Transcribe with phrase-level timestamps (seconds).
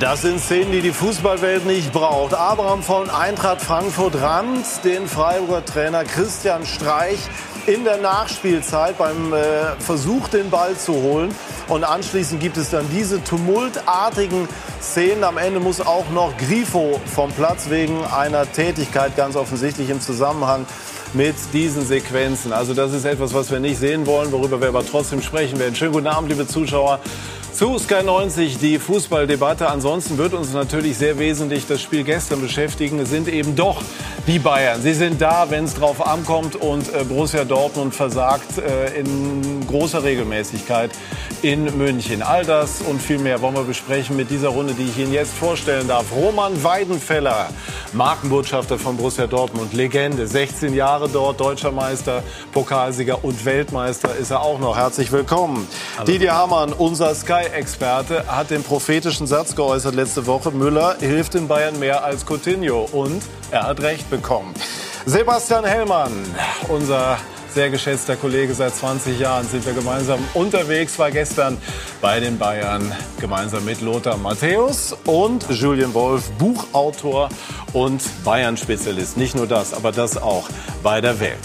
[0.00, 2.32] Das sind Szenen, die die Fußballwelt nicht braucht.
[2.32, 7.18] Abraham von Eintracht Frankfurt rammt den Freiburger Trainer Christian Streich
[7.66, 9.38] in der Nachspielzeit beim äh,
[9.78, 11.34] Versuch, den Ball zu holen.
[11.68, 14.48] Und anschließend gibt es dann diese tumultartigen
[14.80, 15.22] Szenen.
[15.22, 20.64] Am Ende muss auch noch Grifo vom Platz wegen einer Tätigkeit ganz offensichtlich im Zusammenhang
[21.12, 22.54] mit diesen Sequenzen.
[22.54, 25.74] Also das ist etwas, was wir nicht sehen wollen, worüber wir aber trotzdem sprechen werden.
[25.74, 27.00] Schönen guten Abend, liebe Zuschauer
[27.60, 29.68] zu Sky 90 die Fußballdebatte.
[29.68, 32.98] Ansonsten wird uns natürlich sehr wesentlich das Spiel gestern beschäftigen.
[33.00, 33.82] Es sind eben doch
[34.26, 34.80] die Bayern.
[34.80, 40.02] Sie sind da, wenn es drauf ankommt und äh, Borussia Dortmund versagt äh, in großer
[40.02, 40.90] Regelmäßigkeit
[41.42, 42.22] in München.
[42.22, 45.34] All das und viel mehr wollen wir besprechen mit dieser Runde, die ich Ihnen jetzt
[45.34, 46.06] vorstellen darf.
[46.14, 47.48] Roman Weidenfeller,
[47.92, 54.42] Markenbotschafter von Borussia Dortmund, Legende, 16 Jahre dort, deutscher Meister, Pokalsieger und Weltmeister ist er
[54.42, 54.76] auch noch.
[54.76, 55.66] Herzlich willkommen.
[55.96, 56.06] Hallo.
[56.06, 57.14] Didier Hamann, unser
[57.50, 62.88] Sky-Experte, hat den prophetischen Satz geäußert letzte Woche, Müller hilft in Bayern mehr als Coutinho
[62.92, 64.54] und er hat recht bekommen.
[65.06, 66.12] Sebastian Hellmann,
[66.68, 67.18] unser
[67.52, 68.54] sehr geschätzter Kollege.
[68.54, 70.98] Seit 20 Jahren sind wir gemeinsam unterwegs.
[71.00, 71.58] War gestern
[72.00, 77.28] bei den Bayern gemeinsam mit Lothar Matthäus und Julian Wolf, Buchautor
[77.72, 79.16] und Bayern-Spezialist.
[79.16, 80.48] Nicht nur das, aber das auch
[80.82, 81.38] bei der Welt.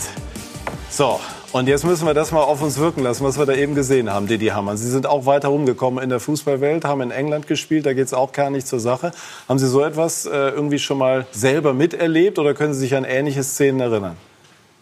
[0.91, 1.19] So,
[1.55, 4.11] und jetzt müssen wir das mal auf uns wirken lassen, was wir da eben gesehen
[4.11, 4.75] haben, Didi Hamann.
[4.75, 8.13] Sie sind auch weiter rumgekommen in der Fußballwelt, haben in England gespielt, da geht es
[8.13, 9.11] auch gar nicht zur Sache.
[9.47, 13.05] Haben Sie so etwas äh, irgendwie schon mal selber miterlebt oder können Sie sich an
[13.05, 14.17] ähnliche Szenen erinnern?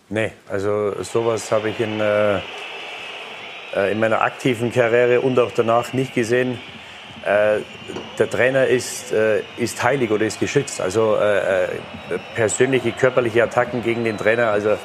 [0.10, 2.38] Nee, also sowas habe ich in, äh,
[3.76, 6.58] äh, in meiner aktiven Karriere und auch danach nicht gesehen.
[7.24, 7.60] Äh,
[8.18, 10.82] der Trainer ist, äh, ist heilig oder ist geschützt.
[10.82, 11.68] Also äh, äh,
[12.34, 14.76] persönliche körperliche Attacken gegen den Trainer, also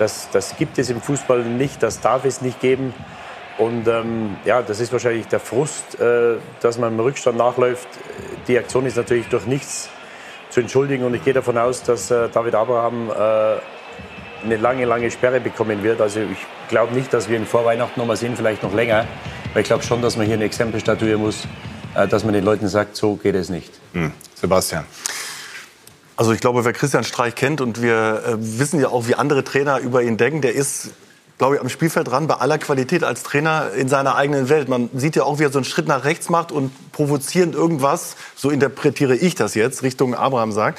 [0.00, 2.94] das, das gibt es im Fußball nicht, das darf es nicht geben.
[3.58, 5.98] Und ähm, ja, das ist wahrscheinlich der Frust,
[6.60, 7.88] dass man im Rückstand nachläuft.
[8.48, 9.90] Die Aktion ist natürlich durch nichts
[10.48, 13.10] zu entschuldigen und ich gehe davon aus, dass David Abraham
[14.44, 16.00] eine lange, lange Sperre bekommen wird.
[16.00, 16.38] Also ich
[16.68, 19.06] glaube nicht, dass wir ihn vor Weihnachten noch mal sehen, vielleicht noch länger.
[19.52, 21.46] Weil ich glaube schon, dass man hier ein Exempel statuieren muss,
[21.94, 23.72] äh, dass man den Leuten sagt, so geht es nicht.
[23.92, 24.12] Hm.
[24.34, 24.84] Sebastian.
[26.20, 29.42] Also ich glaube, wer Christian Streich kennt und wir äh, wissen ja auch, wie andere
[29.42, 30.90] Trainer über ihn denken, der ist
[31.38, 34.68] glaube ich, am Spielfeld dran, bei aller Qualität als Trainer in seiner eigenen Welt.
[34.68, 38.16] Man sieht ja auch, wie er so einen Schritt nach rechts macht und provozierend irgendwas,
[38.36, 40.78] so interpretiere ich das jetzt, Richtung Abraham sagt.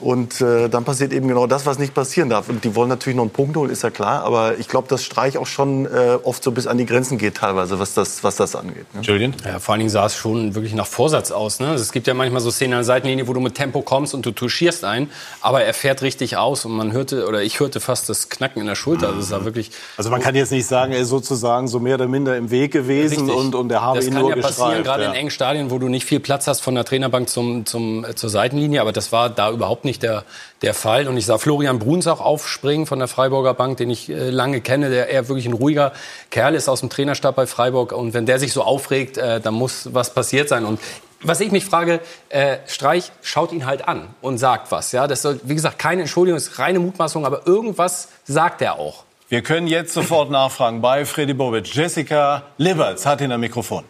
[0.00, 2.48] Und äh, dann passiert eben genau das, was nicht passieren darf.
[2.48, 4.22] Und die wollen natürlich noch einen Punkt holen, ist ja klar.
[4.22, 7.36] Aber ich glaube, dass Streich auch schon äh, oft so bis an die Grenzen geht
[7.36, 8.86] teilweise, was das, was das angeht.
[8.94, 9.00] Ne?
[9.02, 9.34] Julian?
[9.44, 11.60] Ja, vor allen Dingen sah es schon wirklich nach Vorsatz aus.
[11.60, 11.68] Ne?
[11.68, 14.14] Also es gibt ja manchmal so Szenen an der Seitenlinie, wo du mit Tempo kommst
[14.14, 15.10] und du touchierst ein.
[15.40, 18.66] Aber er fährt richtig aus und man hörte, oder ich hörte fast das Knacken in
[18.66, 19.08] der Schulter.
[19.08, 21.96] Also, es war wirklich also man kann jetzt nicht sagen, er ist sozusagen so mehr
[21.96, 24.30] oder minder im Weg gewesen und, und er habe ihn nur.
[24.30, 25.10] Das kann ja passieren, gerade ja.
[25.10, 28.14] in engen Stadien, wo du nicht viel Platz hast von der Trainerbank zum, zum, äh,
[28.14, 28.80] zur Seitenlinie.
[28.80, 30.24] Aber das war da überhaupt nicht der,
[30.62, 31.08] der der Fall.
[31.08, 34.60] Und ich sah Florian Bruns auch aufspringen von der Freiburger Bank, den ich äh, lange
[34.60, 35.92] kenne, der eher wirklich ein ruhiger
[36.30, 37.92] Kerl ist aus dem Trainerstab bei Freiburg.
[37.92, 40.66] Und wenn der sich so aufregt, äh, dann muss was passiert sein.
[40.66, 40.78] Und
[41.22, 44.92] was ich mich frage, äh, Streich schaut ihn halt an und sagt was.
[44.92, 49.04] Ja, das soll, wie gesagt, keine Entschuldigung, ist reine Mutmaßung, aber irgendwas sagt er auch.
[49.30, 51.74] Wir können jetzt sofort nachfragen bei Freddy Bobic.
[51.74, 53.84] Jessica Liberts hat ihn am Mikrofon.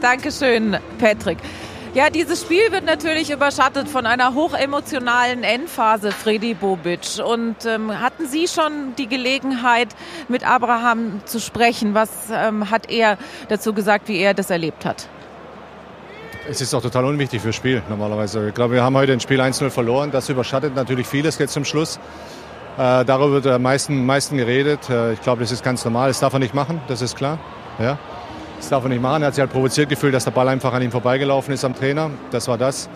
[0.00, 1.38] Dankeschön, Patrick.
[1.96, 7.24] Ja, dieses Spiel wird natürlich überschattet von einer hochemotionalen Endphase, Freddy Bobic.
[7.26, 9.88] Und ähm, hatten Sie schon die Gelegenheit,
[10.28, 11.94] mit Abraham zu sprechen?
[11.94, 13.16] Was ähm, hat er
[13.48, 15.08] dazu gesagt, wie er das erlebt hat?
[16.46, 18.48] Es ist auch total unwichtig fürs Spiel normalerweise.
[18.48, 20.10] Ich glaube, wir haben heute ein Spiel 1-0 verloren.
[20.10, 21.98] Das überschattet natürlich vieles jetzt zum Schluss.
[22.76, 24.90] Äh, darüber wird am meisten, meisten geredet.
[24.90, 26.08] Äh, ich glaube, das ist ganz normal.
[26.08, 27.38] Das darf er nicht machen, das ist klar.
[27.78, 27.98] Ja.
[28.56, 29.22] Das darf er nicht machen.
[29.22, 31.74] Er hat sich halt provoziert gefühlt, dass der Ball einfach an ihm vorbeigelaufen ist am
[31.74, 32.10] Trainer.
[32.30, 32.88] Das war das.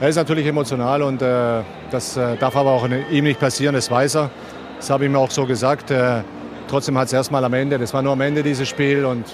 [0.00, 3.90] Er ist natürlich emotional und äh, das äh, darf aber auch ihm nicht passieren, das
[3.90, 4.30] weiß er.
[4.76, 5.90] Das habe ich ihm auch so gesagt.
[5.90, 6.22] Äh,
[6.68, 9.24] trotzdem hat es erstmal am Ende, das war nur am Ende dieses Spiel und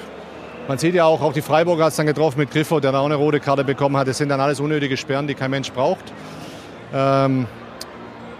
[0.68, 3.00] man sieht ja auch, auch die Freiburger hat es dann getroffen mit Griffo, der da
[3.00, 4.06] auch eine rote Karte bekommen hat.
[4.06, 6.12] Das sind dann alles unnötige Sperren, die kein Mensch braucht.
[6.94, 7.46] Ähm,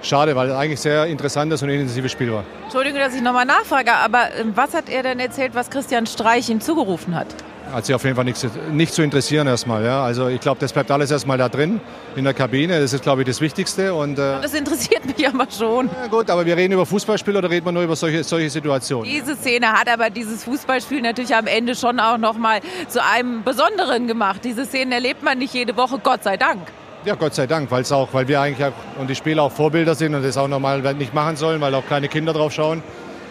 [0.02, 2.44] schade, weil es eigentlich sehr interessantes und intensives Spiel war.
[2.64, 6.48] Entschuldigung, dass ich nochmal nachfrage, aber ähm, was hat er denn erzählt, was Christian Streich
[6.48, 7.26] ihm zugerufen hat?
[7.72, 9.84] Hat sich auf jeden Fall nichts, nicht zu interessieren erstmal.
[9.84, 10.02] Ja.
[10.02, 11.80] Also ich glaube, das bleibt alles erstmal da drin
[12.16, 12.80] in der Kabine.
[12.80, 13.94] Das ist, glaube ich, das Wichtigste.
[13.94, 15.88] Und, äh das interessiert mich aber schon.
[15.88, 19.08] Ja, gut, aber wir reden über Fußballspiel oder reden wir nur über solche, solche Situationen?
[19.08, 24.08] Diese Szene hat aber dieses Fußballspiel natürlich am Ende schon auch nochmal zu einem Besonderen
[24.08, 24.40] gemacht.
[24.42, 26.60] Diese Szenen erlebt man nicht jede Woche, Gott sei Dank.
[27.04, 28.66] Ja, Gott sei Dank, weil's auch, weil wir eigentlich
[28.98, 31.86] und die Spieler auch Vorbilder sind und das auch normal nicht machen sollen, weil auch
[31.86, 32.82] kleine Kinder drauf schauen.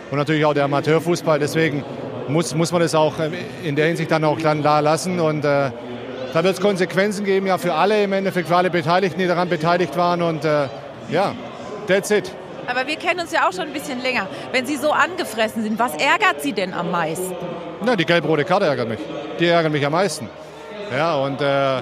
[0.09, 1.37] Und natürlich auch der Amateurfußball.
[1.37, 1.83] Deswegen
[2.27, 3.29] muss, muss man das auch äh,
[3.63, 5.19] in der Hinsicht dann auch dann da lassen.
[5.19, 5.69] Und äh,
[6.33, 9.49] Da wird es Konsequenzen geben, ja, für alle im Endeffekt, für alle Beteiligten, die daran
[9.49, 10.23] beteiligt waren.
[10.23, 10.67] Und äh,
[11.11, 11.35] ja,
[11.87, 12.31] that's it.
[12.65, 14.27] Aber wir kennen uns ja auch schon ein bisschen länger.
[14.51, 17.35] Wenn Sie so angefressen sind, was ärgert Sie denn am meisten?
[17.85, 18.99] Na, die gelb-rote Karte ärgert mich.
[19.39, 20.27] Die ärgert mich am meisten.
[20.95, 21.81] Ja, und äh,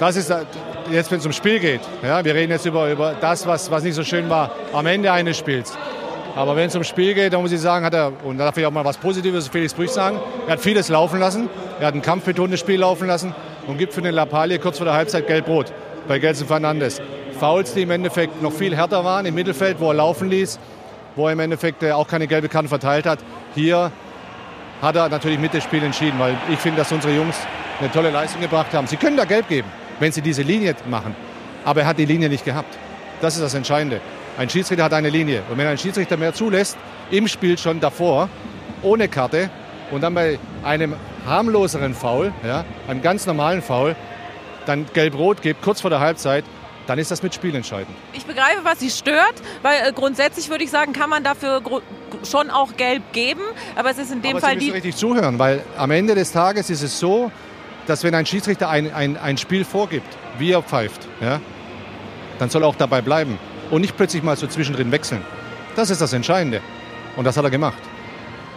[0.00, 0.44] das ist äh,
[0.90, 1.80] jetzt, wenn es um Spiel geht.
[2.02, 5.10] Ja, wir reden jetzt über, über das, was, was nicht so schön war am Ende
[5.12, 5.76] eines Spiels.
[6.34, 8.56] Aber wenn es um Spiel geht, dann muss ich sagen, hat er, und da darf
[8.56, 11.48] ich auch mal was Positives zu Felix Brüch sagen, er hat vieles laufen lassen.
[11.80, 13.34] Er hat ein kampfbetontes Spiel laufen lassen
[13.66, 15.72] und gibt für den Lappalie kurz vor der Halbzeit gelb-rot
[16.06, 17.00] bei Gelson Fernandes.
[17.38, 20.58] Fouls, die im Endeffekt noch viel härter waren im Mittelfeld, wo er laufen ließ,
[21.16, 23.20] wo er im Endeffekt äh, auch keine gelbe Karte verteilt hat.
[23.54, 23.92] Hier
[24.82, 27.36] hat er natürlich mit dem Spiel entschieden, weil ich finde, dass unsere Jungs
[27.80, 28.86] eine tolle Leistung gebracht haben.
[28.86, 29.68] Sie können da gelb geben,
[30.00, 31.14] wenn sie diese Linie machen.
[31.64, 32.76] Aber er hat die Linie nicht gehabt.
[33.20, 34.00] Das ist das Entscheidende.
[34.36, 35.42] Ein Schiedsrichter hat eine Linie.
[35.50, 36.76] Und wenn ein Schiedsrichter mehr zulässt,
[37.10, 38.28] im Spiel schon davor,
[38.82, 39.50] ohne Karte,
[39.90, 40.94] und dann bei einem
[41.26, 43.96] harmloseren Foul, ja, einem ganz normalen Foul,
[44.66, 46.44] dann gelb-rot gibt, kurz vor der Halbzeit,
[46.86, 47.94] dann ist das mit Spiel entscheidend.
[48.12, 51.60] Ich begreife, was Sie stört, weil äh, grundsätzlich würde ich sagen, kann man dafür
[52.24, 53.42] schon auch gelb geben,
[53.76, 54.72] aber es ist in dem aber Fall Sie müssen die.
[54.72, 57.30] richtig zuhören, weil am Ende des Tages ist es so,
[57.88, 61.40] dass wenn ein Schiedsrichter ein, ein, ein Spiel vorgibt, wie er pfeift, ja,
[62.38, 63.38] dann soll er auch dabei bleiben
[63.70, 65.22] und nicht plötzlich mal so zwischendrin wechseln.
[65.74, 66.60] Das ist das Entscheidende.
[67.16, 67.78] Und das hat er gemacht.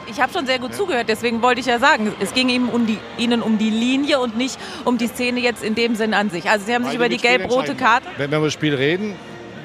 [0.07, 2.85] Ich habe schon sehr gut zugehört, deswegen wollte ich ja sagen, es ging ihm um
[2.85, 6.29] die, Ihnen um die Linie und nicht um die Szene jetzt in dem Sinn an
[6.29, 6.49] sich.
[6.49, 8.07] Also Sie haben sich über die gelb-rote Karte.
[8.17, 9.15] Wenn, wenn wir über das Spiel reden,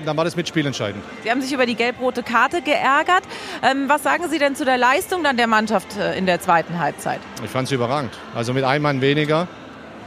[0.06, 1.03] dann war das mit Spiel entscheidend.
[1.23, 3.23] Sie haben sich über die gelb-rote Karte geärgert.
[3.62, 6.79] Ähm, was sagen Sie denn zu der Leistung dann der Mannschaft äh, in der zweiten
[6.79, 7.20] Halbzeit?
[7.44, 8.12] Ich fand es überragend.
[8.35, 9.49] Also mit einem Mann weniger.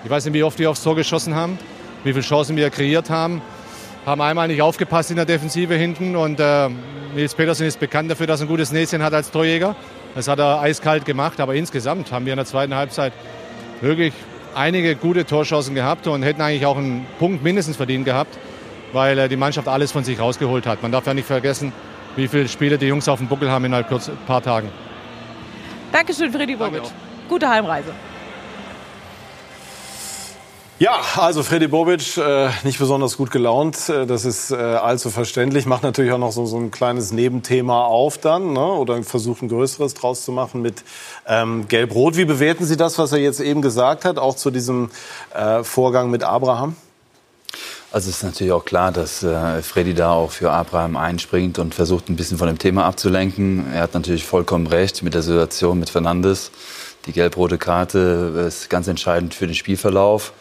[0.04, 1.60] Ich weiß nicht, wie oft wir aufs Tor geschossen haben,
[2.04, 3.42] wie viele Chancen wir kreiert haben.
[4.06, 6.70] Haben einmal nicht aufgepasst in der Defensive hinten und äh,
[7.14, 9.76] Nils Petersen ist bekannt dafür, dass er ein gutes Näschen hat als Torjäger.
[10.16, 13.14] Das hat er eiskalt gemacht, aber insgesamt haben wir in der zweiten Halbzeit
[13.82, 14.14] wirklich
[14.56, 18.38] einige gute Torchancen gehabt und hätten eigentlich auch einen Punkt mindestens verdient gehabt,
[18.94, 20.82] weil äh, die Mannschaft alles von sich rausgeholt hat.
[20.82, 21.74] Man darf ja nicht vergessen,
[22.16, 24.70] wie viele Spiele die Jungs auf dem Buckel haben innerhalb kurz ein paar Tagen.
[25.92, 26.84] Dankeschön, Freddy Bobic.
[27.28, 27.94] Gute Heimreise.
[30.82, 35.66] Ja, also Freddy Bobic äh, nicht besonders gut gelaunt, äh, das ist äh, allzu verständlich.
[35.66, 38.64] Macht natürlich auch noch so, so ein kleines Nebenthema auf dann ne?
[38.64, 40.86] oder versucht ein größeres draus zu machen mit
[41.28, 42.16] ähm, Gelb-Rot.
[42.16, 44.90] Wie bewerten Sie das, was er jetzt eben gesagt hat, auch zu diesem
[45.34, 46.78] äh, Vorgang mit Abraham?
[47.92, 51.74] Also es ist natürlich auch klar, dass äh, Freddy da auch für Abraham einspringt und
[51.74, 53.66] versucht ein bisschen von dem Thema abzulenken.
[53.74, 56.52] Er hat natürlich vollkommen recht mit der Situation mit Fernandes.
[57.08, 60.34] Die gelb-rote Karte ist ganz entscheidend für den Spielverlauf.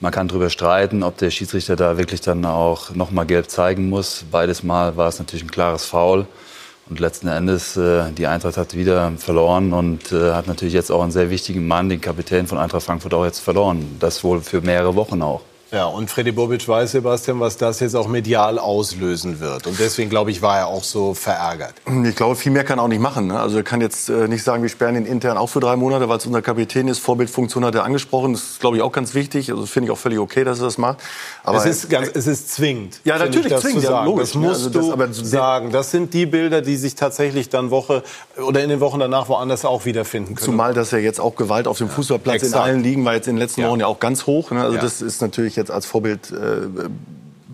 [0.00, 4.26] Man kann darüber streiten, ob der Schiedsrichter da wirklich dann auch nochmal gelb zeigen muss.
[4.30, 6.26] Beides Mal war es natürlich ein klares Foul.
[6.90, 11.02] Und letzten Endes, äh, die Eintracht hat wieder verloren und äh, hat natürlich jetzt auch
[11.02, 13.96] einen sehr wichtigen Mann, den Kapitän von Eintracht Frankfurt, auch jetzt verloren.
[14.00, 15.40] Das wohl für mehrere Wochen auch.
[15.72, 19.68] Ja, und Freddy Bobic weiß, Sebastian, was das jetzt auch medial auslösen wird.
[19.68, 21.74] Und deswegen, glaube ich, war er auch so verärgert.
[22.04, 23.28] Ich glaube, viel mehr kann er auch nicht machen.
[23.28, 23.38] Ne?
[23.38, 26.08] Also er kann jetzt äh, nicht sagen, wir sperren ihn intern auch für drei Monate,
[26.08, 26.98] weil es unser Kapitän ist.
[26.98, 28.32] Vorbildfunktion hat er angesprochen.
[28.32, 29.52] Das ist, glaube ich, auch ganz wichtig.
[29.52, 30.98] Also finde ich auch völlig okay, dass er das macht.
[31.44, 33.00] Aber es ist, ganz, es ist zwingend.
[33.04, 33.84] Ja, natürlich das zwingend.
[33.84, 35.70] Ja, logisch, das musst also das, du aber sagen.
[35.70, 38.02] Das sind die Bilder, die sich tatsächlich dann Woche
[38.44, 40.44] oder in den Wochen danach woanders auch wiederfinden können.
[40.44, 42.54] Zumal, dass ja jetzt auch Gewalt auf dem Fußballplatz Exakt.
[42.54, 43.68] in allen Ligen war jetzt in den letzten Ja.
[43.70, 44.50] Wochen ja auch ganz hoch.
[44.50, 44.60] Ne?
[44.62, 44.82] Also Ja.
[44.82, 46.88] das ist natürlich jetzt als Vorbild äh,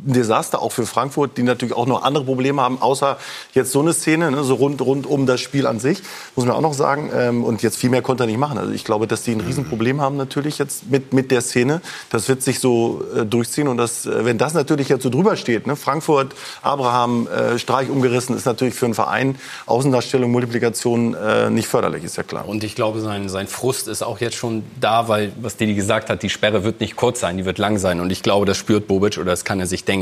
[0.07, 3.19] ein Desaster auch für Frankfurt, die natürlich auch noch andere Probleme haben, außer
[3.55, 6.03] jetzt so eine Szene, ne, so rund, rund um das Spiel an sich,
[6.35, 7.11] muss man auch noch sagen.
[7.15, 8.59] Ähm, und jetzt viel mehr konnte er nicht machen.
[8.59, 11.81] Also ich glaube, dass die ein Riesenproblem haben natürlich jetzt mit, mit der Szene.
[12.11, 13.69] Das wird sich so äh, durchziehen.
[13.69, 17.91] Und das, äh, wenn das natürlich jetzt so drüber steht, ne, Frankfurt, Abraham, äh, Streich
[17.91, 19.37] umgerissen, ist natürlich für einen Verein
[19.67, 22.49] Außendarstellung, Multiplikation äh, nicht förderlich, ist ja klar.
[22.49, 26.11] Und ich glaube, sein, sein Frust ist auch jetzt schon da, weil, was Didi gesagt
[26.11, 28.01] hat, die Sperre wird nicht kurz sein, die wird lang sein.
[28.01, 29.96] Und ich glaube, das spürt Bobic oder das kann er sich denken.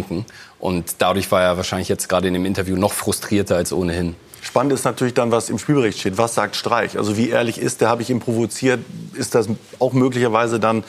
[0.59, 4.17] Und dadurch war er wahrscheinlich jetzt gerade in dem Interview noch frustrierter als ohnehin.
[4.45, 6.19] Spannend ist natürlich dann, was im Spielbericht steht.
[6.19, 6.99] Was sagt Streich?
[6.99, 7.89] Also wie ehrlich ist der?
[7.89, 8.81] Habe ich ihn provoziert?
[9.15, 9.49] Ist das
[9.79, 10.85] auch möglicherweise dann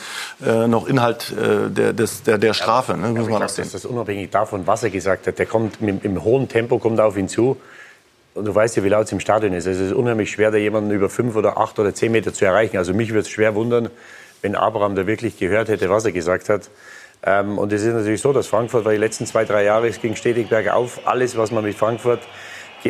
[0.45, 2.97] äh, noch Inhalt äh, der, des, der, der Strafe?
[2.97, 3.09] Ne?
[3.09, 6.49] Muss ich man das unabhängig davon, was er gesagt hat, der kommt mit, im hohen
[6.49, 7.55] Tempo kommt er auf ihn zu.
[8.33, 9.65] Und du weißt ja, wie laut es im Stadion ist.
[9.65, 12.77] Es ist unheimlich schwer, da jemanden über fünf oder acht oder zehn Meter zu erreichen.
[12.77, 13.89] Also mich würde es schwer wundern,
[14.41, 16.69] wenn Abraham da wirklich gehört hätte, was er gesagt hat.
[17.25, 19.99] Ähm, und es ist natürlich so, dass Frankfurt war die letzten zwei, drei Jahre, es
[19.99, 20.99] ging stetig bergauf.
[21.05, 22.19] Alles, was man mit Frankfurt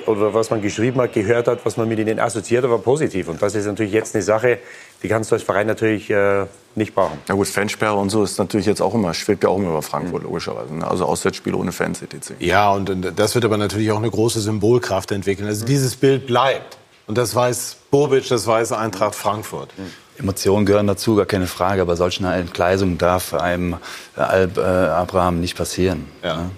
[0.07, 3.29] oder was man geschrieben hat, gehört hat, was man mit ihnen assoziiert hat, war positiv.
[3.29, 4.59] Und das ist natürlich jetzt eine Sache,
[5.01, 7.17] die kannst du als Verein natürlich äh, nicht brauchen.
[7.29, 9.81] Ja gut, Fansperre und so ist natürlich jetzt auch immer, schwebt ja auch immer über
[9.81, 10.75] Frankfurt, logischerweise.
[10.75, 10.85] Ne?
[10.85, 12.31] Also Auswärtsspiele ohne Fans, etc.
[12.39, 15.47] Ja, und das wird aber natürlich auch eine große Symbolkraft entwickeln.
[15.47, 16.77] Also dieses Bild bleibt.
[17.07, 19.69] Und das weiß Bobic, das weiß Eintracht Frankfurt.
[20.17, 21.81] Emotionen gehören dazu, gar keine Frage.
[21.81, 23.77] Aber solche Entgleisung darf einem
[24.17, 26.07] äh, Abraham nicht passieren.
[26.23, 26.37] Ja.
[26.37, 26.51] Ne?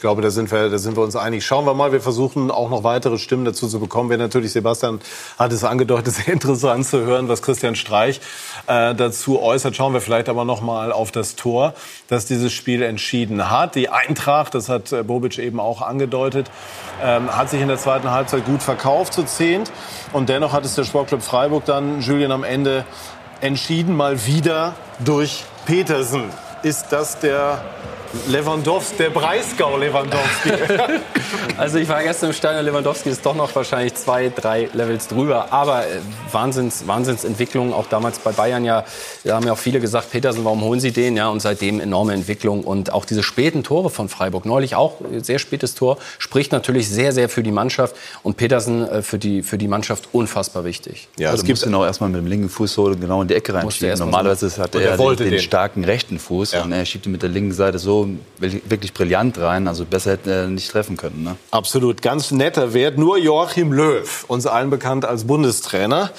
[0.00, 1.44] Ich glaube, da sind, wir, da sind wir uns einig.
[1.44, 4.08] Schauen wir mal, wir versuchen auch noch weitere Stimmen dazu zu bekommen.
[4.08, 4.98] Wäre natürlich, Sebastian
[5.38, 8.22] hat es angedeutet, sehr interessant zu hören, was Christian Streich
[8.66, 9.76] äh, dazu äußert.
[9.76, 11.74] Schauen wir vielleicht aber noch mal auf das Tor,
[12.08, 13.74] das dieses Spiel entschieden hat.
[13.74, 16.50] Die Eintracht, das hat äh, Bobic eben auch angedeutet,
[17.04, 19.70] ähm, hat sich in der zweiten Halbzeit gut verkauft zu zehnt.
[20.14, 22.86] Und dennoch hat es der Sportclub Freiburg dann, Julian, am Ende
[23.42, 24.72] entschieden, mal wieder
[25.04, 26.30] durch Petersen.
[26.62, 27.60] Ist das der
[28.28, 30.50] Lewandowski, der Breisgau Lewandowski.
[31.56, 35.52] also ich war gestern im Stadion, Lewandowski ist doch noch wahrscheinlich zwei, drei Levels drüber.
[35.52, 36.00] Aber äh,
[36.32, 38.84] Wahnsinns, Wahnsinnsentwicklung, auch damals bei Bayern ja,
[39.22, 41.16] da haben ja auch viele gesagt, Petersen, warum holen Sie den?
[41.16, 42.64] Ja, und seitdem enorme Entwicklung.
[42.64, 47.12] Und auch diese späten Tore von Freiburg, neulich auch sehr spätes Tor, spricht natürlich sehr,
[47.12, 47.94] sehr für die Mannschaft.
[48.24, 51.08] Und Petersen äh, für die, für die Mannschaft unfassbar wichtig.
[51.16, 53.54] Ja, also es gibt genau erstmal mit dem linken Fuß so genau in die Ecke
[53.54, 53.98] reinschieben.
[53.98, 56.62] Normalerweise hat er den, den, starken rechten Fuß ja.
[56.62, 57.99] und er schiebt ihn mit der linken Seite so
[58.38, 59.68] wirklich brillant rein.
[59.68, 61.22] Also besser hätte er nicht treffen können.
[61.24, 61.36] Ne?
[61.50, 62.98] Absolut, ganz netter Wert.
[62.98, 66.10] Nur Joachim Löw, uns allen bekannt als Bundestrainer,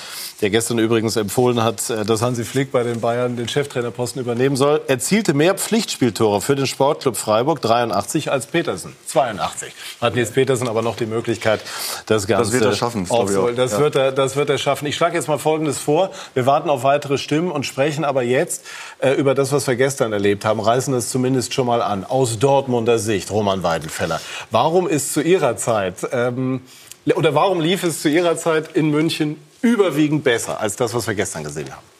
[0.41, 4.55] der gestern übrigens empfohlen hat, äh, dass Hansi Flick bei den Bayern den Cheftrainerposten übernehmen
[4.55, 9.73] soll, erzielte mehr Pflichtspieltore für den Sportclub Freiburg 83 als Petersen 82.
[10.01, 11.61] Hat Nils Petersen aber noch die Möglichkeit,
[12.07, 13.07] das Ganze das wird er schaffen.
[13.07, 13.79] Das, das, ja.
[13.79, 14.87] wird er, das wird er schaffen.
[14.87, 18.65] Ich schlage jetzt mal Folgendes vor: Wir warten auf weitere Stimmen und sprechen aber jetzt
[18.99, 20.59] äh, über das, was wir gestern erlebt haben.
[20.59, 22.03] Reißen das zumindest schon mal an.
[22.03, 24.19] Aus Dortmunder Sicht, Roman Weidenfeller.
[24.49, 26.61] Warum ist zu Ihrer Zeit ähm,
[27.15, 31.15] oder warum lief es zu Ihrer Zeit in München überwiegend besser als das, was wir
[31.15, 31.91] gestern gesehen haben?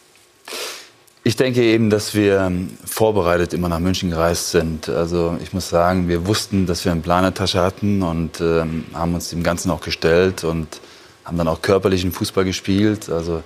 [1.24, 2.52] Ich denke eben, dass wir
[2.84, 4.90] vorbereitet immer nach München gereist sind.
[4.90, 8.42] Also ich muss sagen, wir wussten, dass wir einen Plan in der Tasche hatten und
[8.42, 10.82] ähm, haben uns dem Ganzen auch gestellt und
[11.24, 13.08] haben dann auch körperlichen Fußball gespielt.
[13.10, 13.44] Also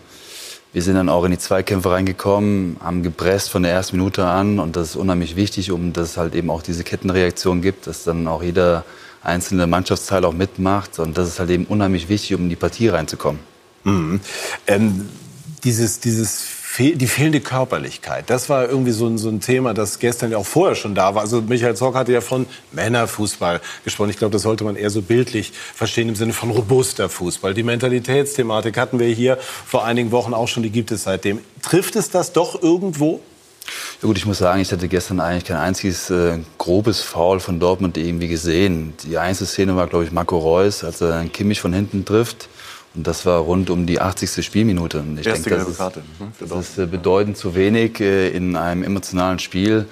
[0.75, 4.59] wir sind dann auch in die Zweikämpfe reingekommen, haben gepresst von der ersten Minute an
[4.59, 8.03] und das ist unheimlich wichtig, um dass es halt eben auch diese Kettenreaktion gibt, dass
[8.03, 8.83] dann auch jeder
[9.23, 12.89] einzelne Mannschaftsteil auch mitmacht und das ist halt eben unheimlich wichtig, um in die Partie
[12.89, 13.39] reinzukommen.
[13.85, 14.19] Mhm.
[14.67, 15.07] Ähm,
[15.63, 16.43] dieses, dieses
[16.77, 20.45] die fehlende Körperlichkeit, das war irgendwie so ein, so ein Thema, das gestern ja auch
[20.45, 21.21] vorher schon da war.
[21.21, 24.09] Also Michael Zock hatte ja von Männerfußball gesprochen.
[24.09, 27.53] Ich glaube, das sollte man eher so bildlich verstehen im Sinne von robuster Fußball.
[27.53, 31.39] Die Mentalitätsthematik hatten wir hier vor einigen Wochen auch schon, die gibt es seitdem.
[31.61, 33.21] Trifft es das doch irgendwo?
[34.01, 37.59] Ja gut, ich muss sagen, ich hatte gestern eigentlich kein einziges äh, grobes Foul von
[37.59, 38.93] Dortmund irgendwie gesehen.
[39.03, 42.49] Die einzige Szene war, glaube ich, Marco Reus, als er Kimmich von hinten trifft.
[42.95, 44.45] Und das war rund um die 80.
[44.45, 45.03] Spielminute.
[45.19, 46.01] Ich Erste denke, das Karte.
[46.39, 49.85] ist, das ist äh, bedeutend zu wenig äh, in einem emotionalen Spiel,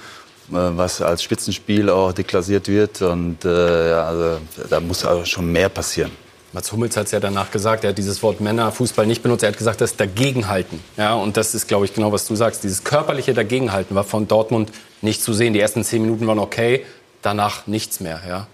[0.49, 3.01] äh, was als Spitzenspiel auch deklassiert wird.
[3.01, 4.37] Und äh, ja, also,
[4.69, 6.11] da muss also schon mehr passieren.
[6.53, 9.49] Mats Hummels hat es ja danach gesagt, er hat dieses Wort Männerfußball nicht benutzt, er
[9.49, 10.79] hat gesagt, das Dagegenhalten.
[10.97, 12.63] Ja, und das ist, glaube ich, genau, was du sagst.
[12.63, 15.53] Dieses körperliche Dagegenhalten war von Dortmund nicht zu sehen.
[15.53, 16.85] Die ersten zehn Minuten waren okay,
[17.23, 18.21] danach nichts mehr.
[18.27, 18.47] Ja.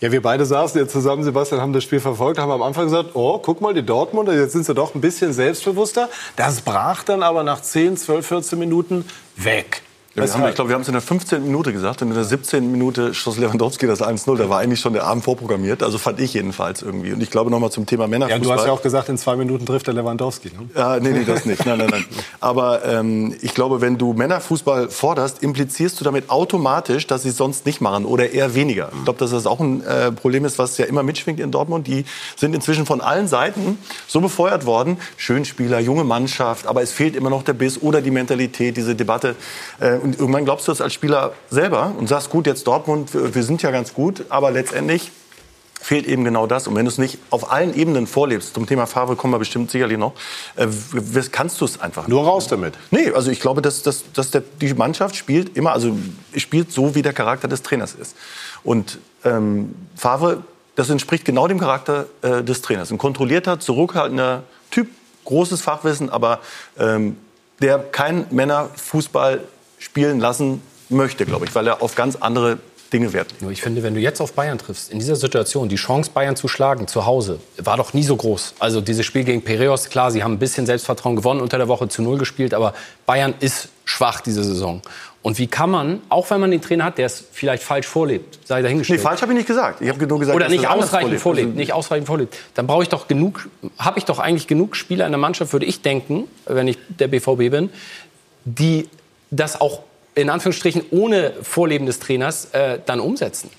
[0.00, 3.10] Ja, wir beide saßen jetzt zusammen, Sebastian, haben das Spiel verfolgt, haben am Anfang gesagt,
[3.14, 6.10] oh, guck mal, die Dortmunder, jetzt sind sie doch ein bisschen selbstbewusster.
[6.36, 9.82] Das brach dann aber nach 10, 12, 14 Minuten weg.
[10.16, 11.44] Ja, haben, ich glaube, wir haben es in der 15.
[11.44, 12.72] Minute gesagt und in der 17.
[12.72, 14.36] Minute schoss Lewandowski das 1-0.
[14.36, 15.82] Da war eigentlich schon der Abend vorprogrammiert.
[15.82, 17.12] Also fand ich jedenfalls irgendwie.
[17.12, 18.40] Und ich glaube nochmal zum Thema Männerfußball.
[18.40, 20.48] Ja, du hast ja auch gesagt, in zwei Minuten trifft der Lewandowski.
[20.48, 20.70] Ne?
[20.74, 21.66] Ja, nee, nee, das nicht.
[21.66, 22.04] Nein, nein, nein.
[22.40, 27.36] Aber ähm, ich glaube, wenn du Männerfußball forderst, implizierst du damit automatisch, dass sie es
[27.36, 28.90] sonst nicht machen oder eher weniger.
[28.96, 31.86] Ich glaube, dass das auch ein äh, Problem ist, was ja immer mitschwingt in Dortmund.
[31.86, 32.06] Die
[32.36, 34.96] sind inzwischen von allen Seiten so befeuert worden.
[35.18, 39.36] Schönspieler, junge Mannschaft, aber es fehlt immer noch der Biss oder die Mentalität, diese Debatte.
[39.78, 43.42] Äh, und irgendwann glaubst du das als Spieler selber und sagst, gut, jetzt Dortmund, wir
[43.42, 45.10] sind ja ganz gut, aber letztendlich
[45.80, 46.68] fehlt eben genau das.
[46.68, 49.70] Und wenn du es nicht auf allen Ebenen vorlebst, zum Thema Farbe kommen wir bestimmt
[49.70, 50.14] sicherlich noch,
[50.54, 50.68] äh,
[51.32, 52.74] kannst du es einfach Nur raus damit.
[52.92, 55.96] Nee, also ich glaube, dass, dass, dass der, die Mannschaft spielt immer, also
[56.36, 58.16] spielt so, wie der Charakter des Trainers ist.
[58.62, 60.44] Und ähm, Favre,
[60.76, 62.92] das entspricht genau dem Charakter äh, des Trainers.
[62.92, 64.88] Ein kontrollierter, zurückhaltender Typ,
[65.24, 66.40] großes Fachwissen, aber
[66.78, 67.16] ähm,
[67.60, 69.40] der kein Männerfußball
[69.78, 72.58] spielen lassen möchte, glaube ich, weil er auf ganz andere
[72.92, 73.52] Dinge Wert legt.
[73.52, 76.48] Ich finde, wenn du jetzt auf Bayern triffst, in dieser Situation, die Chance, Bayern zu
[76.48, 78.54] schlagen zu Hause, war doch nie so groß.
[78.58, 81.88] Also dieses Spiel gegen Piraeus, klar, sie haben ein bisschen Selbstvertrauen gewonnen, unter der Woche
[81.88, 84.82] zu Null gespielt, aber Bayern ist schwach diese Saison.
[85.22, 88.38] Und wie kann man, auch wenn man den Trainer hat, der es vielleicht falsch vorlebt,
[88.44, 89.00] sei dahingestellt.
[89.00, 89.80] Nee, falsch habe ich nicht gesagt.
[89.80, 91.22] Ich habe nur gesagt, oder nicht ausreichend vorlebt.
[91.22, 91.48] vorlebt.
[91.48, 92.36] Also nicht ausreichend vorlebt.
[92.54, 95.66] Dann brauche ich doch genug, habe ich doch eigentlich genug Spieler in der Mannschaft, würde
[95.66, 97.70] ich denken, wenn ich der BVB bin,
[98.44, 98.88] die
[99.30, 99.80] das auch
[100.14, 103.50] in Anführungsstrichen ohne Vorleben des Trainers äh, dann umsetzen.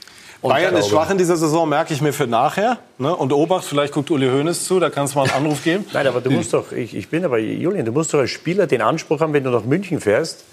[0.41, 2.77] Und Bayern ist schwach in dieser Saison, merke ich mir für nachher.
[2.99, 3.15] Ne?
[3.15, 5.85] Und Obacht, vielleicht guckt Uli Hoeneß zu, da kannst du mal einen Anruf geben.
[5.93, 8.67] Nein, aber du musst doch, ich, ich bin aber, Julian, du musst doch als Spieler
[8.67, 10.45] den Anspruch haben, wenn du nach München fährst,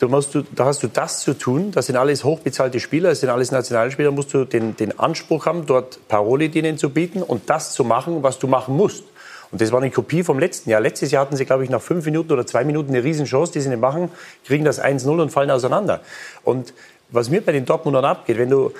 [0.00, 3.20] du musst du, da hast du das zu tun, das sind alles hochbezahlte Spieler, das
[3.20, 7.48] sind alles Nationalspieler, musst du den, den Anspruch haben, dort Paroli denen zu bieten und
[7.48, 9.04] das zu machen, was du machen musst.
[9.52, 10.80] Und das war eine Kopie vom letzten Jahr.
[10.80, 13.60] Letztes Jahr hatten sie, glaube ich, nach fünf Minuten oder zwei Minuten eine Riesenchance, die
[13.60, 14.10] sie nicht machen,
[14.46, 16.00] kriegen das 1-0 und fallen auseinander.
[16.42, 16.72] Und
[17.10, 18.72] was mir bei den Dortmundern abgeht, wenn du,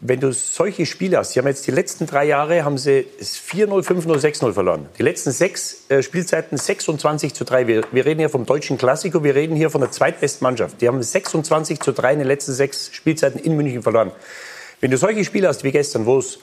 [0.00, 3.86] wenn du solche Spiele hast, sie haben jetzt die letzten drei Jahre haben sie 4-0,
[3.86, 4.88] 5-0, 6-0 verloren.
[4.98, 7.66] Die letzten sechs äh, Spielzeiten 26 zu 3.
[7.66, 10.80] Wir, wir reden hier vom deutschen Klassiker, wir reden hier von der zweitbesten Mannschaft.
[10.80, 14.12] Die haben 26 zu 3 in den letzten sechs Spielzeiten in München verloren.
[14.80, 16.38] Wenn du solche Spiele hast wie gestern, wo es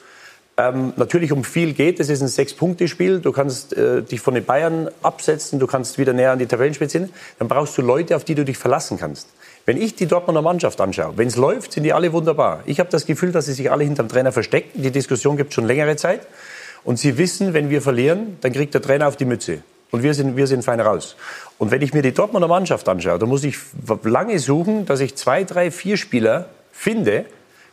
[0.58, 4.44] ähm, natürlich um viel geht, das ist ein Sechs-Punkte-Spiel, du kannst äh, dich von den
[4.44, 8.34] Bayern absetzen, du kannst wieder näher an die Tabellenspitze dann brauchst du Leute, auf die
[8.34, 9.30] du dich verlassen kannst.
[9.66, 12.64] Wenn ich die Dortmunder Mannschaft anschaue, wenn es läuft, sind die alle wunderbar.
[12.66, 14.82] Ich habe das Gefühl, dass sie sich alle hinterm Trainer verstecken.
[14.82, 16.22] Die Diskussion gibt schon längere Zeit.
[16.84, 19.62] Und sie wissen, wenn wir verlieren, dann kriegt der Trainer auf die Mütze.
[19.92, 21.18] Und wir sind, wir sind fein raus.
[21.58, 23.58] Und wenn ich mir die Dortmunder Mannschaft anschaue, dann muss ich
[24.04, 27.26] lange suchen, dass ich zwei, drei, vier Spieler finde,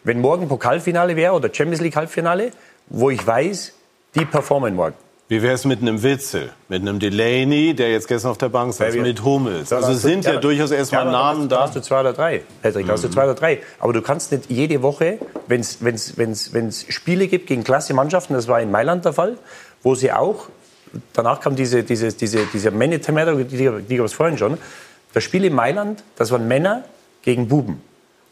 [0.02, 2.50] wenn morgen Pokalfinale wäre oder Champions League Halbfinale,
[2.88, 3.72] wo ich weiß,
[4.14, 4.94] die performen morgen.
[5.26, 8.74] Wie wäre es mit einem Witzel, mit einem Delaney, der jetzt gestern auf der Bank
[8.74, 9.72] saß, mit Hummels?
[9.72, 11.56] Also es du- sind ja, aber- durchaus erstmal aber Namen da.
[11.56, 11.62] da.
[11.62, 13.60] hast du zwei oder drei, Patrick, da hast du zwei oder drei.
[13.80, 18.60] Aber du kannst nicht jede Woche, wenn es Spiele gibt gegen klasse Mannschaften, das war
[18.60, 19.38] in Mailand der Fall,
[19.82, 20.48] wo sie auch,
[21.14, 23.46] danach kam diese, diese, diese, dieser Männertermer, die,
[23.88, 24.58] die gab es vorhin schon,
[25.14, 26.84] das Spiel in Mailand, das waren Männer
[27.22, 27.80] gegen Buben.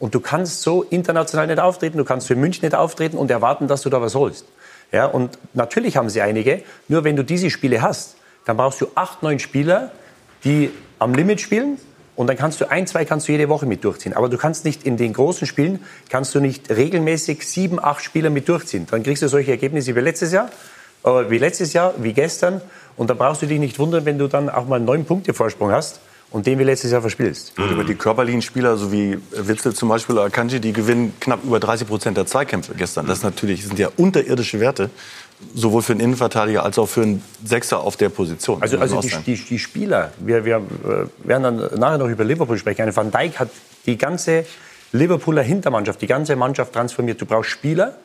[0.03, 3.69] Und du kannst so international nicht auftreten, du kannst in München nicht auftreten und erwarten,
[3.69, 4.47] dass du da was holst.
[4.91, 8.89] Ja, und natürlich haben sie einige, nur wenn du diese Spiele hast, dann brauchst du
[8.97, 9.93] acht, neun Spieler,
[10.43, 11.79] die am Limit spielen
[12.17, 14.13] und dann kannst du ein, zwei kannst du jede Woche mit durchziehen.
[14.13, 15.79] Aber du kannst nicht in den großen Spielen,
[16.09, 18.89] kannst du nicht regelmäßig sieben, acht Spieler mit durchziehen.
[18.91, 20.51] Dann kriegst du solche Ergebnisse wie letztes Jahr,
[21.05, 22.61] äh, wie letztes Jahr, wie gestern.
[22.97, 25.71] Und da brauchst du dich nicht wundern, wenn du dann auch mal neun Punkte Vorsprung
[25.71, 26.01] hast
[26.33, 27.59] und den wie letztes Jahr verspielst.
[27.59, 31.45] Und über die körperlichen Spieler, so wie Witzel zum Beispiel oder Akanji, die gewinnen knapp
[31.45, 33.07] über 30 Prozent der Zweikämpfe gestern.
[33.07, 34.91] Das natürlich, sind ja unterirdische Werte,
[35.55, 38.63] sowohl für einen Innenverteidiger als auch für einen Sechser auf der Position.
[38.63, 42.57] Also, also die, die, die Spieler, wir, wir äh, werden dann nachher noch über Liverpool
[42.57, 42.95] sprechen.
[42.97, 43.51] Van Dijk hat
[43.85, 44.47] die ganze
[44.93, 47.21] Liverpooler Hintermannschaft, die ganze Mannschaft transformiert.
[47.21, 47.97] Du brauchst Spieler,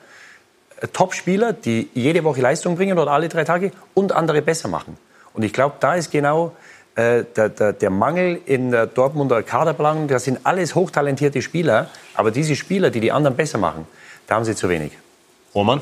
[0.82, 4.98] äh, Top-Spieler, die jede Woche Leistung bringen oder alle drei Tage und andere besser machen.
[5.34, 6.54] Und ich glaube, da ist genau
[6.98, 10.08] äh, der, der, der Mangel in der Dortmunder Kaderplanung.
[10.08, 13.86] Das sind alles hochtalentierte Spieler, aber diese Spieler, die die anderen besser machen,
[14.26, 14.94] da haben sie zu wenig.
[15.54, 15.82] Roman?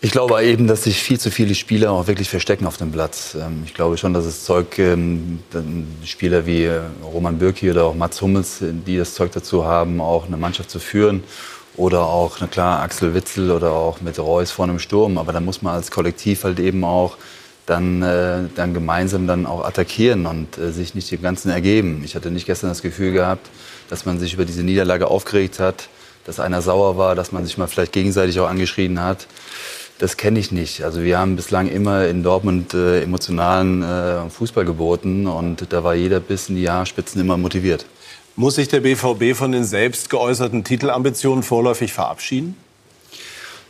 [0.00, 3.36] Ich glaube eben, dass sich viel zu viele Spieler auch wirklich verstecken auf dem Platz.
[3.40, 5.40] Ähm, Ich glaube schon, dass es Zeug, ähm,
[6.04, 10.00] Spieler wie äh, Roman Bürki oder auch Mats Hummels, äh, die das Zeug dazu haben,
[10.00, 11.22] auch eine Mannschaft zu führen.
[11.76, 15.16] Oder auch, na klar, Axel Witzel oder auch mit Reus vorne im Sturm.
[15.16, 17.16] Aber da muss man als Kollektiv halt eben auch
[17.68, 22.02] dann, äh, dann gemeinsam dann auch attackieren und äh, sich nicht dem Ganzen ergeben.
[22.04, 23.48] Ich hatte nicht gestern das Gefühl gehabt,
[23.90, 25.88] dass man sich über diese Niederlage aufgeregt hat,
[26.24, 29.26] dass einer sauer war, dass man sich mal vielleicht gegenseitig auch angeschrien hat.
[29.98, 30.84] Das kenne ich nicht.
[30.84, 35.94] Also wir haben bislang immer in Dortmund äh, emotionalen äh, Fußball geboten und da war
[35.94, 37.84] jeder bis in die Jahrspitzen immer motiviert.
[38.36, 42.54] Muss sich der BVB von den selbst geäußerten Titelambitionen vorläufig verabschieden?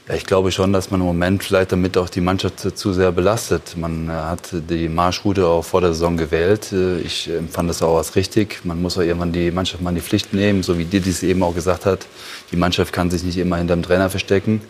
[0.08, 3.12] Ja, ich glaube schon, dass man im Moment vielleicht damit auch die Mannschaft zu- sehr
[3.12, 3.76] belastet.
[3.76, 6.72] Man äh, hat die Marschroute auch vor der Saison gewählt.
[6.72, 8.60] Äh, Ich empfand das auch als richtig.
[8.64, 11.22] Man muss auch irgendwann die Mannschaft mal in die Pflicht nehmen, so wie Didi es
[11.22, 12.06] eben auch gesagt hat.
[12.52, 14.62] Die Mannschaft kann sich nicht immer hinterm Trainer verstecken,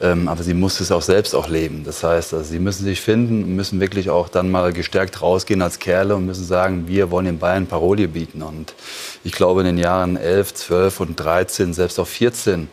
[0.00, 1.84] ähm, aber sie muss es auch selbst auch leben.
[1.84, 5.62] Das heißt, also sie müssen sich finden und müssen wirklich auch dann mal gestärkt rausgehen
[5.62, 8.42] als Kerle und müssen sagen, wir wollen den Bayern Paroli bieten.
[8.42, 8.74] Und
[9.22, 12.68] ich glaube, in den Jahren 11, 12 und 13, selbst auch 14,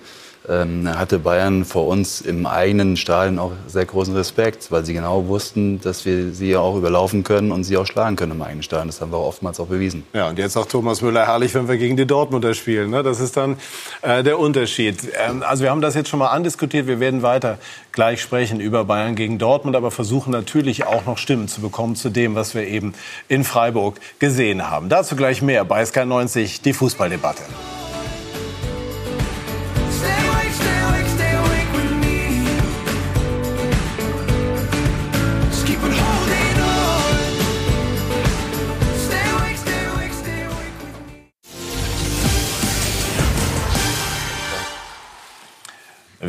[0.50, 5.28] ähm, hatte Bayern vor uns im eigenen Stadion auch sehr großen Respekt, weil sie genau
[5.28, 8.88] wussten, dass wir sie auch überlaufen können und sie auch schlagen können im eigenen Stadion.
[8.88, 10.04] Das haben wir oftmals auch bewiesen.
[10.14, 12.92] Ja, und jetzt sagt Thomas Müller, herrlich, wenn wir gegen die Dortmunder spielen.
[12.92, 13.04] Ne?
[13.04, 13.58] Das ist dann
[14.02, 14.98] äh, der Unterschied.
[15.28, 16.88] Ähm, also wir haben das jetzt schon mal andiskutiert.
[16.88, 17.58] Wir werden weiter
[17.92, 22.10] gleich sprechen über Bayern gegen Dortmund, aber versuchen natürlich auch noch Stimmen zu bekommen zu
[22.10, 22.94] dem, was wir eben
[23.28, 24.88] in Freiburg gesehen haben.
[24.88, 27.44] Dazu gleich mehr bei SK90, die Fußballdebatte.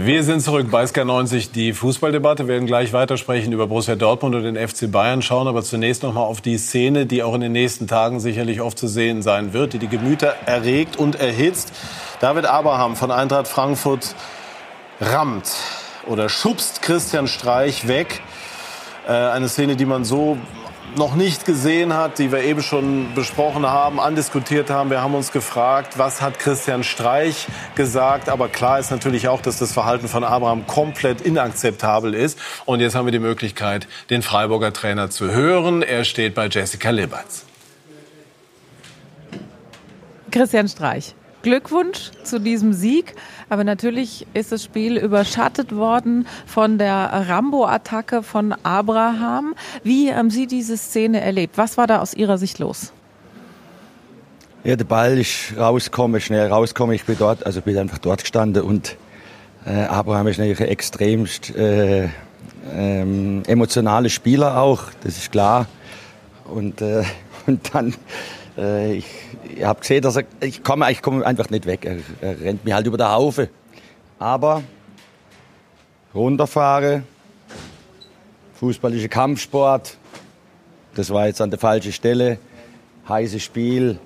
[0.04, 2.44] Wir sind zurück bei SK90, die Fußballdebatte.
[2.44, 6.14] Wir werden gleich weitersprechen über Borussia Dortmund und den FC Bayern, schauen aber zunächst noch
[6.14, 9.52] mal auf die Szene, die auch in den nächsten Tagen sicherlich oft zu sehen sein
[9.52, 11.72] wird, die die Gemüter erregt und erhitzt.
[12.20, 14.14] David Abraham von Eintracht Frankfurt
[15.00, 15.50] rammt
[16.06, 18.22] oder schubst Christian Streich weg.
[19.08, 20.38] Äh, eine Szene, die man so
[20.96, 24.90] noch nicht gesehen hat, die wir eben schon besprochen haben, andiskutiert haben.
[24.90, 28.28] Wir haben uns gefragt, was hat Christian Streich gesagt.
[28.28, 32.38] Aber klar ist natürlich auch, dass das Verhalten von Abraham komplett inakzeptabel ist.
[32.64, 35.82] Und jetzt haben wir die Möglichkeit, den Freiburger Trainer zu hören.
[35.82, 37.44] Er steht bei Jessica Liberts.
[40.30, 41.14] Christian Streich.
[41.42, 43.14] Glückwunsch zu diesem Sieg.
[43.48, 49.54] Aber natürlich ist das Spiel überschattet worden von der Rambo-Attacke von Abraham.
[49.82, 51.56] Wie haben Sie diese Szene erlebt?
[51.56, 52.92] Was war da aus Ihrer Sicht los?
[54.64, 56.94] Ja, der Ball ist rausgekommen, schnell rausgekommen.
[56.94, 58.96] Ich bin dort, also bin einfach dort gestanden und
[59.64, 62.08] äh, Abraham ist natürlich ein extremst äh,
[62.74, 65.66] ähm, emotionaler Spieler auch, das ist klar.
[66.44, 67.04] Und, äh,
[67.46, 67.94] und dann,
[68.58, 69.06] äh, ich,
[69.62, 71.84] habe gesehen, dass er, ich komme ich komme einfach nicht weg.
[71.84, 73.48] Er, er rennt mir halt über den Haufen.
[74.18, 74.62] Aber
[76.14, 77.04] runterfahren,
[78.54, 79.96] fußballischer Kampfsport,
[80.94, 82.38] das war jetzt an der falschen Stelle.
[83.08, 83.98] Heißes Spiel,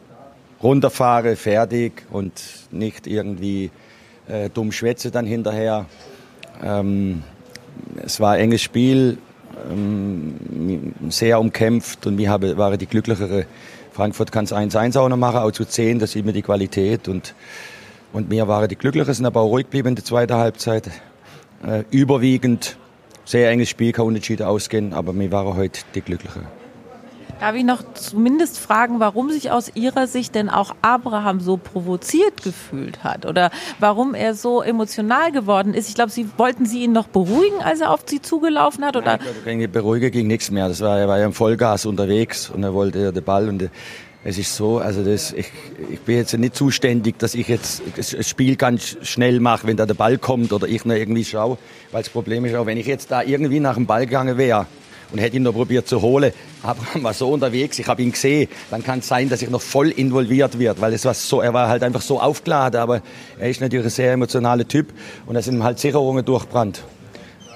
[0.63, 2.33] runterfahren, fertig und
[2.71, 3.71] nicht irgendwie
[4.29, 5.87] äh, dumm schwätze dann hinterher.
[6.63, 7.23] Ähm,
[8.05, 9.19] es war ein enges Spiel,
[9.71, 13.47] ähm, sehr umkämpft und wir habe, waren die glücklichere.
[13.93, 17.09] Frankfurt kann es 1-1 auch noch machen, auch zu 10, das sieht mir die Qualität
[17.09, 17.35] und,
[18.13, 20.91] und wir waren die glücklicher, sind aber auch ruhig geblieben in der zweiten Halbzeit.
[21.67, 22.77] Äh, überwiegend,
[23.25, 26.43] sehr enges Spiel, kann unentschieden ausgehen, aber wir waren heute die glücklicher.
[27.43, 32.45] Darf ich noch zumindest fragen, warum sich aus Ihrer Sicht denn auch Abraham so provoziert
[32.45, 33.51] gefühlt hat oder
[33.81, 35.89] warum er so emotional geworden ist?
[35.89, 38.97] Ich glaube, Sie wollten Sie ihn noch beruhigen, als er auf Sie zugelaufen hat?
[38.97, 39.19] Oder?
[39.45, 40.69] Gegen Beruhiger ging nichts mehr.
[40.69, 43.69] Das war, er war ja im Vollgas unterwegs und er wollte ja den Ball und
[44.23, 45.51] es ist so, also das, ich,
[45.91, 49.85] ich bin jetzt nicht zuständig, dass ich jetzt das Spiel ganz schnell mache, wenn da
[49.85, 51.59] der Ball kommt oder ich noch irgendwie schaue.
[51.91, 54.69] Weil das Problem ist auch, wenn ich jetzt da irgendwie nach dem Ball gegangen wäre
[55.13, 58.49] und hätte ihn noch probiert zu holen, Abraham war so unterwegs, ich habe ihn gesehen,
[58.71, 61.53] dann kann es sein, dass ich noch voll involviert wird, weil es war so, er
[61.53, 63.03] war halt einfach so aufgeladen, aber
[63.39, 64.93] er ist natürlich ein sehr emotionaler Typ
[65.27, 66.83] und da sind ihm halt Sicherungen durchbrannt.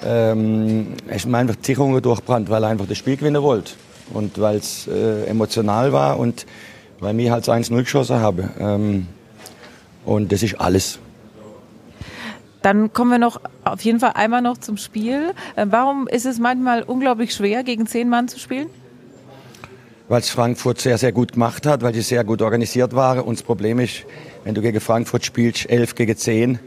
[0.05, 3.73] Ähm, er ist ihm einfach Sicherungen durchbrannt, weil er einfach das Spiel gewinnen wollte
[4.13, 6.47] und weil es äh, emotional war und
[7.01, 8.51] weil wir halt 1-0 geschossen haben.
[8.59, 9.07] Ähm,
[10.05, 10.99] und das ist alles.
[12.67, 15.35] Dann kommen wir noch auf jeden Fall einmal noch zum Spiel.
[15.55, 18.67] Äh, Warum ist es manchmal unglaublich schwer, gegen zehn Mann zu spielen?
[20.09, 23.21] weil es Frankfurt sehr, sehr gut gemacht hat, weil sie sehr gut organisiert waren.
[23.21, 24.05] Und das Problem ist,
[24.43, 26.59] wenn du gegen Frankfurt spielst, 11 gegen 10,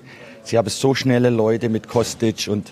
[0.44, 2.72] sie haben so schnelle Leute mit Kostic und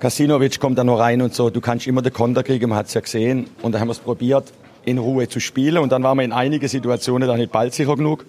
[0.00, 1.50] Kasinovic kommt da noch rein und so.
[1.50, 3.46] Du kannst immer den Konter kriegen, man hat es ja gesehen.
[3.60, 4.54] Und da haben wir es probiert,
[4.86, 5.78] in Ruhe zu spielen.
[5.78, 8.24] Und dann waren wir in einigen Situationen dann nicht ballsicher genug.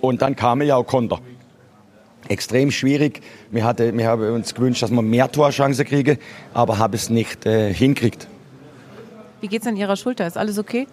[0.00, 1.20] Und dann kamen ja auch Konter.
[2.28, 3.20] Extrem schwierig.
[3.50, 6.18] Wir, hatte, wir haben uns gewünscht, dass wir mehr Torchancen kriegen,
[6.54, 8.28] aber haben es nicht äh, hinkriegt.
[9.40, 10.26] Wie geht's an Ihrer Schulter?
[10.26, 10.86] Ist alles okay?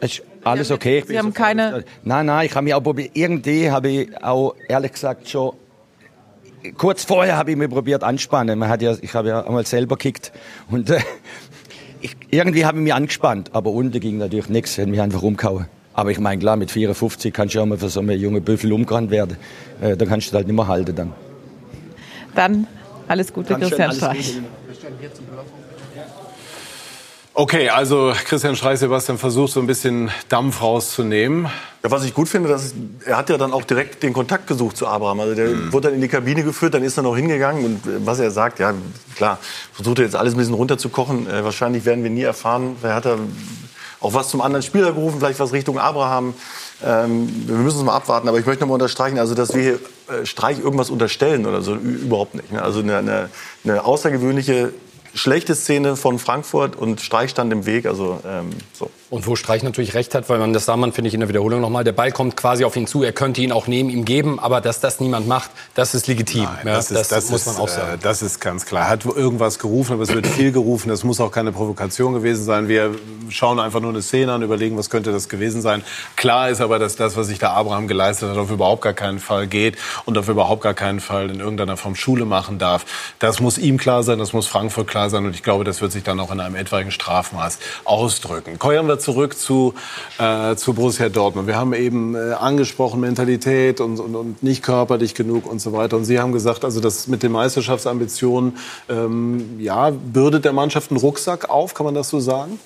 [0.00, 0.98] Ist alles okay.
[0.98, 3.10] Ich Sie haben so keine- froh, dass- Nein, nein, ich habe mich auch probiert.
[3.14, 5.54] Irgendwie habe ich auch ehrlich gesagt schon.
[6.76, 8.58] Kurz vorher habe ich mich probiert anspannen.
[8.58, 10.32] Man hat ja, ich habe ja einmal selber gekickt
[10.70, 11.00] und äh,
[12.00, 14.72] ich, irgendwie habe ich mich angespannt, aber unten ging natürlich nichts.
[14.72, 15.66] Ich hätte mich einfach umgehauen.
[15.98, 18.40] Aber ich meine, klar, mit 54 kannst du ja auch mal für so einen jungen
[18.40, 19.36] Büffel umgerannt werden.
[19.80, 21.12] Äh, da kannst du halt nicht mehr halten dann.
[22.36, 22.68] Dann
[23.08, 24.38] alles Gute, Dankeschön, Christian Streich.
[27.34, 31.48] Okay, also Christian Streich, Sebastian versucht so ein bisschen Dampf rauszunehmen.
[31.82, 34.76] Ja, was ich gut finde, dass er hat ja dann auch direkt den Kontakt gesucht
[34.76, 35.18] zu Abraham.
[35.18, 38.06] Also der wurde dann in die Kabine geführt, dann ist er noch hingegangen und äh,
[38.06, 38.72] was er sagt, ja
[39.16, 39.40] klar,
[39.72, 41.28] versucht er jetzt alles ein bisschen runterzukochen.
[41.28, 43.18] Äh, wahrscheinlich werden wir nie erfahren, wer hat er
[44.00, 46.34] auch was zum anderen Spieler gerufen, vielleicht was Richtung Abraham.
[46.84, 49.62] Ähm, wir müssen es mal abwarten, aber ich möchte noch mal unterstreichen, also dass wir
[49.62, 49.78] hier
[50.14, 52.52] äh, Streich irgendwas unterstellen oder so, überhaupt nicht.
[52.52, 52.62] Ne?
[52.62, 53.30] Also eine, eine,
[53.64, 54.72] eine außergewöhnliche
[55.14, 58.90] schlechte Szene von Frankfurt und Streich stand im Weg, also ähm, so.
[59.10, 61.30] Und wo Streich natürlich recht hat, weil man das sah man, finde ich, in der
[61.30, 61.82] Wiederholung nochmal.
[61.82, 63.02] Der Ball kommt quasi auf ihn zu.
[63.02, 66.42] Er könnte ihn auch neben ihm geben, aber dass das niemand macht, das ist legitim.
[66.42, 67.94] ja, das, ist, das, muss man ist, auch sagen.
[67.94, 68.82] Äh, das ist ganz klar.
[68.82, 70.90] Er hat irgendwas gerufen, aber es wird viel gerufen.
[70.90, 72.68] Das muss auch keine Provokation gewesen sein.
[72.68, 72.94] Wir
[73.30, 75.82] schauen einfach nur eine Szene an, überlegen, was könnte das gewesen sein.
[76.16, 79.20] Klar ist aber, dass das, was sich da Abraham geleistet hat, auf überhaupt gar keinen
[79.20, 82.84] Fall geht und auf überhaupt gar keinen Fall in irgendeiner Form Schule machen darf.
[83.20, 85.92] Das muss ihm klar sein, das muss Frankfurt klar sein und ich glaube, das wird
[85.92, 88.58] sich dann auch in einem etwaigen Strafmaß ausdrücken.
[88.58, 89.74] Kehren zurück zu,
[90.18, 91.46] äh, zu Borussia Dortmund.
[91.46, 95.96] Wir haben eben äh, angesprochen Mentalität und, und, und nicht körperlich genug und so weiter.
[95.96, 98.56] Und Sie haben gesagt, also das mit den Meisterschaftsambitionen,
[98.88, 102.58] ähm, ja, bürdet der Mannschaft einen Rucksack auf, kann man das so sagen?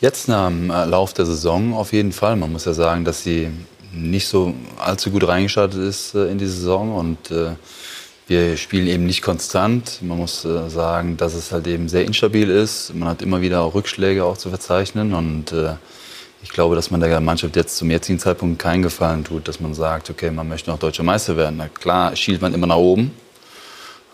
[0.00, 2.36] Jetzt nach dem äh, Lauf der Saison auf jeden Fall.
[2.36, 3.50] Man muss ja sagen, dass sie
[3.92, 7.52] nicht so allzu gut reingestartet ist äh, in die Saison und äh,
[8.26, 9.98] wir spielen eben nicht konstant.
[10.02, 12.92] Man muss äh, sagen, dass es halt eben sehr instabil ist.
[12.94, 15.74] Man hat immer wieder auch Rückschläge auch zu verzeichnen und äh,
[16.42, 19.74] ich glaube, dass man der Mannschaft jetzt zum jetzigen Zeitpunkt keinen Gefallen tut, dass man
[19.74, 21.56] sagt, okay, man möchte noch deutscher Meister werden.
[21.58, 23.12] Na klar, schielt man immer nach oben.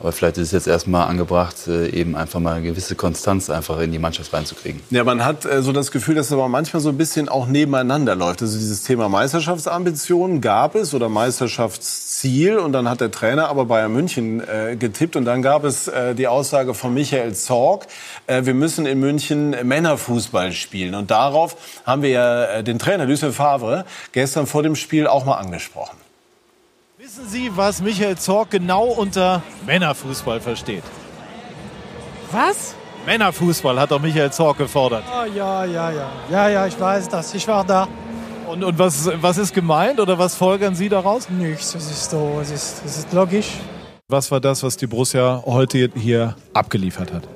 [0.02, 3.78] Aber vielleicht ist es jetzt erstmal angebracht, äh, eben einfach mal eine gewisse Konstanz einfach
[3.78, 4.80] in die Mannschaft reinzukriegen.
[4.90, 7.46] Ja, man hat äh, so das Gefühl, dass es aber manchmal so ein bisschen auch
[7.46, 8.42] nebeneinander läuft.
[8.42, 13.92] Also dieses Thema Meisterschaftsambitionen gab es oder Meisterschaftsziel und dann hat der Trainer aber Bayern
[13.92, 17.86] München äh, getippt und dann gab es die Aussage von Michael Zorg,
[18.26, 23.84] wir müssen in München Männerfußball spielen und darauf haben wir ja den Trainer Lucien Favre
[24.12, 26.01] gestern vor dem Spiel auch mal angesprochen.
[27.14, 30.82] Wissen Sie, was Michael Zorc genau unter Männerfußball versteht?
[32.30, 32.74] Was?
[33.04, 35.04] Männerfußball hat doch Michael Zorc gefordert.
[35.12, 36.10] Ah, ja, ja, ja.
[36.30, 37.34] Ja, ja, ich weiß das.
[37.34, 37.86] Ich war da.
[38.48, 41.28] Und, und was, was ist gemeint oder was folgern Sie daraus?
[41.28, 41.74] Nichts.
[41.74, 43.50] Es ist so, es ist, es ist logisch.
[44.08, 47.28] Was war das, was die Borussia heute hier abgeliefert hat?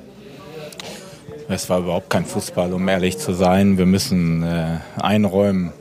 [1.51, 3.77] Es war überhaupt kein Fußball, um ehrlich zu sein.
[3.77, 5.75] Wir müssen äh, einräumen.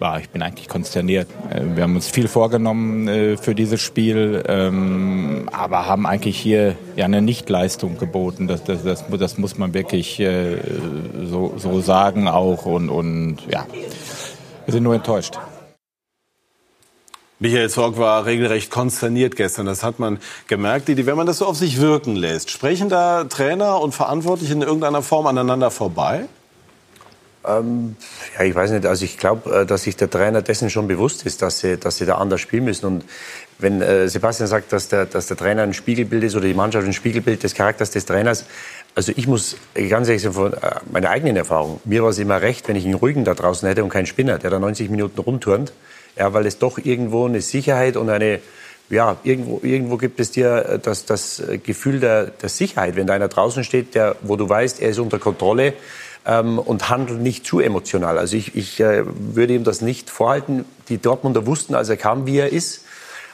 [0.00, 1.28] Ja, ich bin eigentlich konsterniert.
[1.50, 6.74] Äh, Wir haben uns viel vorgenommen äh, für dieses Spiel, ähm, aber haben eigentlich hier
[6.96, 8.48] ja eine Nichtleistung geboten.
[8.48, 10.56] Das, das, das, das muss man wirklich äh,
[11.24, 12.64] so, so sagen auch.
[12.64, 13.66] Und, und ja,
[14.64, 15.38] wir sind nur enttäuscht.
[17.38, 19.66] Michael Zorg war regelrecht konsterniert gestern.
[19.66, 20.88] Das hat man gemerkt.
[20.88, 25.02] Wenn man das so auf sich wirken lässt, sprechen da Trainer und Verantwortliche in irgendeiner
[25.02, 26.26] Form aneinander vorbei?
[27.46, 27.96] Ähm,
[28.38, 28.86] ja, ich weiß nicht.
[28.86, 32.06] Also ich glaube, dass sich der Trainer dessen schon bewusst ist, dass sie, dass sie
[32.06, 32.86] da anders spielen müssen.
[32.86, 33.04] Und
[33.58, 36.86] wenn äh, Sebastian sagt, dass der, dass der Trainer ein Spiegelbild ist oder die Mannschaft
[36.86, 38.44] ein Spiegelbild des Charakters des Trainers,
[38.94, 39.56] also ich muss
[39.88, 40.58] ganz ehrlich sagen, von äh,
[40.90, 43.84] meiner eigenen Erfahrung, mir war es immer recht, wenn ich einen Ruhigen da draußen hätte
[43.84, 45.72] und keinen Spinner, der da 90 Minuten rumturnt,
[46.18, 48.40] ja, weil es doch irgendwo eine Sicherheit und eine
[48.90, 53.14] ja, irgendwo, irgendwo gibt es dir äh, das, das Gefühl der, der Sicherheit, wenn da
[53.14, 55.74] einer draußen steht, der, wo du weißt, er ist unter Kontrolle
[56.26, 58.18] ähm, und handelt nicht zu emotional.
[58.18, 60.64] Also ich, ich äh, würde ihm das nicht vorhalten.
[60.88, 62.84] Die Dortmunder wussten, als er kam, wie er ist.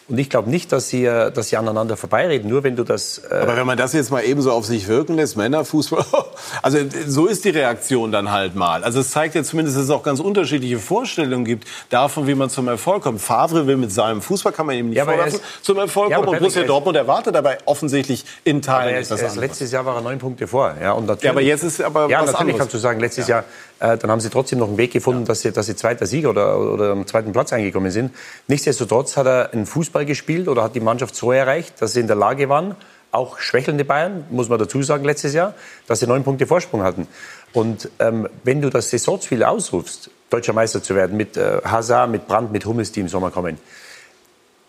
[0.09, 2.49] Und ich glaube nicht, dass sie, dass sie aneinander vorbeireden.
[2.49, 3.19] Nur wenn du das.
[3.29, 6.05] Äh Aber wenn man das jetzt mal eben so auf sich wirken lässt, Männerfußball,
[6.63, 8.85] also so ist die Reaktion dann halt mal.
[8.85, 12.51] Also es zeigt ja zumindest, dass es auch ganz unterschiedliche Vorstellungen gibt davon, wie man
[12.51, 13.21] zum Erfolg kommt.
[13.21, 16.11] Favre will mit seinem Fußball, kann man ihm nicht Ja, aber er vorwerfen, zum Erfolg
[16.11, 16.29] Ja, kommen.
[16.29, 19.49] Und Borussia Dortmund erwartet dabei offensichtlich in Teilen er ist, etwas er anderes.
[19.49, 20.73] letztes Jahr war er neun Punkte vor.
[20.81, 22.59] Ja, und natürlich, Ja, aber jetzt ist aber ja, was natürlich anderes.
[22.59, 23.43] kannst du sagen, letztes Jahr,
[23.81, 26.31] äh, dann haben sie trotzdem noch einen Weg gefunden, dass, sie, dass sie zweiter Sieger
[26.31, 28.13] oder, oder am zweiten Platz eingekommen sind.
[28.47, 32.07] Nichtsdestotrotz hat er einen Fußball gespielt oder hat die Mannschaft so erreicht, dass sie in
[32.07, 32.77] der Lage waren,
[33.13, 35.55] auch schwächelnde Bayern, muss man dazu sagen, letztes Jahr,
[35.87, 37.09] dass sie neun Punkte Vorsprung hatten.
[37.53, 42.27] Und ähm, wenn du das Saisonziel ausrufst, deutscher Meister zu werden, mit äh, Hazard, mit
[42.27, 43.59] Brandt, mit Hummels, die im Sommer kommen,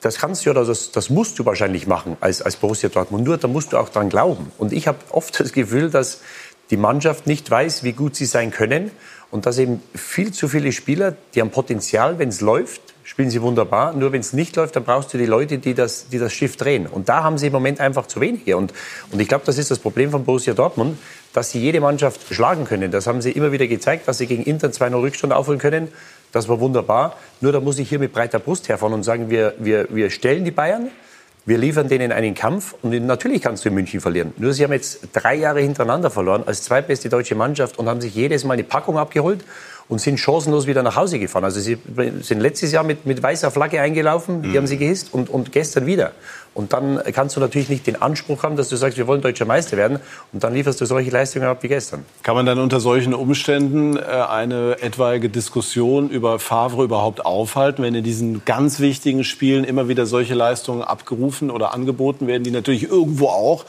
[0.02, 3.26] das kannst du oder das, das musst du wahrscheinlich machen als, als Borussia Dortmund.
[3.26, 4.52] Nur da musst du auch dran glauben.
[4.58, 6.22] Und ich habe oft das Gefühl, dass
[6.70, 8.92] die Mannschaft nicht weiß, wie gut sie sein können
[9.32, 12.82] und dass eben viel zu viele Spieler, die haben Potenzial, wenn es läuft,
[13.18, 13.94] spielen sie wunderbar.
[13.94, 16.56] Nur wenn es nicht läuft, dann brauchst du die Leute, die das, die das Schiff
[16.56, 16.86] drehen.
[16.86, 18.56] Und da haben sie im Moment einfach zu wenige.
[18.58, 18.76] Und,
[19.12, 21.00] und ich glaube, das ist das Problem von Borussia Dortmund,
[21.34, 22.92] dass sie jede Mannschaft schlagen können.
[22.92, 25.88] Das haben sie immer wieder gezeigt, dass sie gegen Inter 2-0 Rückstand aufholen können.
[26.32, 27.16] Das war wunderbar.
[27.42, 30.46] Nur da muss ich hier mit breiter Brust herfahren und sagen, wir, wir, wir stellen
[30.46, 30.92] die Bayern,
[31.48, 34.34] wir liefern denen einen Kampf und natürlich kannst du in München verlieren.
[34.36, 38.14] Nur sie haben jetzt drei Jahre hintereinander verloren als zweitbeste deutsche Mannschaft und haben sich
[38.14, 39.46] jedes Mal eine Packung abgeholt
[39.88, 41.46] und sind chancenlos wieder nach Hause gefahren.
[41.46, 41.78] Also sie
[42.20, 45.86] sind letztes Jahr mit, mit weißer Flagge eingelaufen, die haben sie gehisst und, und gestern
[45.86, 46.12] wieder.
[46.58, 49.46] Und dann kannst du natürlich nicht den Anspruch haben, dass du sagst, wir wollen deutscher
[49.46, 50.00] Meister werden
[50.34, 52.04] und dann lieferst du solche Leistungen ab wie gestern.
[52.24, 57.94] Kann man dann unter solchen Umständen äh, eine etwaige Diskussion über Favre überhaupt aufhalten, wenn
[57.94, 62.90] in diesen ganz wichtigen Spielen immer wieder solche Leistungen abgerufen oder angeboten werden, die natürlich
[62.90, 63.64] irgendwo auch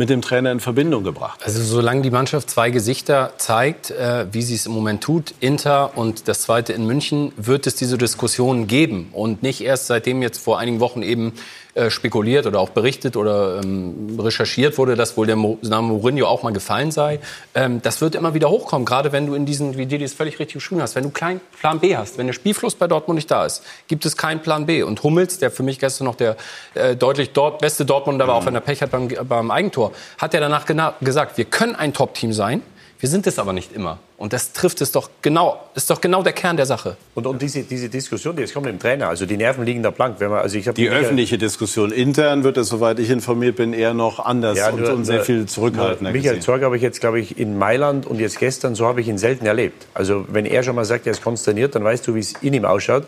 [0.00, 4.40] mit dem Trainer in Verbindung gebracht Also solange die Mannschaft zwei Gesichter zeigt, äh, wie
[4.40, 8.66] sie es im Moment tut, Inter und das zweite in München, wird es diese Diskussionen
[8.66, 9.10] geben.
[9.12, 11.34] Und nicht erst seitdem jetzt vor einigen Wochen eben
[11.74, 16.42] äh, spekuliert oder auch berichtet oder ähm, recherchiert wurde, dass wohl der Name Mourinho auch
[16.42, 17.20] mal gefallen sei.
[17.54, 20.38] Ähm, das wird immer wieder hochkommen, gerade wenn du in diesen, wie Didi es völlig
[20.38, 23.30] richtig beschrieben hast, wenn du keinen Plan B hast, wenn der Spielfluss bei Dortmund nicht
[23.30, 24.82] da ist, gibt es keinen Plan B.
[24.82, 26.36] Und Hummels, der für mich gestern noch der
[26.74, 30.34] äh, deutlich dort beste Dortmunder war, auch wenn er Pech hat beim, beim Eigentor, hat
[30.34, 30.66] er danach
[31.00, 32.62] gesagt, wir können ein Top-Team sein,
[33.00, 33.98] wir sind es aber nicht immer.
[34.18, 36.96] Und das trifft es doch genau, ist doch genau der Kern der Sache.
[37.14, 39.82] Und, und diese, diese Diskussion, die jetzt kommt mit dem Trainer, also die Nerven liegen
[39.82, 40.16] da blank.
[40.18, 43.72] Wenn man, also ich Die Michael- öffentliche Diskussion intern wird es, soweit ich informiert bin,
[43.72, 46.42] eher noch anders Ja, und, nur- und sehr nur- viel zurückhaltender Michael gesehen.
[46.42, 49.18] Zorg habe ich jetzt, glaube ich, in Mailand und jetzt gestern, so habe ich ihn
[49.18, 49.86] selten erlebt.
[49.94, 52.52] Also wenn er schon mal sagt, er ist konsterniert, dann weißt du, wie es in
[52.52, 53.06] ihm ausschaut.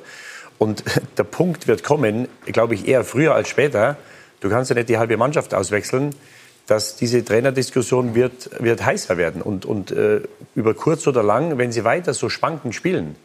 [0.58, 0.84] Und
[1.18, 3.96] der Punkt wird kommen, glaube ich, eher früher als später,
[4.40, 6.16] Du kannst ja nicht die halbe Mannschaft auswechseln.
[6.66, 9.42] Dass diese Trainerdiskussion wird, wird heißer werden.
[9.42, 10.20] Und, und äh,
[10.54, 13.16] über kurz oder lang, wenn sie weiter so schwankend spielen,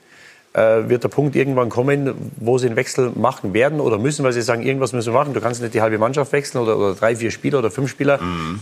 [0.54, 4.34] äh, wird der Punkt irgendwann kommen, wo sie einen Wechsel machen werden oder müssen, weil
[4.34, 5.34] sie sagen, irgendwas müssen wir machen.
[5.34, 8.20] Du kannst nicht die halbe Mannschaft wechseln oder, oder drei, vier Spieler oder fünf Spieler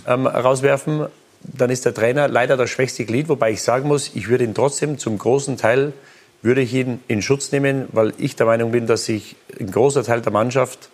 [0.08, 1.06] ähm, rauswerfen.
[1.42, 4.54] Dann ist der Trainer leider das schwächste Glied, wobei ich sagen muss, ich würde ihn
[4.54, 5.94] trotzdem zum großen Teil
[6.42, 10.04] würde ich ihn in Schutz nehmen, weil ich der Meinung bin, dass sich ein großer
[10.04, 10.90] Teil der Mannschaft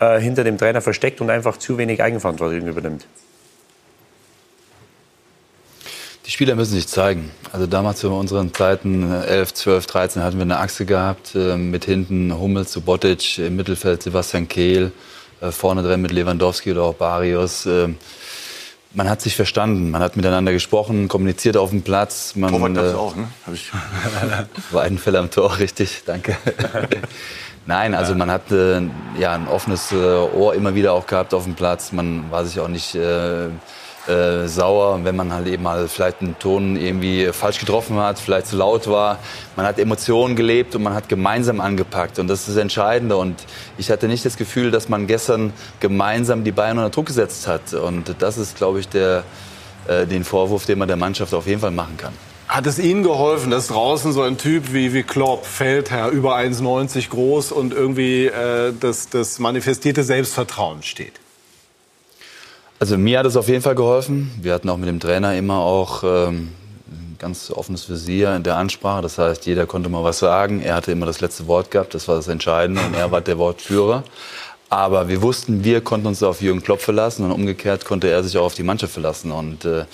[0.00, 3.06] äh, hinter dem Trainer versteckt und einfach zu wenig Eigenverantwortung übernimmt.
[6.26, 7.30] Die Spieler müssen sich zeigen.
[7.52, 11.56] Also damals zu unseren Zeiten, äh, 11, 12, 13, hatten wir eine Achse gehabt, äh,
[11.56, 14.92] mit hinten Hummels zu Botic, im Mittelfeld Sebastian Kehl,
[15.40, 17.64] äh, vorne drin mit Lewandowski oder auch Barrios.
[17.64, 17.88] Äh,
[18.94, 22.34] Man hat sich verstanden, man hat miteinander gesprochen, kommuniziert auf dem Platz.
[22.36, 23.28] Man, Torwart äh, auch, ne?
[23.46, 23.70] Hab ich.
[24.70, 26.36] Weidenfeller am Tor, richtig, danke.
[27.68, 28.80] Nein, also man hat äh,
[29.18, 31.92] ja ein offenes äh, Ohr immer wieder auch gehabt auf dem Platz.
[31.92, 33.48] Man war sich auch nicht äh,
[34.06, 38.46] äh, sauer, wenn man halt eben mal vielleicht einen Ton irgendwie falsch getroffen hat, vielleicht
[38.46, 39.18] zu laut war.
[39.54, 43.18] Man hat Emotionen gelebt und man hat gemeinsam angepackt und das ist das Entscheidende.
[43.18, 43.44] Und
[43.76, 47.74] ich hatte nicht das Gefühl, dass man gestern gemeinsam die Bayern unter Druck gesetzt hat.
[47.74, 49.24] Und das ist, glaube ich, der,
[49.88, 52.14] äh, den Vorwurf, den man der Mannschaft auf jeden Fall machen kann.
[52.48, 57.10] Hat es Ihnen geholfen, dass draußen so ein Typ wie, wie Klopp, Feldherr, über 1,90
[57.10, 61.12] groß und irgendwie äh, das, das manifestierte Selbstvertrauen steht?
[62.78, 64.30] Also mir hat es auf jeden Fall geholfen.
[64.40, 66.52] Wir hatten auch mit dem Trainer immer auch ähm,
[66.86, 69.02] ein ganz offenes Visier in der Ansprache.
[69.02, 70.62] Das heißt, jeder konnte mal was sagen.
[70.62, 71.92] Er hatte immer das letzte Wort gehabt.
[71.92, 72.80] Das war das Entscheidende.
[72.80, 74.04] Und er war der Wortführer.
[74.70, 78.36] Aber wir wussten, wir konnten uns auf Jürgen Klopp verlassen und umgekehrt konnte er sich
[78.36, 79.32] auch auf die Mannschaft verlassen.
[79.32, 79.86] Und äh,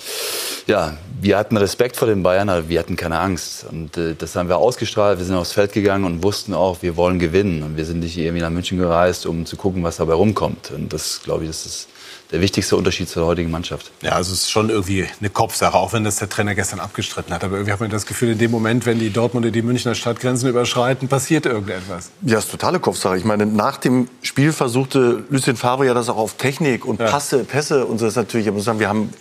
[0.67, 3.65] ja, wir hatten Respekt vor den Bayern, aber wir hatten keine Angst.
[3.69, 5.17] Und äh, das haben wir ausgestrahlt.
[5.17, 7.63] Wir sind aufs Feld gegangen und wussten auch, wir wollen gewinnen.
[7.63, 10.71] Und wir sind nicht irgendwie nach München gereist, um zu gucken, was dabei rumkommt.
[10.71, 11.87] Und das, glaube ich, das ist
[12.35, 13.91] der wichtigste Unterschied zur heutigen Mannschaft.
[14.01, 17.33] Ja, also es ist schon irgendwie eine Kopfsache, auch wenn das der Trainer gestern abgestritten
[17.33, 17.45] hat.
[17.45, 20.49] Aber irgendwie hat man das Gefühl, in dem Moment, wenn die Dortmunder die Münchner Stadtgrenzen
[20.49, 22.11] überschreiten, passiert irgendetwas.
[22.23, 23.17] Ja, ist totale Kopfsache.
[23.17, 27.45] Ich meine, nach dem Spiel versuchte Lucien Favre ja das auch auf Technik und Passe,
[27.45, 28.05] Pässe und so.
[28.05, 29.11] Das ist natürlich, ich muss sagen, wir haben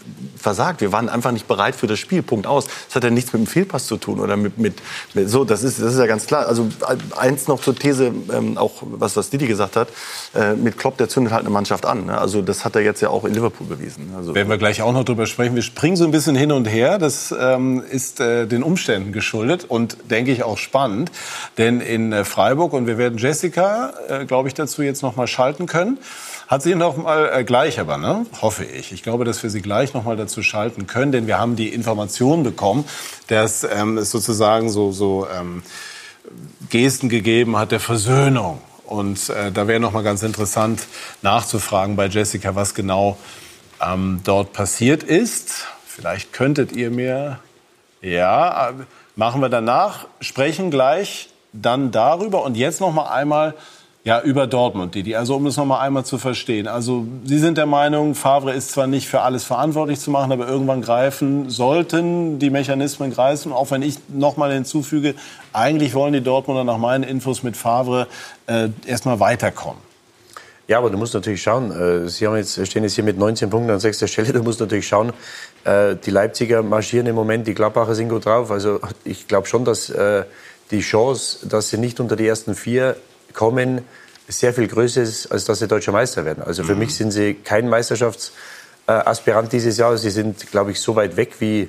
[0.44, 0.80] versagt.
[0.80, 2.22] Wir waren einfach nicht bereit für das Spiel.
[2.22, 2.66] Punkt aus.
[2.86, 4.74] Das hat ja nichts mit dem Fehlpass zu tun oder mit, mit,
[5.14, 5.44] mit so.
[5.44, 6.46] Das ist, das ist ja ganz klar.
[6.46, 6.68] Also
[7.16, 9.88] eins noch zur These, ähm, auch was was Didi gesagt hat.
[10.34, 12.06] Äh, mit Klopp, der zündet halt eine Mannschaft an.
[12.06, 12.18] Ne?
[12.18, 14.12] Also das hat er jetzt ja auch in Liverpool bewiesen.
[14.16, 15.54] Also Werden wir gleich auch noch drüber sprechen.
[15.54, 16.98] Wir springen so ein bisschen hin und her.
[16.98, 21.12] Das ähm, ist äh, den Umständen geschuldet und denke ich auch spannend.
[21.56, 25.26] Denn in äh, Freiburg, und wir werden Jessica, äh, glaube ich, dazu jetzt noch mal
[25.26, 25.98] schalten können,
[26.48, 28.26] hat sie noch mal äh, gleich aber, ne?
[28.42, 28.92] hoffe ich.
[28.92, 31.68] Ich glaube, dass wir sie gleich noch mal dazu schalten können, denn wir haben die
[31.68, 32.84] Information bekommen,
[33.28, 35.62] dass ähm, es sozusagen so, so ähm,
[36.70, 38.60] Gesten gegeben hat der Versöhnung.
[38.86, 40.86] Und äh, da wäre noch mal ganz interessant
[41.22, 43.16] nachzufragen bei Jessica, was genau
[43.80, 45.66] ähm, dort passiert ist.
[45.86, 47.38] Vielleicht könntet ihr mir,
[48.00, 48.72] ja, äh,
[49.16, 53.54] machen wir danach, sprechen gleich dann darüber und jetzt noch mal einmal
[54.04, 55.16] ja, über Dortmund, Didi.
[55.16, 56.68] Also um es noch mal einmal zu verstehen.
[56.68, 60.46] Also Sie sind der Meinung, Favre ist zwar nicht für alles verantwortlich zu machen, aber
[60.46, 63.50] irgendwann greifen sollten die Mechanismen greifen.
[63.50, 65.14] Auch wenn ich noch mal hinzufüge,
[65.54, 68.06] eigentlich wollen die Dortmunder nach meinen Infos mit Favre
[68.46, 69.80] äh, erstmal weiterkommen.
[70.68, 73.48] Ja, aber du musst natürlich schauen, äh, Sie haben jetzt, stehen jetzt hier mit 19
[73.48, 75.14] Punkten an sechster Stelle, du musst natürlich schauen,
[75.64, 78.50] äh, die Leipziger marschieren im Moment, die Gladbacher sind gut drauf.
[78.50, 80.24] Also ich glaube schon, dass äh,
[80.70, 82.96] die Chance, dass sie nicht unter die ersten vier
[83.34, 83.82] kommen,
[84.28, 86.42] sehr viel größer ist, als dass sie deutscher Meister werden.
[86.42, 89.96] Also für mich sind sie kein Meisterschaftsaspirant dieses Jahr.
[89.98, 91.68] Sie sind, glaube ich, so weit weg wie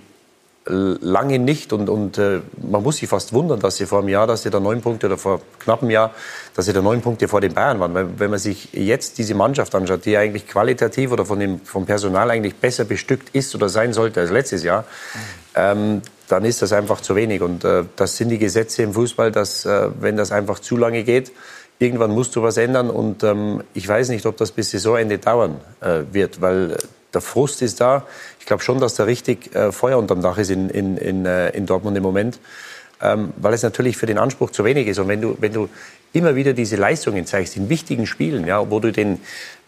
[0.68, 4.26] lange nicht und, und äh, man muss sich fast wundern, dass sie vor einem Jahr,
[4.26, 6.12] dass sie da neun Punkte oder vor knapp einem Jahr,
[6.56, 7.94] dass sie da neun Punkte vor den Bayern waren.
[7.94, 11.86] Weil, wenn man sich jetzt diese Mannschaft anschaut, die eigentlich qualitativ oder von dem, vom
[11.86, 14.86] Personal eigentlich besser bestückt ist oder sein sollte als letztes Jahr,
[15.56, 17.42] ähm, dann ist das einfach zu wenig.
[17.42, 21.04] Und äh, das sind die Gesetze im Fußball, dass äh, wenn das einfach zu lange
[21.04, 21.32] geht,
[21.80, 22.90] irgendwann musst du was ändern.
[22.90, 26.78] Und ähm, ich weiß nicht, ob das bis Saisonende dauern äh, wird, weil äh,
[27.14, 28.06] der Frust ist da.
[28.40, 31.50] Ich glaube schon, dass da richtig äh, Feuer unterm Dach ist in, in, in, äh,
[31.50, 32.40] in Dortmund im Moment.
[33.02, 35.00] Ähm, weil es natürlich für den Anspruch zu wenig ist.
[35.00, 35.70] Und wenn du, wenn du
[36.14, 39.20] immer wieder diese Leistungen zeigst in wichtigen Spielen, ja, wo du den,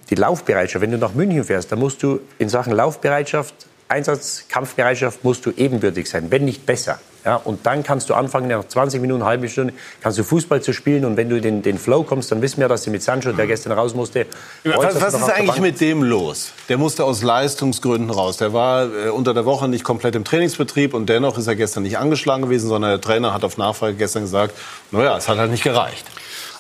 [0.10, 3.54] die Laufbereitschaft, wenn du nach München fährst, dann musst du in Sachen Laufbereitschaft,
[3.90, 7.00] Einsatz, Kampfbereitschaft, musst du ebenbürtig sein, wenn nicht besser.
[7.26, 10.62] Ja, und dann kannst du anfangen, nach 20 Minuten, eine halbe Stunde, kannst du Fußball
[10.62, 11.04] zu spielen.
[11.04, 13.34] Und wenn du in den, den Flow kommst, dann wissen wir, dass sie mit Sancho,
[13.34, 14.28] der gestern raus musste,
[14.64, 16.52] Was, was ist eigentlich mit dem los?
[16.70, 18.38] Der musste aus Leistungsgründen raus.
[18.38, 21.84] Der war äh, unter der Woche nicht komplett im Trainingsbetrieb und dennoch ist er gestern
[21.84, 24.56] nicht angeschlagen gewesen, sondern der Trainer hat auf Nachfrage gestern gesagt,
[24.92, 26.06] naja, es hat halt nicht gereicht.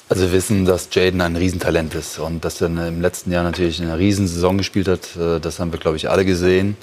[0.09, 3.81] Also wir wissen, dass Jaden ein Riesentalent ist und dass er im letzten Jahr natürlich
[3.81, 5.15] eine Riesensaison gespielt hat.
[5.17, 6.75] äh, Das haben wir, glaube ich, alle gesehen.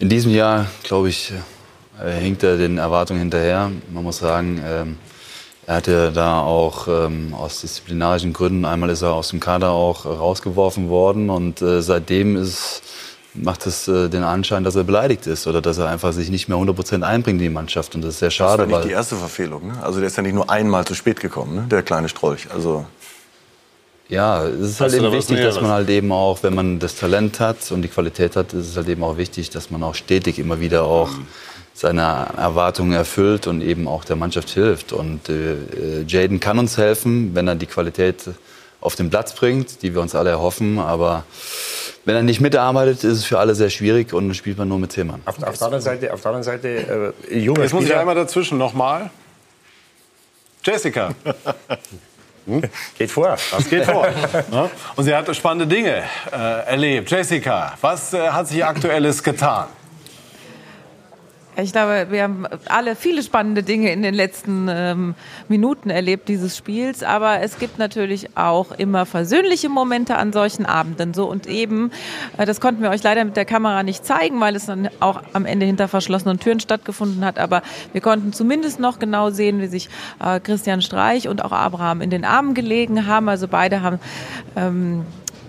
[0.00, 1.32] In diesem Jahr, glaube ich,
[2.00, 3.70] äh, hinkt er den Erwartungen hinterher.
[3.92, 4.96] Man muss sagen, ähm,
[5.66, 10.06] er hatte da auch ähm, aus disziplinarischen Gründen, einmal ist er aus dem Kader auch
[10.06, 12.82] rausgeworfen worden und äh, seitdem ist,
[13.34, 16.48] macht es äh, den Anschein, dass er beleidigt ist oder dass er einfach sich nicht
[16.48, 18.70] mehr 100% einbringt in die Mannschaft und das ist sehr Das schade.
[18.70, 19.66] war nicht die erste Verfehlung.
[19.66, 19.74] Ne?
[19.82, 21.66] Also der ist ja nicht nur einmal zu spät gekommen, ne?
[21.68, 22.46] der kleine Strolch.
[22.54, 22.86] Also
[24.08, 26.96] Ja, es ist Hast halt eben wichtig, dass man halt eben auch, wenn man das
[26.96, 29.94] Talent hat und die Qualität hat, ist es halt eben auch wichtig, dass man auch
[29.94, 31.10] stetig immer wieder auch
[31.74, 34.92] seine Erwartungen erfüllt und eben auch der Mannschaft hilft.
[34.92, 38.22] Und äh, Jaden kann uns helfen, wenn er die Qualität
[38.80, 40.78] auf den Platz bringt, die wir uns alle erhoffen.
[40.78, 41.24] Aber
[42.06, 44.78] wenn er nicht mitarbeitet, ist es für alle sehr schwierig und dann spielt man nur
[44.78, 45.20] mit zehn Mann.
[45.26, 48.00] Auf, auf der anderen Seite, auf der anderen Seite äh, junger Jetzt muss ich Spieler-
[48.00, 49.10] einmal dazwischen nochmal.
[50.64, 51.14] Jessica.
[52.96, 53.36] Geht vor.
[53.50, 54.08] Das geht vor.
[54.96, 57.10] Und sie hat spannende Dinge äh, erlebt.
[57.10, 59.66] Jessica, was äh, hat sich Aktuelles getan?
[61.60, 65.16] Ich glaube, wir haben alle viele spannende Dinge in den letzten ähm,
[65.48, 71.14] Minuten erlebt dieses Spiels, aber es gibt natürlich auch immer versöhnliche Momente an solchen Abenden.
[71.14, 71.90] So und eben,
[72.36, 75.20] äh, das konnten wir euch leider mit der Kamera nicht zeigen, weil es dann auch
[75.32, 77.40] am Ende hinter verschlossenen Türen stattgefunden hat.
[77.40, 79.88] Aber wir konnten zumindest noch genau sehen, wie sich
[80.24, 83.28] äh, Christian Streich und auch Abraham in den Armen gelegen haben.
[83.28, 83.98] Also beide haben
[84.54, 85.04] ähm,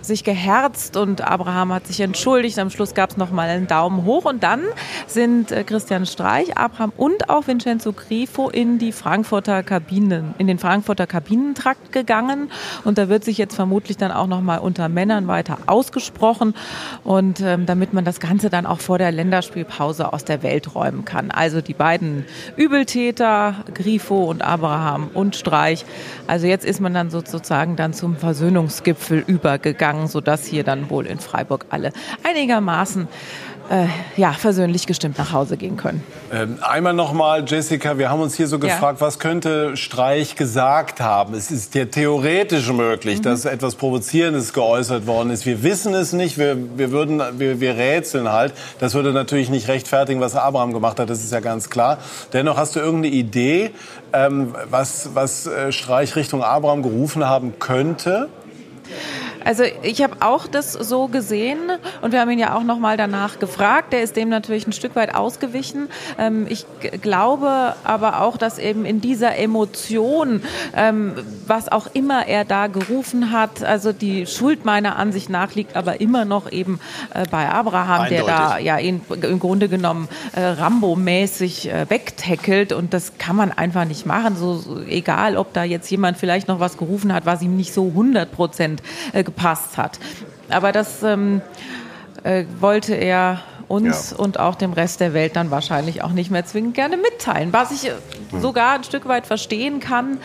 [0.10, 2.60] sich geherzt und Abraham hat sich entschuldigt.
[2.60, 4.64] Am Schluss gab es noch mal einen Daumen hoch und dann
[5.08, 10.60] sind äh, Christian Streich, Abraham und auch Vincenzo Grifo in die Frankfurter Kabinen, in den
[10.60, 12.52] Frankfurter Kabinentrakt gegangen
[12.84, 16.56] und da wird sich jetzt vermutlich dann auch noch mal unter Männern weiter ausgesprochen
[17.04, 21.06] und ähm, damit man das Ganze dann auch vor der Länderspielpause aus der Welt räumen
[21.06, 21.32] kann.
[21.32, 25.86] Also die beiden Übeltäter, Grifo und Abraham und Streich.
[26.28, 31.20] Also jetzt ist man dann sozusagen dann zum Versöhnungsgipfel übergegangen, sodass hier dann wohl in
[31.20, 31.92] Freiburg alle
[32.24, 33.08] einigermaßen
[33.70, 33.86] äh,
[34.20, 36.04] ja, versöhnlich gestimmt nach Hause gehen können.
[36.34, 38.74] Ähm, einmal nochmal, Jessica, wir haben uns hier so Ja.
[38.74, 41.36] gefragt, was könnte Streich gesagt haben?
[41.36, 45.46] Es ist ja theoretisch möglich, dass etwas Provozierendes geäußert worden ist.
[45.46, 48.54] Wir wissen es nicht, wir, wir, würden, wir, wir rätseln halt.
[48.80, 52.00] Das würde natürlich nicht rechtfertigen, was Abraham gemacht hat, das ist ja ganz klar.
[52.34, 53.70] Dennoch hast du irgendeine Idee,
[54.14, 58.30] ähm, was, was äh, Streich Richtung Abraham gerufen haben könnte?
[59.46, 61.60] Also ich habe auch das so gesehen
[62.02, 63.94] und wir haben ihn ja auch noch mal danach gefragt.
[63.94, 65.90] Der ist dem natürlich ein Stück weit ausgewichen.
[66.18, 66.66] Ähm, ich
[67.02, 70.42] glaube aber auch, dass eben in dieser Emotion,
[70.76, 71.16] ähm,
[71.48, 76.02] was auch immer er da gerufen hat, also die Schuld meiner Ansicht nach liegt aber
[76.02, 76.80] immer noch eben
[77.14, 78.66] äh, bei Abraham, der da Eindeutig.
[78.66, 84.06] ja ihn im Grunde genommen äh, Rambo-mäßig äh, wegtackelt und das kann man einfach nicht
[84.06, 84.36] machen.
[84.36, 87.74] So, so egal, ob da jetzt jemand vielleicht noch was gerufen hat, was ihm nicht
[87.74, 88.82] so 100 Prozent
[89.14, 90.00] äh, gepasst hat.
[90.50, 91.42] Aber das ähm,
[92.24, 96.46] äh, wollte er uns und auch dem Rest der Welt dann wahrscheinlich auch nicht mehr
[96.46, 97.94] zwingend gerne mitteilen, was ich äh,
[98.40, 100.18] sogar ein Stück weit verstehen kann.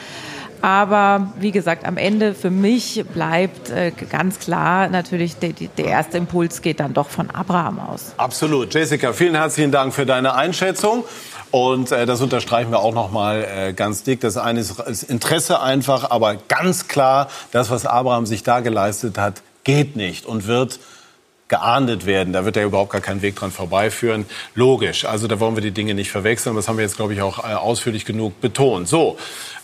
[0.62, 6.16] Aber wie gesagt, am Ende für mich bleibt äh, ganz klar natürlich, der, der erste
[6.16, 8.14] Impuls geht dann doch von Abraham aus.
[8.16, 8.72] Absolut.
[8.72, 11.04] Jessica, vielen herzlichen Dank für deine Einschätzung.
[11.54, 14.18] Und äh, das unterstreichen wir auch noch mal äh, ganz dick.
[14.18, 19.18] Das eine ist das Interesse einfach, aber ganz klar, das, was Abraham sich da geleistet
[19.18, 20.80] hat, geht nicht und wird
[21.46, 22.32] geahndet werden.
[22.32, 24.26] Da wird ja überhaupt gar kein Weg dran vorbeiführen.
[24.56, 25.04] Logisch.
[25.04, 26.56] Also da wollen wir die Dinge nicht verwechseln.
[26.56, 28.88] Das haben wir jetzt, glaube ich, auch äh, ausführlich genug betont.
[28.88, 29.16] So,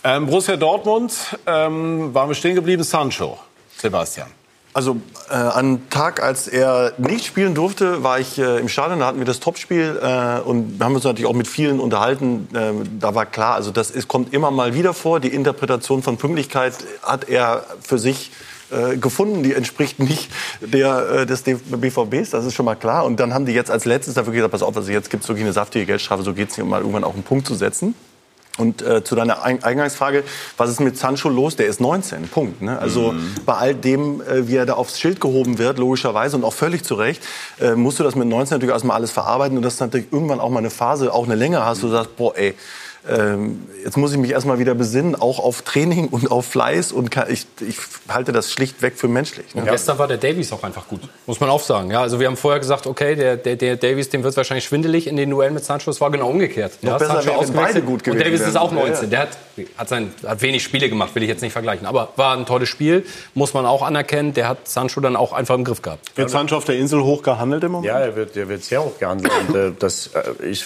[0.05, 1.13] ähm, Borussia Dortmund,
[1.45, 2.83] ähm, waren wir stehen geblieben?
[2.83, 3.37] Sancho.
[3.75, 4.40] Sebastian.
[4.73, 4.97] Also
[5.29, 8.99] äh, am Tag, als er nicht spielen durfte, war ich äh, im Stadion.
[8.99, 12.47] Da hatten wir das Topspiel äh, und wir haben uns natürlich auch mit vielen unterhalten.
[12.55, 15.19] Ähm, da war klar, also das ist, kommt immer mal wieder vor.
[15.19, 18.31] Die Interpretation von Pünktlichkeit hat er für sich
[18.71, 19.43] äh, gefunden.
[19.43, 22.29] Die entspricht nicht der äh, des BVBs.
[22.29, 23.03] Das ist schon mal klar.
[23.03, 25.29] Und dann haben die jetzt als letztes dafür gesagt: Pass auf, also jetzt gibt es
[25.29, 26.23] wirklich eine saftige Geldstrafe.
[26.23, 27.93] So geht es nicht, um mal irgendwann auch einen Punkt zu setzen.
[28.61, 30.23] Und äh, zu deiner Ein- Eingangsfrage,
[30.57, 31.55] was ist mit Sancho los?
[31.55, 32.61] Der ist 19, Punkt.
[32.61, 32.77] Ne?
[32.79, 33.13] Also
[33.45, 36.83] bei all dem, äh, wie er da aufs Schild gehoben wird, logischerweise und auch völlig
[36.83, 37.21] zu Recht,
[37.59, 40.39] äh, musst du das mit 19 natürlich erstmal alles verarbeiten und dass du natürlich irgendwann
[40.39, 42.53] auch mal eine Phase, auch eine Länge hast, wo du sagst, boah ey,
[43.09, 47.09] ähm, jetzt muss ich mich erstmal wieder besinnen, auch auf Training und auf Fleiß und
[47.09, 47.77] kann, ich, ich
[48.07, 49.55] halte das schlichtweg für menschlich.
[49.55, 49.61] Ne?
[49.61, 51.89] Und gestern war der Davies auch einfach gut, muss man auch sagen.
[51.89, 55.07] Ja, also wir haben vorher gesagt, okay, der, der, der Davies, dem wird wahrscheinlich schwindelig
[55.07, 55.89] in den Duellen mit Sancho.
[55.89, 56.73] Es war genau umgekehrt.
[56.81, 58.93] Noch ja, besser Sancho wäre, wenn beide gut gewesen Und Davies ist auch 19.
[58.93, 59.07] Ja, ja.
[59.07, 59.29] Der hat,
[59.77, 61.87] hat, sein, hat wenig Spiele gemacht, will ich jetzt nicht vergleichen.
[61.87, 64.33] Aber war ein tolles Spiel, muss man auch anerkennen.
[64.33, 66.15] Der hat Sancho dann auch einfach im Griff gehabt.
[66.15, 67.87] Wird Sancho auf der Insel hoch gehandelt im Moment?
[67.87, 69.31] Ja, er wird, er wird sehr hoch gehandelt.
[69.47, 70.65] Und, äh, das, äh, ich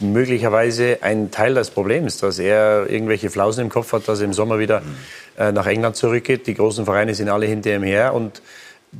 [0.00, 4.32] möglicherweise ein Teil des Problems, dass er irgendwelche Flausen im Kopf hat, dass er im
[4.32, 4.82] Sommer wieder
[5.38, 6.46] äh, nach England zurückgeht.
[6.46, 8.42] Die großen Vereine sind alle hinter ihm her und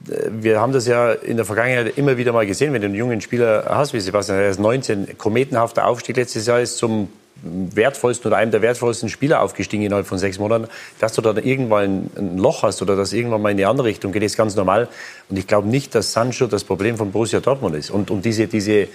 [0.09, 2.97] äh, wir haben das ja in der Vergangenheit immer wieder mal gesehen, wenn du einen
[2.97, 7.09] jungen Spieler hast, wie Sebastian, er ist 19, kometenhafter Aufstieg letztes Jahr ist zum
[7.45, 10.68] wertvollsten oder einem der wertvollsten Spieler aufgestiegen innerhalb von sechs Monaten,
[10.99, 14.12] dass du dann irgendwann ein Loch hast oder dass irgendwann mal in die andere Richtung
[14.12, 14.88] geht, ist ganz normal.
[15.28, 17.90] Und ich glaube nicht, dass Sancho das Problem von Borussia Dortmund ist.
[17.90, 18.88] Und, und diese, diese,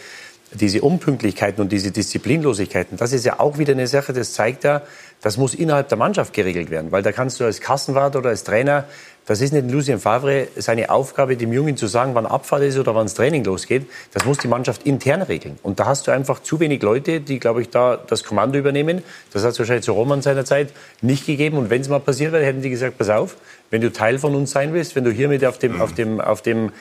[0.52, 4.82] diese Unpünktlichkeiten und diese Disziplinlosigkeiten, das ist ja auch wieder eine Sache, das zeigt ja,
[5.22, 6.92] das muss innerhalb der Mannschaft geregelt werden.
[6.92, 8.86] Weil da kannst du als Kassenwart oder als Trainer,
[9.30, 12.96] das ist nicht Lucien Favre seine Aufgabe, dem Jungen zu sagen, wann Abfahrt ist oder
[12.96, 13.86] wann das Training losgeht.
[14.12, 15.60] Das muss die Mannschaft intern regeln.
[15.62, 19.04] Und da hast du einfach zu wenig Leute, die, glaube ich, da das Kommando übernehmen.
[19.32, 20.74] Das hat es wahrscheinlich zu Roman seiner Zeit
[21.04, 21.58] nicht gegeben.
[21.58, 23.38] Und wenn es mal passiert wäre, hätten die gesagt, pass auf,
[23.70, 26.20] wenn du Teil von uns sein willst, wenn du hier mit auf dem, auf dem,
[26.20, 26.72] auf dem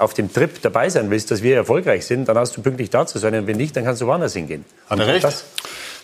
[0.00, 3.06] auf dem Trip dabei sein willst, dass wir erfolgreich sind, dann hast du pünktlich da
[3.06, 3.34] zu sein.
[3.34, 4.64] Und wenn nicht, dann kannst du woanders hingehen.
[4.88, 5.24] Hat er recht?
[5.24, 5.44] Das,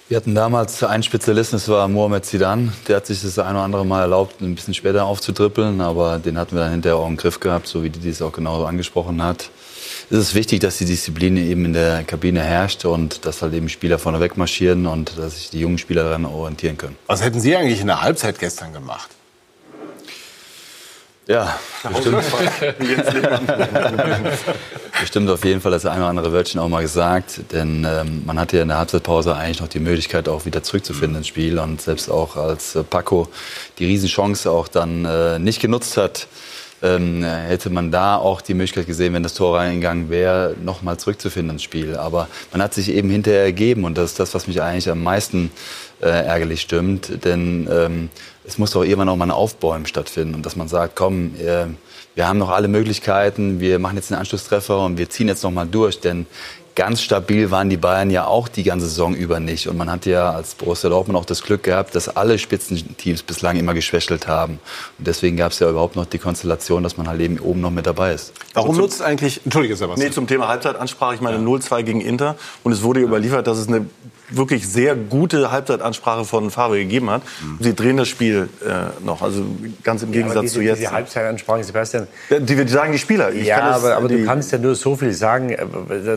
[0.09, 2.73] Wir hatten damals einen Spezialisten, das war Mohamed Zidane.
[2.87, 6.39] Der hat sich das ein oder andere Mal erlaubt, ein bisschen später aufzudribbeln, aber den
[6.39, 9.23] hatten wir dann hinterher auch im Griff gehabt, so wie die das auch genau angesprochen
[9.23, 9.51] hat.
[10.09, 13.69] Es ist wichtig, dass die Disziplin eben in der Kabine herrscht und dass halt eben
[13.69, 16.97] Spieler vorneweg marschieren und dass sich die jungen Spieler daran orientieren können.
[17.09, 19.11] Was hätten Sie eigentlich in der Halbzeit gestern gemacht?
[21.29, 22.23] Ja, bestimmt,
[25.01, 27.41] bestimmt auf jeden Fall das eine oder andere Wörtchen auch mal gesagt.
[27.51, 31.19] Denn ähm, man hatte ja in der Halbzeitpause eigentlich noch die Möglichkeit, auch wieder zurückzufinden
[31.19, 31.59] ins Spiel.
[31.59, 33.27] Und selbst auch als äh, Paco
[33.81, 36.29] die Riesenchance auch dann äh, nicht genutzt hat,
[36.83, 41.57] ähm, hätte man da auch die Möglichkeit gesehen, wenn das Tor reingegangen wäre, nochmal zurückzufinden
[41.57, 41.97] ins Spiel.
[41.97, 45.03] Aber man hat sich eben hinterher ergeben und das ist das, was mich eigentlich am
[45.03, 45.51] meisten
[46.01, 47.25] äh, ärgerlich stimmt.
[47.25, 48.11] Denn ähm,
[48.47, 51.67] es muss doch irgendwann auch mal ein Aufbäumen stattfinden und dass man sagt, komm, äh,
[52.15, 55.51] wir haben noch alle Möglichkeiten, wir machen jetzt einen Anschlusstreffer und wir ziehen jetzt noch
[55.51, 56.27] mal durch, denn
[56.77, 59.67] ganz stabil waren die Bayern ja auch die ganze Saison über nicht.
[59.67, 63.57] Und man hat ja als Borussia Dortmund auch das Glück gehabt, dass alle Spitzenteams bislang
[63.57, 64.61] immer geschwächelt haben.
[64.99, 67.71] Und deswegen gab es ja überhaupt noch die Konstellation, dass man halt eben oben noch
[67.71, 68.33] mit dabei ist.
[68.53, 70.09] Warum nutzt eigentlich, Entschuldige Sebastian.
[70.09, 71.15] Nee, zum Thema Halbzeitansprache.
[71.15, 72.37] Ich meine 0-2 gegen Inter.
[72.63, 73.87] Und es wurde überliefert, dass es eine
[74.31, 77.23] wirklich sehr gute Halbzeitansprache von Favre gegeben hat.
[77.61, 79.23] Sie drehen das Spiel äh, noch.
[79.23, 79.45] Also
[79.83, 80.81] ganz im Gegensatz aber diese, zu jetzt.
[80.81, 83.33] diese Halbzeitansprache, Sebastian, Ja, die, die sagen die Spieler.
[83.33, 85.51] Ich ja, kann das- aber, aber du die- kannst ja nur so viel sagen.
[85.51, 85.57] äh,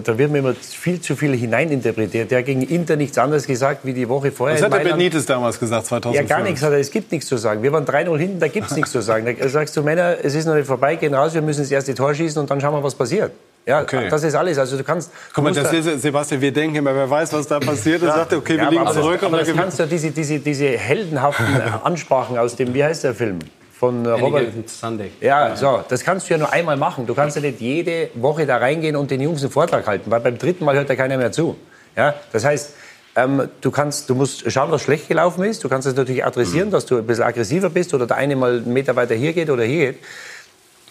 [0.04, 2.32] Da, wird mir immer viel zu viel hineininterpretiert.
[2.32, 4.58] Der hat gegen Inter nichts anderes gesagt wie die Woche vorher.
[4.58, 4.92] Was hat der.
[4.92, 6.30] Benitez damals gesagt, 2005?
[6.30, 6.80] Ja, gar nichts hat er.
[6.80, 7.62] Es gibt nichts zu sagen.
[7.64, 9.26] Wir waren 3-0 hinten, da gibt es nichts zu sagen.
[9.40, 11.94] Da sagst du, Männer, es ist noch nicht vorbei, gehen raus, wir müssen das erste
[11.94, 13.32] Tor schießen und dann schauen wir, was passiert.
[13.70, 14.08] Ja, Okay.
[14.10, 14.58] das ist alles.
[14.58, 15.12] Also du kannst.
[15.32, 18.02] Guck mal, das da- ist, Sebastian, wir denken immer, wer weiß, was da passiert.
[18.02, 19.22] Er sagt, okay, wir Ja, liegen aber zurück.
[19.22, 21.46] Aber das dann kannst du diese, diese, diese heldenhaften
[21.84, 23.38] Ansprachen aus dem, wie heißt der Film?
[23.80, 24.48] Von äh, Robert.
[24.68, 25.12] Sunday.
[25.22, 27.06] Ja, so, das kannst du ja nur einmal machen.
[27.06, 30.20] Du kannst ja nicht jede Woche da reingehen und den Jungs einen Vortrag halten, weil
[30.20, 31.56] beim dritten Mal hört ja keiner mehr zu.
[31.96, 32.74] Ja, das heißt,
[33.16, 35.64] ähm, du, kannst, du musst schauen, was schlecht gelaufen ist.
[35.64, 38.58] Du kannst es natürlich adressieren, dass du ein bisschen aggressiver bist oder der eine mal
[38.58, 40.00] einen Meter weiter hier geht oder hier geht.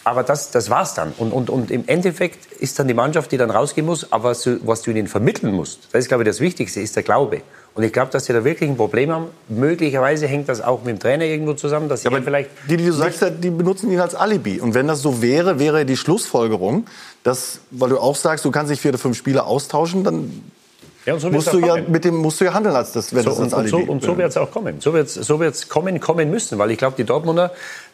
[0.09, 1.13] Aber das, das war's dann.
[1.19, 4.11] Und, und, und im Endeffekt ist dann die Mannschaft, die dann rausgehen muss.
[4.11, 6.97] Aber was du, was du ihnen vermitteln musst, das ist, glaube ich, das Wichtigste, ist
[6.97, 7.43] der Glaube.
[7.75, 9.27] Und ich glaube, dass sie da wirklich ein Problem haben.
[9.49, 12.87] Möglicherweise hängt das auch mit dem Trainer irgendwo zusammen, dass sie aber vielleicht die, die
[12.87, 14.61] du sagst, die benutzen ihn als Alibi.
[14.61, 16.87] Und wenn das so wäre, wäre die Schlussfolgerung,
[17.23, 20.43] dass, weil du auch sagst, du kannst nicht vier oder fünf Spieler austauschen, dann
[21.07, 23.23] Ja, und so musst du ja mit dem musst du ja handeln als das, wenn
[23.23, 23.87] So, das und, als und Alibi.
[23.87, 24.81] so, und so wird es auch kommen.
[24.81, 26.59] So wird es so wird's kommen, kommen müssen.
[26.59, 27.53] Weil ich glaube, die Dortmunder,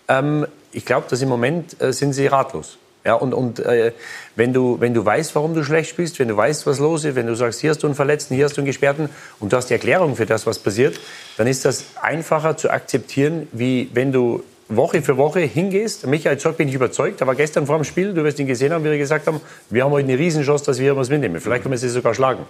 [0.08, 2.78] ähm, ich glaube, dass im Moment äh, sind sie ratlos.
[3.04, 3.92] Ja, und und äh,
[4.34, 7.16] wenn, du, wenn du weißt, warum du schlecht spielst, wenn du weißt, was los ist,
[7.16, 9.56] wenn du sagst, hier hast du einen Verletzten, hier hast du einen Gesperrten und du
[9.58, 10.98] hast die Erklärung für das, was passiert,
[11.36, 16.06] dann ist das einfacher zu akzeptieren, wie wenn du Woche für Woche hingehst.
[16.06, 18.84] Michael Zorc bin ich überzeugt, aber gestern vor dem Spiel, du wirst ihn gesehen haben,
[18.84, 21.38] wie wir gesagt haben, wir haben heute eine Riesenchance, dass wir was mitnehmen.
[21.40, 22.46] Vielleicht können wir sie sogar schlagen.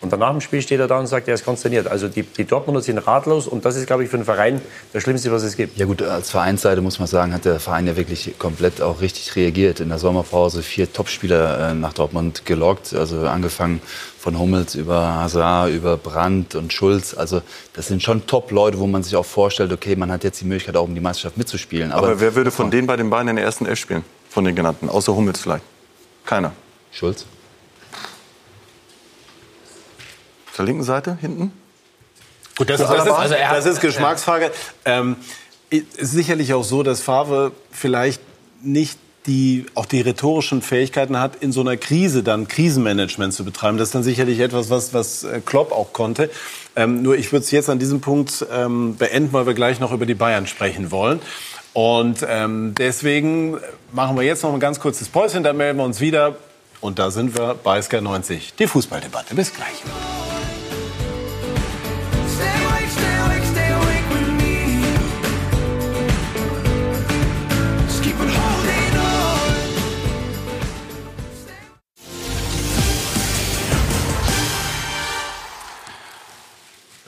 [0.00, 1.86] Und danach im Spiel steht er da und sagt, er ist konsterniert.
[1.86, 4.60] Also die, die Dortmunder sind ratlos und das ist, glaube ich, für den Verein
[4.92, 5.78] das Schlimmste, was es gibt.
[5.78, 9.34] Ja gut, als Vereinsseite muss man sagen, hat der Verein ja wirklich komplett auch richtig
[9.34, 9.80] reagiert.
[9.80, 13.80] In der Sommerpause vier Topspieler äh, nach Dortmund gelockt, also angefangen
[14.18, 17.14] von Hummels über Hazard, über Brandt und Schulz.
[17.14, 17.42] Also
[17.72, 20.76] das sind schon Top-Leute, wo man sich auch vorstellt, okay, man hat jetzt die Möglichkeit
[20.76, 21.92] auch um die Meisterschaft mitzuspielen.
[21.92, 24.04] Aber, wer würde von den beiden beiden in der ersten Elf spielen?
[24.28, 25.64] Von den genannten, außer Hummels vielleicht.
[26.24, 26.52] Keiner.
[26.90, 27.26] Schulz?
[30.54, 31.50] Auf der linken Seite, hinten?
[32.56, 34.52] Gut, das, ist, das, ist, also das ist Geschmacksfrage.
[34.84, 35.16] Ähm,
[35.68, 38.22] ist sicherlich auch so, dass Favre vielleicht
[38.62, 38.96] nicht
[39.26, 43.78] die, auch die rhetorischen Fähigkeiten hat, in so einer Krise dann Krisenmanagement zu betreiben.
[43.78, 46.30] Das ist dann sicherlich etwas, was, was äh, Klopp auch konnte.
[46.76, 49.90] Ähm, nur ich würde es jetzt an diesem Punkt ähm, beenden, weil wir gleich noch
[49.90, 51.18] über die Bayern sprechen wollen.
[51.72, 53.58] Und ähm, deswegen
[53.90, 56.36] machen wir jetzt noch ein ganz kurzes Päuschen, dann melden wir uns wieder.
[56.80, 59.34] Und da sind wir bei SK90, die Fußballdebatte.
[59.34, 59.82] Bis gleich.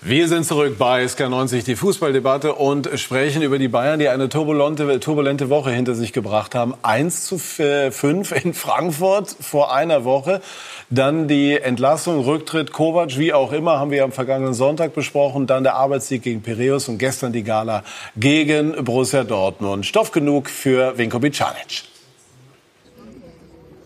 [0.09, 5.01] Wir sind zurück bei SK90, die Fußballdebatte und sprechen über die Bayern, die eine turbulente,
[5.01, 6.75] turbulente Woche hinter sich gebracht haben.
[6.83, 10.43] 1 zu 5 in Frankfurt vor einer Woche.
[10.91, 15.49] Dann die Entlassung, Rücktritt, Kovac, wie auch immer, haben wir am vergangenen Sonntag besprochen.
[15.49, 17.83] Dann der Arbeitssieg gegen Piraeus und gestern die Gala
[18.17, 19.87] gegen Borussia Dortmund.
[19.87, 21.83] Stoff genug für Vinko Bicanic.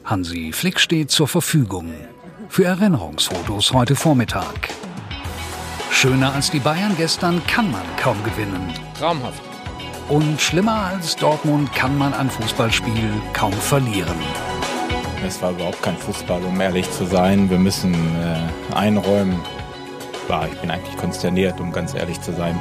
[0.05, 1.95] Hansi Flick steht zur Verfügung.
[2.51, 4.69] Für Erinnerungsfotos heute Vormittag.
[5.91, 8.73] Schöner als die Bayern gestern kann man kaum gewinnen.
[8.99, 9.43] Traumhaft.
[10.09, 14.17] Und schlimmer als Dortmund kann man ein Fußballspiel kaum verlieren.
[15.27, 17.51] Es war überhaupt kein Fußball, um ehrlich zu sein.
[17.51, 19.39] Wir müssen äh, einräumen.
[20.29, 22.59] Ja, ich bin eigentlich konsterniert, um ganz ehrlich zu sein.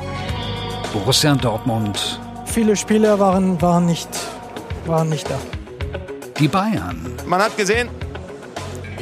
[0.92, 4.10] Borussia Dortmund, Viele Spieler waren, waren, nicht,
[4.86, 5.36] waren nicht da.
[6.40, 7.14] die Bayern.
[7.28, 7.90] Man hat gesehen,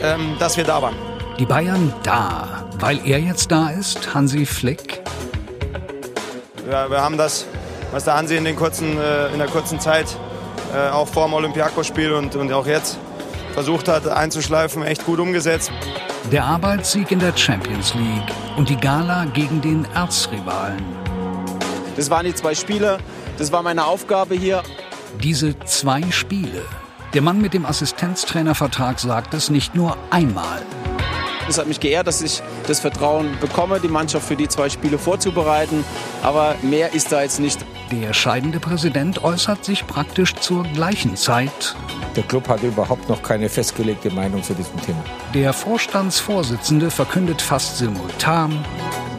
[0.01, 0.95] ähm, dass wir da waren.
[1.39, 5.01] Die Bayern da, weil er jetzt da ist, Hansi Flick.
[6.67, 7.45] Ja, wir haben das,
[7.91, 10.07] was der Hansi in, den kurzen, äh, in der kurzen Zeit,
[10.73, 12.97] äh, auch vor dem Olympiakos-Spiel und, und auch jetzt
[13.53, 15.71] versucht hat einzuschleifen, echt gut umgesetzt.
[16.31, 20.83] Der Arbeitssieg in der Champions League und die Gala gegen den Erzrivalen.
[21.95, 22.97] Das waren die zwei Spiele,
[23.37, 24.63] das war meine Aufgabe hier.
[25.21, 26.63] Diese zwei Spiele.
[27.13, 30.61] Der Mann mit dem Assistenztrainervertrag sagt es nicht nur einmal.
[31.49, 34.97] Es hat mich geehrt, dass ich das Vertrauen bekomme, die Mannschaft für die zwei Spiele
[34.97, 35.85] vorzubereiten.
[36.21, 37.65] Aber mehr ist da jetzt nicht.
[37.91, 41.75] Der scheidende Präsident äußert sich praktisch zur gleichen Zeit.
[42.17, 45.01] Der Club hat überhaupt noch keine festgelegte Meinung zu diesem Thema.
[45.33, 48.65] Der Vorstandsvorsitzende verkündet fast simultan.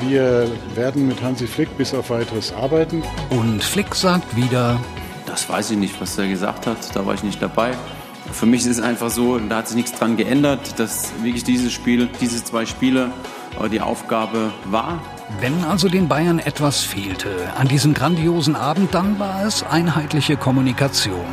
[0.07, 3.03] Wir werden mit Hansi Flick bis auf weiteres arbeiten.
[3.31, 4.79] Und Flick sagt wieder,
[5.24, 6.76] Das weiß ich nicht, was er gesagt hat.
[6.95, 7.72] Da war ich nicht dabei.
[8.33, 11.72] Für mich ist es einfach so, da hat sich nichts dran geändert, dass wirklich dieses
[11.72, 13.11] Spiel, diese zwei Spiele
[13.61, 15.01] äh, die Aufgabe war.
[15.41, 21.26] wenn also den Bayern etwas fehlte an diesem grandiosen Abend, dann war es einheitliche Kommunikation.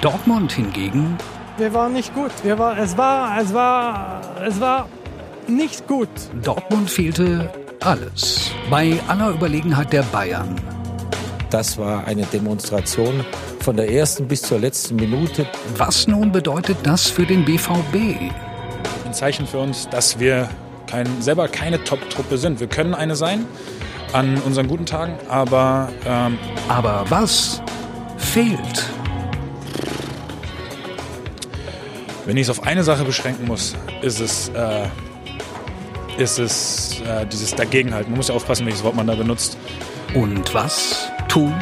[0.00, 1.18] Dortmund hingegen,
[1.58, 2.30] Wir waren nicht gut.
[2.42, 4.88] Wir war, es, war, es, war, es war
[5.46, 6.08] nicht gut.
[6.42, 8.50] Dortmund fehlte alles.
[8.70, 10.56] Bei aller Überlegenheit der Bayern.
[11.50, 13.26] Das war eine Demonstration
[13.60, 15.46] von der ersten bis zur letzten Minute.
[15.76, 18.32] Was nun bedeutet das für den BVB?
[19.04, 20.48] Ein Zeichen für uns, dass wir
[20.86, 22.60] kein, selber keine Top-Truppe sind.
[22.60, 23.44] Wir können eine sein
[24.12, 25.90] an unseren guten Tagen, aber...
[26.06, 26.38] Ähm
[26.68, 27.60] aber was
[28.16, 28.86] fehlt?
[32.26, 34.86] Wenn ich es auf eine Sache beschränken muss, ist es, äh,
[36.16, 38.12] ist es äh, dieses Dagegenhalten.
[38.12, 39.58] Man muss ja aufpassen, welches Wort man da benutzt.
[40.14, 41.54] Und was tun?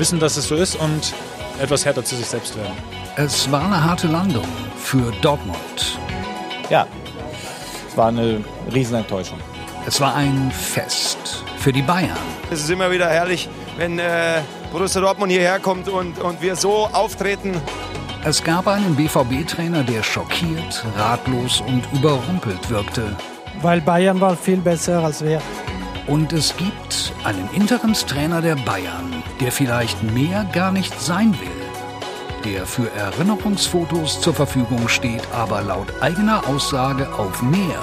[0.00, 1.12] Wissen, dass es so ist und
[1.60, 2.72] etwas härter zu sich selbst werden.
[3.16, 4.46] Es war eine harte Landung
[4.78, 5.98] für Dortmund.
[6.70, 6.86] Ja,
[7.86, 8.42] es war eine
[8.72, 9.38] Riesenenttäuschung.
[9.86, 12.16] Es war ein Fest für die Bayern.
[12.50, 14.40] Es ist immer wieder herrlich, wenn äh,
[14.72, 17.60] Borussia Dortmund hierher kommt und, und wir so auftreten.
[18.24, 23.14] Es gab einen BVB-Trainer, der schockiert, ratlos und überrumpelt wirkte.
[23.60, 25.42] Weil Bayern war viel besser als wir.
[26.10, 32.50] Und es gibt einen Interimstrainer der Bayern, der vielleicht mehr gar nicht sein will.
[32.52, 37.78] Der für Erinnerungsfotos zur Verfügung steht, aber laut eigener Aussage auf mehr,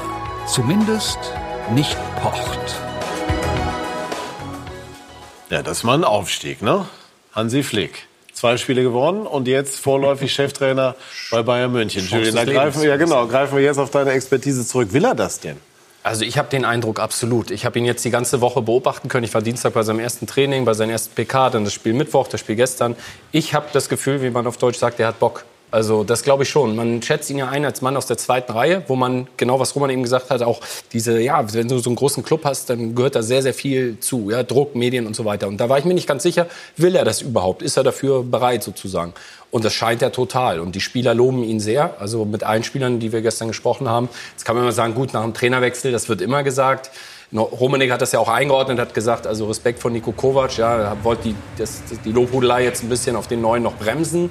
[0.46, 1.18] zumindest
[1.74, 2.60] nicht pocht.
[5.50, 6.86] Ja, das ist mal ein Aufstieg, ne?
[7.32, 8.08] Hansi Flick.
[8.34, 10.98] Zwei Spiele gewonnen und jetzt vorläufig Cheftrainer
[11.32, 12.06] bei Bayern München.
[12.06, 14.92] Julian, da greifen wir, ja genau, greifen wir jetzt auf deine Expertise zurück.
[14.92, 15.56] Will er das denn?
[16.08, 17.52] Also ich habe den Eindruck absolut.
[17.52, 19.26] Ich habe ihn jetzt die ganze Woche beobachten können.
[19.26, 22.30] Ich war Dienstag bei seinem ersten Training, bei seinem ersten PK, dann das Spiel Mittwoch,
[22.30, 22.96] das Spiel gestern.
[23.34, 25.44] Ich habe das Gefühl, wie man auf Deutsch sagt, der hat Bock.
[25.70, 26.76] Also das glaube ich schon.
[26.78, 29.76] Man schätzt ihn ja ein als Mann aus der zweiten Reihe, wo man genau was
[29.76, 30.62] Roman eben gesagt hat, auch
[30.94, 34.00] diese ja, wenn du so einen großen Club hast, dann gehört da sehr sehr viel
[34.00, 35.48] zu, ja, Druck, Medien und so weiter.
[35.48, 36.48] Und da war ich mir nicht ganz sicher,
[36.78, 37.62] will er das überhaupt?
[37.62, 39.14] Ist er dafür bereit sozusagen?
[39.52, 40.60] Und das scheint er total.
[40.60, 41.96] Und die Spieler loben ihn sehr.
[42.00, 44.10] Also mit allen Spielern, die wir gestern gesprochen haben.
[44.32, 46.92] Jetzt kann man immer sagen, gut, nach dem Trainerwechsel, das wird immer gesagt.
[47.34, 51.30] Romanik hat das ja auch eingeordnet, hat gesagt, also Respekt von Niko Kovac, ja, wollte
[51.30, 54.30] die, das, die Lobhudelei jetzt ein bisschen auf den Neuen noch bremsen.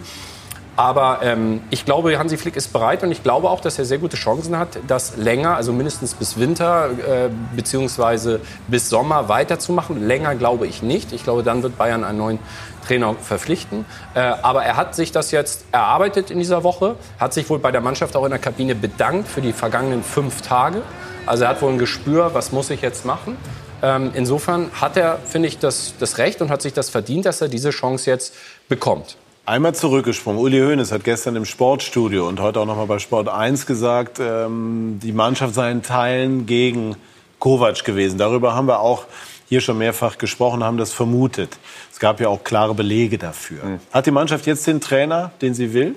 [0.77, 3.97] Aber ähm, ich glaube, Hansi Flick ist bereit und ich glaube auch, dass er sehr
[3.97, 10.07] gute Chancen hat, das länger, also mindestens bis Winter äh, beziehungsweise bis Sommer weiterzumachen.
[10.07, 11.13] Länger glaube ich nicht.
[11.13, 12.39] Ich glaube, dann wird Bayern einen neuen
[12.87, 13.87] Trainer verpflichten.
[14.15, 17.73] Äh, aber er hat sich das jetzt erarbeitet in dieser Woche, hat sich wohl bei
[17.73, 20.83] der Mannschaft auch in der Kabine bedankt für die vergangenen fünf Tage.
[21.25, 23.39] Also er hat wohl ein Gespür, was muss ich jetzt machen.
[23.83, 27.41] Ähm, insofern hat er, finde ich, das, das Recht und hat sich das verdient, dass
[27.41, 28.35] er diese Chance jetzt
[28.69, 29.17] bekommt.
[29.49, 30.43] Einmal zurückgesprungen.
[30.43, 34.19] Uli Hoeneß hat gestern im Sportstudio und heute auch noch mal bei Sport 1 gesagt,
[34.19, 36.97] ähm, die Mannschaft sei in Teilen gegen
[37.39, 38.19] Kovac gewesen.
[38.19, 39.05] Darüber haben wir auch
[39.49, 41.59] hier schon mehrfach gesprochen, haben das vermutet.
[41.93, 43.79] Es gab ja auch klare Belege dafür.
[43.93, 45.95] Hat die Mannschaft jetzt den Trainer, den sie will?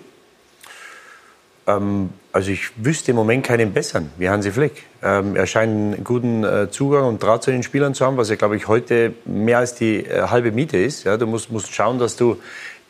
[1.66, 4.84] Ähm, also ich wüsste im Moment keinen besseren wie Hansi Flick.
[5.02, 8.30] Ähm, er scheint einen guten äh, Zugang und Draht zu den Spielern zu haben, was
[8.30, 11.06] ja, glaube ich, heute mehr als die äh, halbe Miete ist.
[11.06, 12.38] Ja, du musst, musst schauen, dass du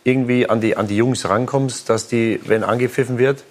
[0.10, 3.43] irgendwie an die, an die Jungs rankommst, dass die, wenn angepfiffen wird,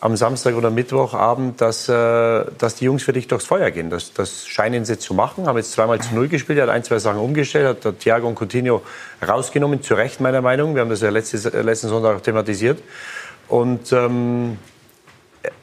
[0.00, 3.88] am Samstag oder Mittwochabend, dass, äh, dass die Jungs für dich durchs Feuer gehen.
[3.88, 5.46] Das, das scheinen sie zu machen.
[5.46, 8.34] Haben jetzt zweimal zu Null gespielt, hat ein, zwei Sachen umgestellt, hat, hat Thiago und
[8.34, 8.82] Coutinho
[9.26, 10.74] rausgenommen, zu Recht meiner Meinung.
[10.74, 12.82] Wir haben das ja letztes, letzten Sonntag auch thematisiert.
[13.46, 14.58] Und ähm,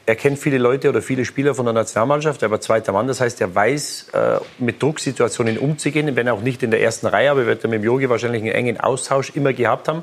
[0.06, 3.20] er kennt viele Leute oder viele Spieler von der Nationalmannschaft, er war zweiter Mann, das
[3.20, 7.40] heißt, er weiß, äh, mit Drucksituationen umzugehen, wenn auch nicht in der ersten Reihe, aber
[7.40, 10.02] er wird mit dem Jogi wahrscheinlich einen engen Austausch immer gehabt haben.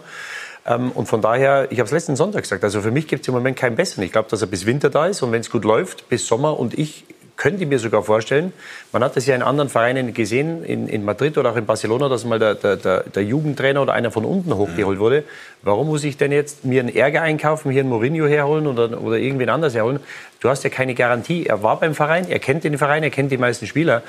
[0.65, 3.27] Ähm, und von daher, ich habe es letzten Sonntag gesagt, also für mich gibt es
[3.27, 4.03] im Moment keinen besseren.
[4.03, 6.59] Ich glaube, dass er bis Winter da ist und wenn es gut läuft, bis Sommer.
[6.59, 7.05] Und ich
[7.37, 8.51] könnte mir sogar vorstellen,
[8.91, 12.09] man hat das ja in anderen Vereinen gesehen, in, in Madrid oder auch in Barcelona,
[12.09, 15.23] dass mal der, der, der, der Jugendtrainer oder einer von unten hochgeholt wurde.
[15.61, 19.17] Warum muss ich denn jetzt mir einen Ärger einkaufen, hier einen Mourinho herholen oder, oder
[19.17, 19.99] irgendwen anders herholen?
[20.39, 21.45] Du hast ja keine Garantie.
[21.45, 24.01] Er war beim Verein, er kennt den Verein, er kennt die meisten Spieler.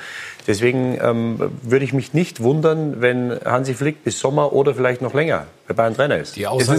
[0.47, 5.13] Deswegen ähm, würde ich mich nicht wundern, wenn Hansi Flick bis Sommer oder vielleicht noch
[5.13, 6.35] länger bei Bayern Trainer ist.
[6.35, 6.71] Die Aussage,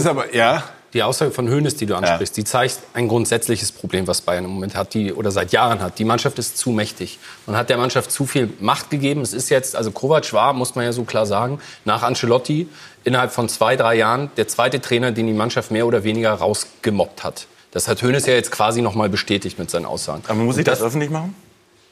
[0.93, 4.51] Die Aussage von Hoeneß, die du ansprichst, die zeigt ein grundsätzliches Problem, was Bayern im
[4.51, 5.99] Moment hat, die oder seit Jahren hat.
[5.99, 7.17] Die Mannschaft ist zu mächtig.
[7.45, 9.21] Man hat der Mannschaft zu viel Macht gegeben.
[9.21, 12.67] Es ist jetzt, also Kovac war, muss man ja so klar sagen, nach Ancelotti
[13.05, 17.23] innerhalb von zwei, drei Jahren der zweite Trainer, den die Mannschaft mehr oder weniger rausgemobbt
[17.23, 17.47] hat.
[17.71, 20.23] Das hat Hoeneß ja jetzt quasi noch mal bestätigt mit seinen Aussagen.
[20.27, 21.33] Aber muss ich Und das, öffentlich machen?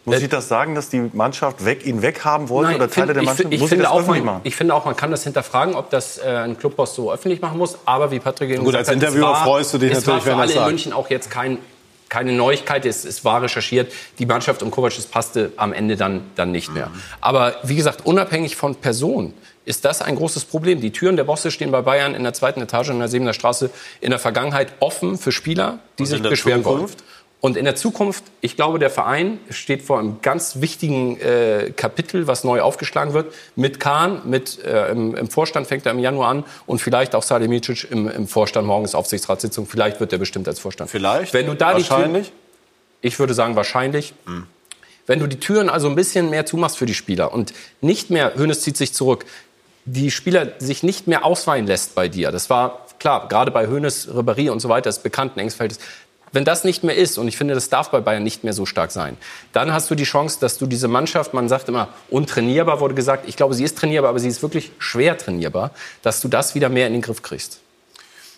[0.06, 3.16] Muss ich das sagen, dass die Mannschaft weg, ihn weghaben wollte Nein, oder Teile find-
[3.16, 3.54] der ich, Mannschaft?
[3.54, 4.42] ich, muss finde ich das auch, öffentlich man, machen?
[4.46, 7.58] ich finde auch, man kann das hinterfragen, ob das äh, ein Clubboss so öffentlich machen
[7.58, 7.78] muss.
[7.86, 10.06] Aber wie Patrick eben Gut, gesagt als hat, es Interviewer war, freust du dich es
[10.06, 10.70] natürlich, war wenn für er alle das in sagt.
[10.72, 11.58] München auch jetzt kein,
[12.08, 12.86] keine Neuigkeit.
[12.86, 13.92] Es, es war recherchiert.
[14.18, 16.90] Die Mannschaft und Kovac, das passte am Ende dann, dann nicht mehr.
[17.22, 19.34] Aber wie gesagt, unabhängig von Person
[19.66, 20.82] ist das ein großes Problem.
[20.82, 23.70] Die Türen der Bosse stehen bei Bayern in der zweiten Etage in der Sebener Straße
[24.02, 27.00] in der Vergangenheit offen für Spieler, die Und sich beschweren Zukunft?
[27.02, 27.10] wollen.
[27.42, 32.28] Und in der Zukunft, ich glaube, der Verein steht vor einem ganz wichtigen äh, Kapitel,
[32.28, 33.34] was neu aufgeschlagen wird.
[33.56, 37.24] Mit Kahn, mit, äh, im, im Vorstand fängt er im Januar an und vielleicht auch
[37.24, 39.68] Salihamidzic im, im Vorstand morgens Aufsichtsratssitzung.
[39.68, 40.90] Vielleicht wird er bestimmt als Vorstand.
[40.90, 41.34] Vielleicht?
[41.34, 42.28] Wenn du da die Wahrscheinlich?
[42.28, 42.36] Tür,
[43.02, 44.14] ich würde sagen wahrscheinlich.
[45.08, 48.36] Wenn du die Türen also ein bisschen mehr zumachst für die Spieler und nicht mehr,
[48.36, 49.26] Hönes zieht sich zurück,
[49.86, 52.32] die Spieler sich nicht mehr ausweihen lässt bei dir.
[52.32, 55.80] Das war klar, gerade bei Hönes, Ribéry und so weiter, ist bekannt, ein enges Verhältnis.
[56.32, 58.66] Wenn das nicht mehr ist, und ich finde, das darf bei Bayern nicht mehr so
[58.66, 59.18] stark sein,
[59.54, 63.28] dann hast du die Chance, dass du diese Mannschaft, man sagt immer, untrainierbar wurde gesagt,
[63.28, 65.72] ich glaube, sie ist trainierbar, aber sie ist wirklich schwer trainierbar,
[66.02, 67.60] dass du das wieder mehr in den Griff kriegst.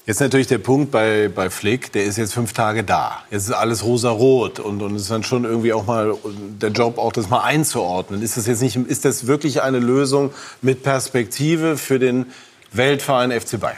[0.07, 3.23] Jetzt natürlich der Punkt bei, bei Flick, der ist jetzt fünf Tage da.
[3.29, 6.15] Jetzt ist alles rosa-rot und, und es ist dann schon irgendwie auch mal
[6.59, 8.23] der Job, auch das mal einzuordnen.
[8.23, 10.31] Ist das jetzt nicht, ist das wirklich eine Lösung
[10.63, 12.25] mit Perspektive für den
[12.71, 13.77] Weltverein FC Bayern?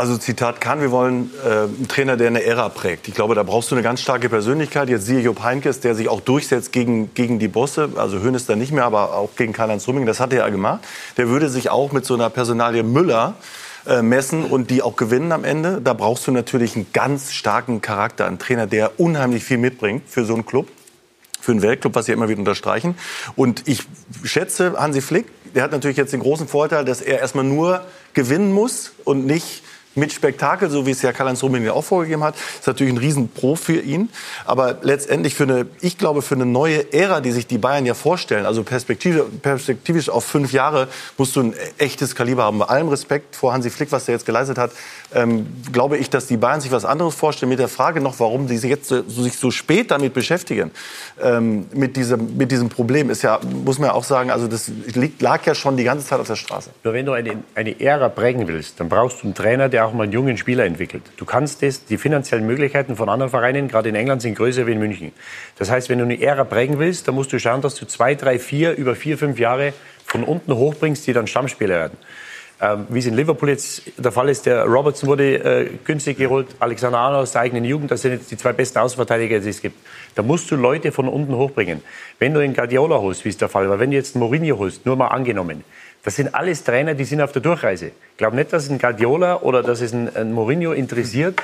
[0.00, 3.06] Also Zitat Kahn, wir wollen äh, einen Trainer, der eine Ära prägt.
[3.06, 4.88] Ich glaube, da brauchst du eine ganz starke Persönlichkeit.
[4.88, 7.90] Jetzt siehe Jupp Heynckes, der sich auch durchsetzt gegen, gegen die Bosse.
[7.96, 10.10] Also Hönes da nicht mehr, aber auch gegen Karl-Heinz Rummenigge.
[10.10, 10.80] Das hat er ja gemacht.
[11.18, 13.34] Der würde sich auch mit so einer Personalie Müller
[13.86, 15.82] äh, messen und die auch gewinnen am Ende.
[15.84, 20.24] Da brauchst du natürlich einen ganz starken Charakter, einen Trainer, der unheimlich viel mitbringt für
[20.24, 20.68] so einen Club
[21.42, 22.94] für einen Weltclub, was Sie immer wieder unterstreichen.
[23.36, 23.84] Und ich
[24.24, 27.84] schätze Hansi Flick, der hat natürlich jetzt den großen Vorteil, dass er erstmal nur
[28.14, 29.62] gewinnen muss und nicht
[29.94, 32.36] mit Spektakel, so wie es ja Karl-Heinz Rummenigge auch vorgegeben hat.
[32.36, 34.08] Ist natürlich ein Riesenpro für ihn.
[34.44, 37.94] Aber letztendlich für eine, ich glaube, für eine neue Ära, die sich die Bayern ja
[37.94, 40.88] vorstellen, also perspektivisch, perspektivisch auf fünf Jahre,
[41.18, 42.60] musst du ein echtes Kaliber haben.
[42.60, 44.70] Bei allem Respekt vor Hansi Flick, was er jetzt geleistet hat,
[45.12, 47.50] ähm, glaube ich, dass die Bayern sich was anderes vorstellen.
[47.50, 50.70] Mit der Frage noch, warum die sich jetzt so, sich so spät damit beschäftigen,
[51.20, 54.70] ähm, mit, diesem, mit diesem Problem, ist ja, muss man ja auch sagen, also das
[54.94, 56.70] liegt, lag ja schon die ganze Zeit auf der Straße.
[56.84, 59.92] Nur wenn du eine, eine Ära prägen willst, dann brauchst du einen Trainer, der auch
[59.92, 61.02] mal einen jungen Spieler entwickelt.
[61.16, 64.72] Du kannst das, die finanziellen Möglichkeiten von anderen Vereinen, gerade in England, sind größer wie
[64.72, 65.12] in München.
[65.58, 68.14] Das heißt, wenn du eine Ära prägen willst, dann musst du schauen, dass du zwei,
[68.14, 69.72] drei, vier, über vier, fünf Jahre
[70.04, 71.98] von unten hochbringst, die dann Stammspieler werden.
[72.62, 76.48] Ähm, wie es in Liverpool jetzt der Fall ist, der Robertson wurde äh, günstig geholt,
[76.58, 79.62] Alexander Arnold aus der eigenen Jugend, das sind jetzt die zwei besten Außenverteidiger, die es
[79.62, 79.78] gibt.
[80.14, 81.82] Da musst du Leute von unten hochbringen.
[82.18, 84.58] Wenn du einen Guardiola holst, wie es der Fall war, wenn du jetzt einen Mourinho
[84.58, 85.64] holst, nur mal angenommen,
[86.02, 87.86] das sind alles Trainer, die sind auf der Durchreise.
[87.86, 91.40] Ich glaube nicht, dass es ein Guardiola oder dass es ein, ein Mourinho interessiert,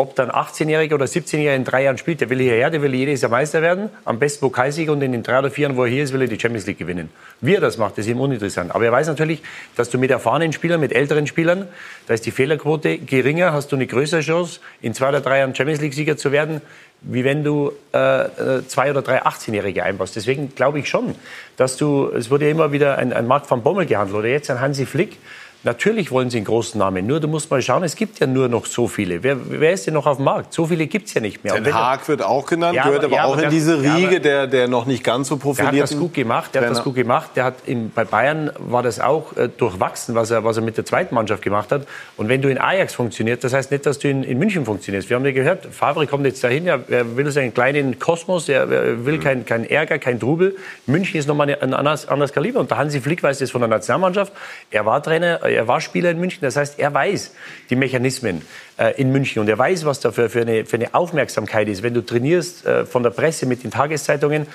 [0.00, 3.20] ob dann 18-Jähriger oder 17-Jähriger in drei Jahren spielt, der will hierher, der will jedes
[3.20, 5.90] Jahr Meister werden, am besten Pokalsieger und in den drei oder vier Jahren, wo er
[5.90, 7.10] hier ist, will er die Champions League gewinnen.
[7.42, 8.74] Wie er das macht, ist ihm uninteressant.
[8.74, 9.42] Aber er weiß natürlich,
[9.76, 11.68] dass du mit erfahrenen Spielern, mit älteren Spielern,
[12.06, 15.54] da ist die Fehlerquote geringer, hast du eine größere Chance, in zwei oder drei Jahren
[15.54, 16.62] Champions League-Sieger zu werden,
[17.02, 20.16] wie wenn du äh, äh, zwei oder drei 18-Jährige einbaust.
[20.16, 21.14] Deswegen glaube ich schon,
[21.58, 24.50] dass du, es wurde ja immer wieder ein, ein Marc van Bommel gehandelt oder jetzt
[24.50, 25.18] ein Hansi Flick.
[25.62, 27.06] Natürlich wollen sie einen großen Namen.
[27.06, 29.22] Nur du musst mal schauen, es gibt ja nur noch so viele.
[29.22, 30.54] Wer, wer ist denn noch auf dem Markt?
[30.54, 31.60] So viele gibt es ja nicht mehr.
[31.60, 33.98] Den Haag wird auch genannt, Ja, gehört aber, ja, auch in der- diese ja, aber-
[33.98, 36.54] Riege der, der noch nicht ganz so Der hat das gut gemacht.
[36.54, 37.32] Der hat das gut gemacht.
[37.36, 40.78] Der hat in, bei Bayern war das auch äh, durchwachsen, was er, was er mit
[40.78, 41.86] der zweiten Mannschaft gemacht hat.
[42.16, 45.10] Und wenn du in Ajax funktionierst, das heißt nicht, dass du in, in München funktionierst.
[45.10, 48.62] Wir haben ja gehört, Favre kommt jetzt dahin, er, er will seinen kleinen Kosmos, er,
[48.70, 50.56] er will kein, kein Ärger, kein Trubel.
[50.86, 52.60] München ist nochmal ein anderes, anderes Kaliber.
[52.60, 54.32] Und der Hansi Flick weiß das von der Nationalmannschaft.
[54.70, 56.40] Er war Trainer, er war Spieler in München.
[56.42, 57.32] Das heißt, er weiß
[57.70, 58.42] die Mechanismen
[58.78, 61.82] äh, in München und er weiß, was da für, für, eine, für eine Aufmerksamkeit ist,
[61.82, 64.46] wenn du trainierst äh, von der Presse mit den Tageszeitungen.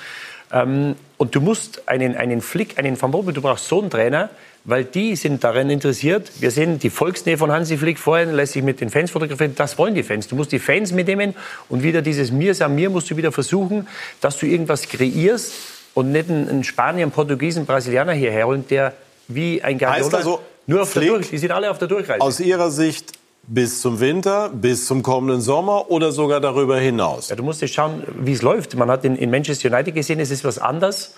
[0.51, 4.29] Ähm, und du musst einen, einen Flick, einen Van Bommel, du brauchst so einen Trainer,
[4.63, 6.31] weil die sind daran interessiert.
[6.39, 9.53] Wir sehen die Volksnähe von Hansi Flick vorhin, lässt sich mit den Fans fotografieren.
[9.55, 10.27] Das wollen die Fans.
[10.27, 11.35] Du musst die Fans mitnehmen
[11.69, 13.87] und wieder dieses Mir san mir musst du wieder versuchen,
[14.21, 15.53] dass du irgendwas kreierst
[15.93, 18.93] und nicht einen, Spanier, einen Portugiesen, einen Brasilianer hierher holen, der
[19.27, 21.87] wie ein Heißt Guardiola also, nur auf der Flick- Durch, die sind alle auf der
[21.87, 22.21] Durchreise.
[22.21, 23.13] Aus Ihrer Sicht
[23.47, 27.29] bis zum Winter, bis zum kommenden Sommer oder sogar darüber hinaus?
[27.29, 28.75] Ja, du musst jetzt schauen, wie es läuft.
[28.75, 31.13] Man hat in, in Manchester United gesehen, es ist was anderes,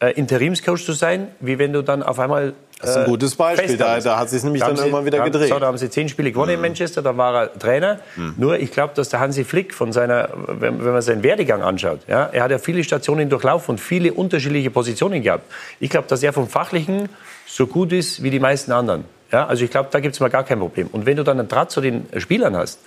[0.00, 2.54] äh, Interimscoach zu sein, wie wenn du dann auf einmal.
[2.80, 3.76] Das ist ein gutes Beispiel.
[3.78, 5.48] Da- da hat sich's nämlich haben dann irgendwann wieder da, gedreht.
[5.48, 8.00] So, da haben sie zehn Spiele gewonnen in Manchester, da war er Trainer.
[8.36, 12.00] Nur ich glaube, dass der Hansi Flick von seiner, wenn, wenn man seinen Werdegang anschaut,
[12.06, 15.44] ja, er hat ja viele Stationen durchlaufen und viele unterschiedliche Positionen gehabt.
[15.80, 17.08] Ich glaube, dass er vom Fachlichen
[17.46, 19.04] so gut ist wie die meisten anderen.
[19.32, 20.88] Ja, also ich glaube, da gibt es mal gar kein Problem.
[20.92, 22.80] Und wenn du dann einen Draht zu den Spielern hast,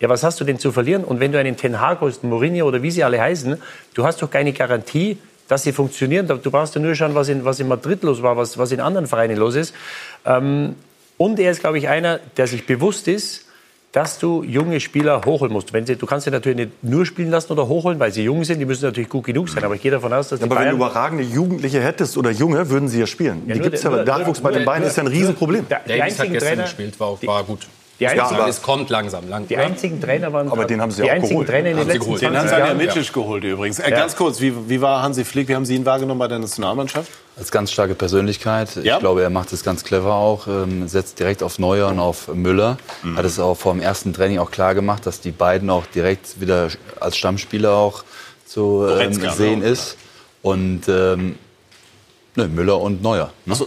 [0.00, 1.04] ja, was hast du denn zu verlieren?
[1.04, 3.60] Und wenn du einen Ten Hag holst, Mourinho oder wie sie alle heißen,
[3.94, 6.26] du hast doch keine Garantie, dass sie funktionieren.
[6.26, 8.80] Du brauchst ja nur schauen, was in, was in Madrid los war, was, was in
[8.80, 9.74] anderen Vereinen los ist.
[10.24, 10.74] Ähm,
[11.16, 13.46] und er ist, glaube ich, einer, der sich bewusst ist,
[13.94, 15.72] dass du junge Spieler hochholen musst.
[15.72, 18.42] Wenn sie, du kannst sie natürlich nicht nur spielen lassen oder hochholen, weil sie jung
[18.42, 18.58] sind.
[18.58, 19.62] Die müssen natürlich gut genug sein.
[19.62, 22.30] Aber ich gehe davon aus, dass die Aber wenn du Bayern überragende Jugendliche hättest oder
[22.32, 23.42] junge, würden sie ja spielen.
[23.46, 25.04] Ja, die nur- gibt's ja, nur- der Nachwuchs bei nur- den Bayern nur- ist ja
[25.04, 25.68] ein Riesenproblem.
[25.68, 27.60] Der- die Davies hat einzigen gestern Trainer, gespielt, war, war gut.
[28.12, 29.28] Die einzigen, aber es kommt langsam.
[29.28, 31.48] lang, die einzigen Trainer waren Aber den haben sie die auch einzigen geholt.
[31.48, 32.20] Trainer in den Haben sie letzten geholt.
[32.20, 32.94] 20 Den hat Ja, Sanja Jahren.
[32.96, 33.78] Micic geholt übrigens.
[33.78, 33.96] Äh, Ja.
[33.98, 35.48] Ganz kurz, wie, wie war Hansi Flick?
[35.48, 37.10] Wie haben Sie ihn wahrgenommen bei der Nationalmannschaft?
[37.36, 38.76] Als ganz starke Persönlichkeit.
[38.76, 38.98] Ich Ja?
[38.98, 40.46] glaube, er macht es ganz clever auch.
[40.46, 42.76] Ähm, setzt direkt auf Neuer und auf Müller.
[43.16, 46.40] Hat es auch vor dem ersten Training auch klar gemacht, dass die beiden auch direkt
[46.40, 46.68] wieder
[47.00, 48.04] als Stammspieler auch
[48.46, 49.66] zu ähm, sehen ne?
[49.66, 49.96] ist.
[50.42, 51.36] Und ähm,
[52.36, 53.30] ne, Müller und Neuer.
[53.46, 53.54] Ne?
[53.58, 53.66] Ja,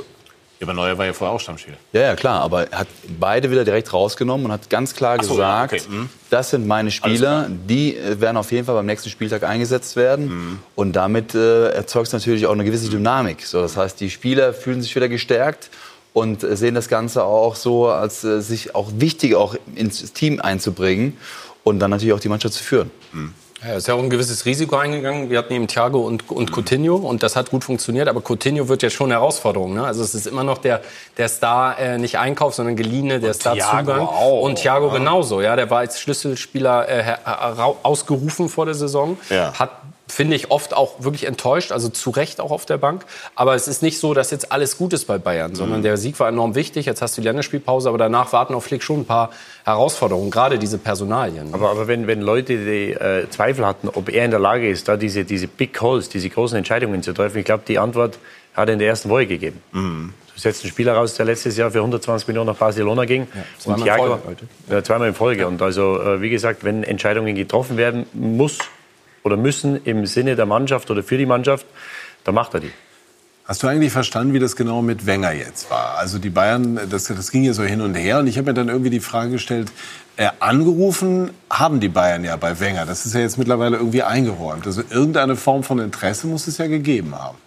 [0.61, 1.77] aber Neuer war ja vorher auch Stammspieler.
[1.93, 2.87] Ja, ja, klar, aber er hat
[3.19, 6.09] beide wieder direkt rausgenommen und hat ganz klar so, gesagt, okay, mhm.
[6.29, 10.59] das sind meine Spieler, die äh, werden auf jeden Fall beim nächsten Spieltag eingesetzt werden.
[10.75, 13.45] Und damit äh, erzeugt es natürlich auch eine gewisse Dynamik.
[13.45, 15.69] So, das heißt, die Spieler fühlen sich wieder gestärkt
[16.13, 20.41] und äh, sehen das Ganze auch so, als äh, sich auch wichtig auch ins Team
[20.41, 21.17] einzubringen
[21.63, 22.89] und dann natürlich auch die Mannschaft zu führen.
[23.65, 25.31] Ja, ist ja auch ein gewisses Risiko eingegangen.
[25.31, 28.07] Wir hatten eben Thiago und, und Coutinho und das hat gut funktioniert.
[28.07, 29.73] Aber Coutinho wird ja schon eine Herausforderung.
[29.73, 29.83] Ne?
[29.83, 30.81] Also es ist immer noch der,
[31.17, 34.07] der Star, äh, nicht Einkauf, sondern geliehene, der Star-Zugang.
[34.41, 35.41] Und Thiago genauso.
[35.41, 39.17] Ja, der war als Schlüsselspieler äh, herau- ausgerufen vor der Saison.
[39.31, 39.53] Ja.
[39.57, 39.71] Hat
[40.07, 43.05] finde ich oft auch wirklich enttäuscht, also zu Recht auch auf der Bank.
[43.35, 46.19] Aber es ist nicht so, dass jetzt alles gut ist bei Bayern, sondern der Sieg
[46.19, 46.85] war enorm wichtig.
[46.85, 49.31] Jetzt hast du die Länderspielpause, aber danach warten auf Flick schon ein paar
[49.65, 51.53] Herausforderungen, gerade diese Personalien.
[51.53, 54.87] Aber, aber wenn, wenn Leute die äh, Zweifel hatten, ob er in der Lage ist,
[54.87, 58.17] da diese, diese Big Calls, diese großen Entscheidungen zu treffen, ich glaube, die Antwort
[58.53, 59.61] hat er in der ersten Woche gegeben.
[59.71, 63.27] Du setzt einen Spieler raus, der letztes Jahr für 120 Millionen nach Barcelona ging.
[63.59, 64.47] zweimal und in Thiago, Folge, Leute.
[64.69, 65.47] ja, zweimal in Folge.
[65.47, 68.57] Und also, äh, wie gesagt, wenn Entscheidungen getroffen werden muss
[69.27, 71.65] oder müssen im Sinne der Mannschaft oder für die Mannschaft,
[72.23, 72.71] dann macht er die.
[73.45, 75.97] Hast du eigentlich verstanden, wie das genau mit Wenger jetzt war?
[75.97, 78.19] Also die Bayern, das, das ging ja so hin und her.
[78.19, 79.71] Und ich habe mir dann irgendwie die Frage gestellt,
[80.17, 82.85] äh, angerufen haben die Bayern ja bei Wenger.
[82.85, 84.65] Das ist ja jetzt mittlerweile irgendwie eingeräumt.
[84.65, 87.37] Also irgendeine Form von Interesse muss es ja gegeben haben.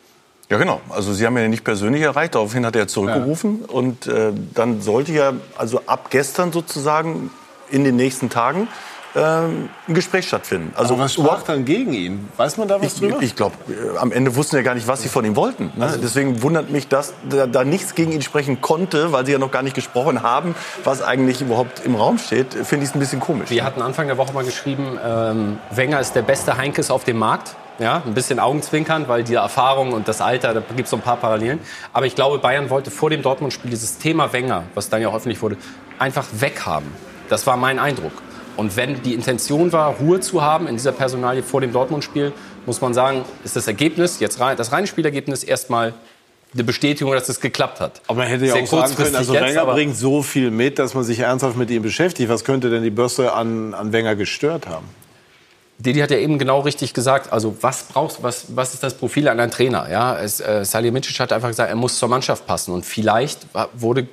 [0.48, 0.80] Ja, genau.
[0.88, 2.34] Also Sie haben ihn nicht persönlich erreicht.
[2.34, 3.62] Daraufhin hat er zurückgerufen.
[3.66, 7.30] Und äh, dann sollte ja, also ab gestern sozusagen,
[7.70, 8.68] in den nächsten Tagen,
[9.16, 10.72] ähm, ein Gespräch stattfinden.
[10.76, 12.28] Also Aber was sprach dann gegen ihn?
[12.36, 13.18] Weiß man da was ich, drüber?
[13.20, 13.56] ich glaube,
[13.98, 15.72] am Ende wussten ja gar nicht, was sie von ihm wollten.
[15.76, 15.98] Ne?
[16.02, 19.50] Deswegen wundert mich, dass da, da nichts gegen ihn sprechen konnte, weil sie ja noch
[19.50, 20.54] gar nicht gesprochen haben,
[20.84, 22.54] was eigentlich überhaupt im Raum steht.
[22.54, 23.50] Finde ich es ein bisschen komisch.
[23.50, 27.18] Wir hatten Anfang der Woche mal geschrieben, ähm, Wenger ist der beste Heinkes auf dem
[27.18, 27.56] Markt.
[27.78, 31.02] Ja, ein bisschen augenzwinkernd, weil die Erfahrung und das Alter, da gibt es so ein
[31.02, 31.60] paar Parallelen.
[31.94, 35.14] Aber ich glaube, Bayern wollte vor dem Dortmund-Spiel dieses Thema Wenger, was dann ja auch
[35.14, 35.56] öffentlich wurde,
[35.98, 36.92] einfach weghaben.
[37.30, 38.12] Das war mein Eindruck.
[38.60, 42.30] Und wenn die Intention war, Ruhe zu haben in dieser Personalie vor dem Dortmund-Spiel,
[42.66, 45.94] muss man sagen, ist das Ergebnis, jetzt rein, das reine Spielergebnis erstmal
[46.52, 48.02] eine Bestätigung, dass es geklappt hat.
[48.06, 50.78] Aber man hätte ja Sehr auch sagen können, also jetzt, Wenger bringt so viel mit,
[50.78, 52.28] dass man sich ernsthaft mit ihm beschäftigt.
[52.28, 54.84] Was könnte denn die Börse an, an Wenger gestört haben?
[55.78, 59.28] Didi hat ja eben genau richtig gesagt, also was brauchst, was, was ist das Profil
[59.28, 59.88] an einem Trainer?
[59.90, 64.06] Ja, es, äh, Salihamidzic hat einfach gesagt, er muss zur Mannschaft passen und vielleicht wurde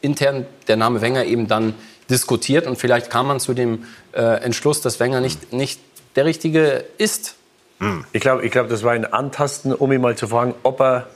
[0.00, 1.74] intern der Name Wenger eben dann
[2.10, 5.80] diskutiert und vielleicht kam man zu dem äh, Entschluss, dass Wenger nicht, nicht
[6.16, 7.36] der Richtige ist.
[8.12, 11.08] Ich glaube, ich glaub, das war ein Antasten, um ihn mal zu fragen, ob er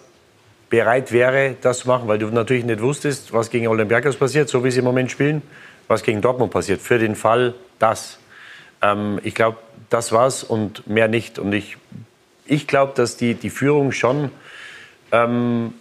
[0.71, 4.65] bereit wäre, das zu machen, weil du natürlich nicht wusstest, was gegen Olympiakos passiert, so
[4.65, 5.43] wie sie im Moment spielen,
[5.87, 8.19] was gegen Dortmund passiert, für den Fall das.
[8.83, 9.59] Ähm, ich glaube,
[9.89, 11.39] das war's und mehr nicht.
[11.39, 11.79] Und ich,
[12.45, 14.31] ich glaube, dass die, die Führung schon
[15.13, 15.73] ähm,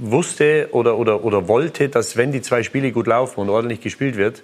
[0.00, 4.16] wusste oder, oder, oder wollte, dass wenn die zwei Spiele gut laufen und ordentlich gespielt
[4.16, 4.42] wird,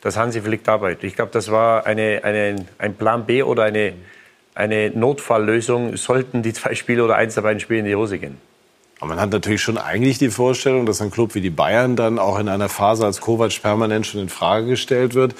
[0.00, 1.04] dass Hansi Flick arbeitet.
[1.04, 3.94] Ich glaube, das war eine, eine, ein Plan B oder eine,
[4.54, 8.38] eine Notfalllösung, sollten die zwei Spiele oder eins der beiden Spiele in die Hose gehen.
[8.98, 12.18] Aber man hat natürlich schon eigentlich die Vorstellung, dass ein Club wie die Bayern dann
[12.18, 15.34] auch in einer Phase, als Kovac permanent schon in Frage gestellt wird,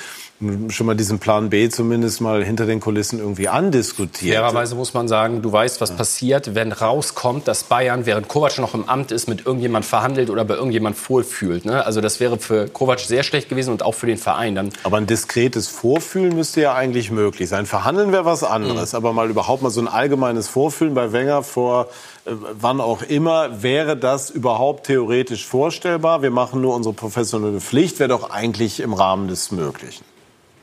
[0.68, 4.36] schon mal diesen Plan B zumindest mal hinter den Kulissen irgendwie andiskutiert.
[4.36, 8.74] Fairerweise muss man sagen, du weißt, was passiert, wenn rauskommt, dass Bayern, während Kovac noch
[8.74, 11.64] im Amt ist, mit irgendjemand verhandelt oder bei irgendjemand vorfühlt.
[11.64, 11.86] Ne?
[11.86, 14.54] Also das wäre für Kovac sehr schlecht gewesen und auch für den Verein.
[14.54, 17.64] Dann Aber ein diskretes Vorfühlen müsste ja eigentlich möglich sein.
[17.64, 21.88] Verhandeln wäre was anderes, aber mal überhaupt mal so ein allgemeines Vorfühlen bei Wenger vor
[22.26, 26.22] wann auch immer, wäre das überhaupt theoretisch vorstellbar?
[26.22, 30.04] Wir machen nur unsere professionelle Pflicht, wäre doch eigentlich im Rahmen des Möglichen.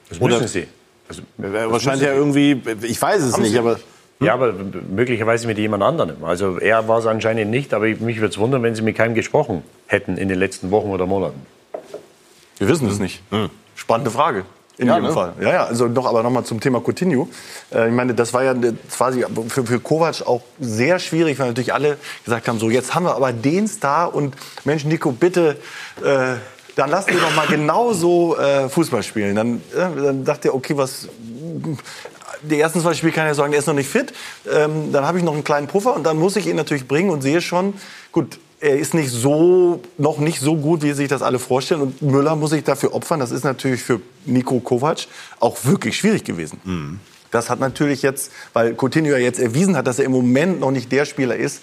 [0.10, 0.68] Das Oder- müssen sie.
[1.10, 3.80] Also, Wahrscheinlich ja irgendwie, ich weiß es nicht, sie aber
[4.20, 6.24] Ja, aber möglicherweise mit jemand anderem.
[6.24, 9.16] Also er war es anscheinend nicht, aber mich würde es wundern, wenn sie mit keinem
[9.16, 11.46] gesprochen hätten in den letzten Wochen oder Monaten.
[12.58, 13.22] Wir wissen es nicht.
[13.76, 14.46] Spannende Frage.
[14.78, 15.14] In Ja, jedem ne?
[15.14, 15.34] Fall.
[15.40, 17.28] Ja, ja, also noch, aber nochmal zum Thema Coutinho.
[17.72, 18.56] Äh, ich meine, das war ja
[18.92, 23.06] quasi für, für Kovac auch sehr schwierig, weil natürlich alle gesagt haben, so jetzt haben
[23.06, 25.58] wir aber den Star und Mensch, Nico, bitte,
[26.04, 26.36] äh,
[26.76, 29.36] dann lass ihn doch mal genauso äh, Fußball spielen.
[29.36, 31.08] Dann, äh, dann dachte er, okay, was,
[32.42, 34.12] die ersten zwei Spiele kann ich sagen, er ist noch nicht fit.
[34.52, 37.12] Ähm, dann habe ich noch einen kleinen Puffer und dann muss ich ihn natürlich bringen
[37.12, 37.76] und sehe schon,
[38.12, 41.82] gut, er ist nicht so, noch nicht so gut, wie sich das alle vorstellen.
[41.82, 43.20] Und Müller muss sich dafür opfern.
[43.20, 45.00] Das ist natürlich für Nico Kovac
[45.42, 46.60] auch wirklich schwierig gewesen.
[47.30, 50.72] Das hat natürlich jetzt, weil Coutinho ja jetzt erwiesen hat, dass er im Moment noch
[50.72, 51.62] nicht der Spieler ist,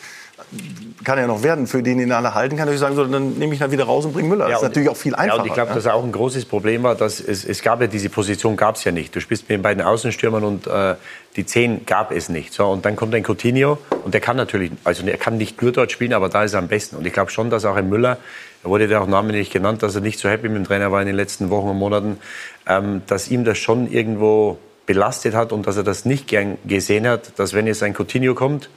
[1.05, 3.55] kann er noch werden, für den ihn alle halten, kann natürlich sagen, so, dann nehme
[3.55, 4.49] ich ihn wieder raus und bringe Müller.
[4.49, 5.37] das ist natürlich auch viel einfacher.
[5.37, 5.77] Ja, und ich glaube, ne?
[5.77, 8.85] dass auch ein großes Problem war, dass es, es gab ja diese Position gab es
[8.85, 9.15] ja nicht.
[9.15, 10.95] Du spielst mit den beiden Außenstürmern und äh,
[11.37, 12.53] die Zehn gab es nicht.
[12.53, 15.73] So, und dann kommt ein Coutinho und der kann natürlich, also er kann nicht nur
[15.73, 16.97] dort spielen, aber da ist er am besten.
[16.97, 18.19] Und ich glaube schon, dass auch ein Müller,
[18.63, 21.01] er wurde ja auch namentlich genannt, dass er nicht so happy mit dem Trainer war
[21.01, 22.19] in den letzten Wochen und Monaten,
[22.67, 27.07] ähm, dass ihm das schon irgendwo belastet hat und dass er das nicht gern gesehen
[27.07, 28.69] hat, dass wenn jetzt ein Coutinho kommt,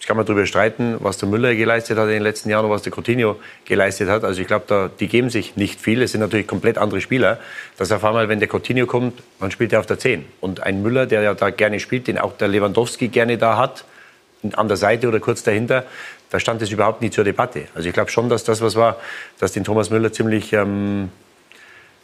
[0.00, 2.70] Jetzt kann man darüber streiten, was der Müller geleistet hat in den letzten Jahren und
[2.70, 3.36] was der Coutinho
[3.66, 4.24] geleistet hat.
[4.24, 6.00] Also ich glaube, da, die geben sich nicht viel.
[6.00, 7.38] Es sind natürlich komplett andere Spieler.
[7.76, 10.24] Dass auf einmal, wenn der Coutinho kommt, dann spielt er auf der 10.
[10.40, 13.84] Und ein Müller, der ja da gerne spielt, den auch der Lewandowski gerne da hat,
[14.54, 15.84] an der Seite oder kurz dahinter,
[16.30, 17.66] da stand es überhaupt nie zur Debatte.
[17.74, 18.96] Also ich glaube schon, dass das was war,
[19.38, 21.10] dass den Thomas Müller ziemlich ähm,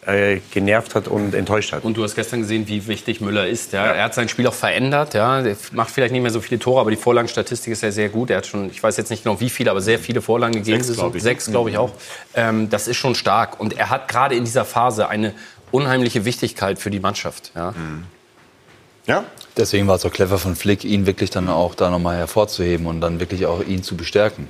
[0.06, 1.84] äh, genervt hat und enttäuscht hat.
[1.84, 3.72] Und du hast gestern gesehen, wie wichtig Müller ist.
[3.72, 3.86] Ja.
[3.86, 5.14] Er hat sein Spiel auch verändert.
[5.14, 5.40] Ja.
[5.40, 8.30] Er macht vielleicht nicht mehr so viele Tore, aber die Vorlagenstatistik ist ja sehr gut.
[8.30, 10.82] Er hat schon, ich weiß jetzt nicht genau wie viele, aber sehr viele Vorlagen gegeben.
[10.82, 11.22] Sechs, glaub ich.
[11.22, 11.90] Sechs, glaube ich auch.
[12.34, 13.58] Ähm, das ist schon stark.
[13.58, 15.34] Und er hat gerade in dieser Phase eine
[15.72, 17.50] unheimliche Wichtigkeit für die Mannschaft.
[17.54, 17.74] Ja.
[19.06, 19.24] Ja.
[19.56, 23.00] Deswegen war es auch clever von Flick, ihn wirklich dann auch da nochmal hervorzuheben und
[23.00, 24.48] dann wirklich auch ihn zu bestärken.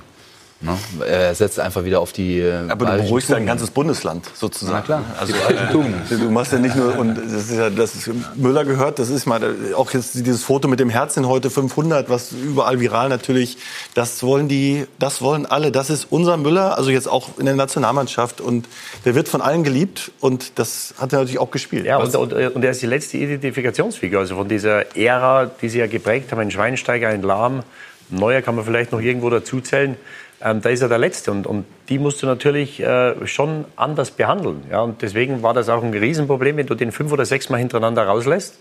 [0.59, 0.75] Ne?
[1.07, 2.39] Er setzt einfach wieder auf die.
[2.39, 3.45] äh, Aber du beruhigst ja ein Tugenden.
[3.45, 4.73] ganzes Bundesland sozusagen.
[4.77, 5.33] Na klar, Also,
[5.71, 6.01] Tugenden.
[6.09, 9.27] du machst ja nicht nur und das ist ja das ist, Müller gehört, das ist
[9.27, 13.57] mal auch jetzt dieses Foto mit dem Herzen heute 500, was überall viral natürlich,
[13.93, 17.55] das wollen die, das wollen alle, das ist unser Müller, also jetzt auch in der
[17.55, 18.67] Nationalmannschaft und
[19.05, 21.85] der wird von allen geliebt und das hat er natürlich auch gespielt.
[21.85, 25.77] Ja, und, und, und er ist die letzte Identifikationsfigur, also von dieser Ära, die sie
[25.79, 27.59] ja geprägt haben, ein Schweinsteiger, ein Lahm,
[28.09, 29.97] ein Neuer kann man vielleicht noch irgendwo dazuzählen.
[30.41, 34.11] Ähm, da ist er der Letzte und, und die musst du natürlich äh, schon anders
[34.11, 34.63] behandeln.
[34.69, 34.81] Ja?
[34.81, 38.05] Und deswegen war das auch ein Riesenproblem, wenn du den fünf oder sechs Mal hintereinander
[38.05, 38.55] rauslässt,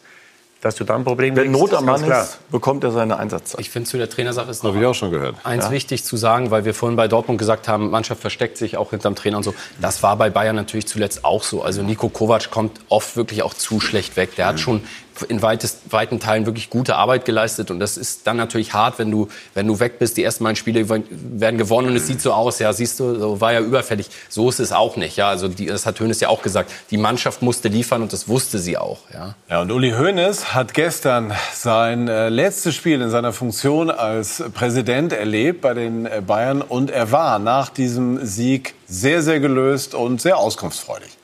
[0.63, 3.61] dass du da ein Problem Wenn Not am Mann ist, bekommt er seine Einsatzzeit.
[3.61, 5.37] Ich finde, zu der Trainersache ist noch ich auch schon gehört.
[5.45, 5.71] Eins Ja.
[5.71, 9.15] wichtig zu sagen, weil wir vorhin bei Dortmund gesagt haben, Mannschaft versteckt sich auch hinterm
[9.15, 9.55] Trainer und so.
[9.81, 11.63] Das war bei Bayern natürlich zuletzt auch so.
[11.63, 14.35] Also Nico Kovac kommt oft wirklich auch zu schlecht weg.
[14.37, 14.83] Der hat schon
[15.29, 17.71] in weitest, weiten Teilen wirklich gute Arbeit geleistet.
[17.71, 20.17] Und das ist dann natürlich hart, wenn du, wenn du weg bist.
[20.17, 23.41] Die ersten beiden Spiele werden gewonnen und es sieht so aus, ja, siehst du, so
[23.41, 24.09] war ja überfällig.
[24.29, 25.17] So ist es auch nicht.
[25.17, 26.71] Ja, also die, das hat Hönes ja auch gesagt.
[26.91, 28.99] Die Mannschaft musste liefern und das wusste sie auch.
[29.13, 29.35] Ja.
[29.49, 35.13] Ja, und Uli Hoeneß hat gestern sein äh, letztes Spiel in seiner Funktion als Präsident
[35.13, 40.21] erlebt bei den äh, Bayern und er war nach diesem Sieg sehr, sehr gelöst und
[40.21, 41.16] sehr auskunftsfreudig.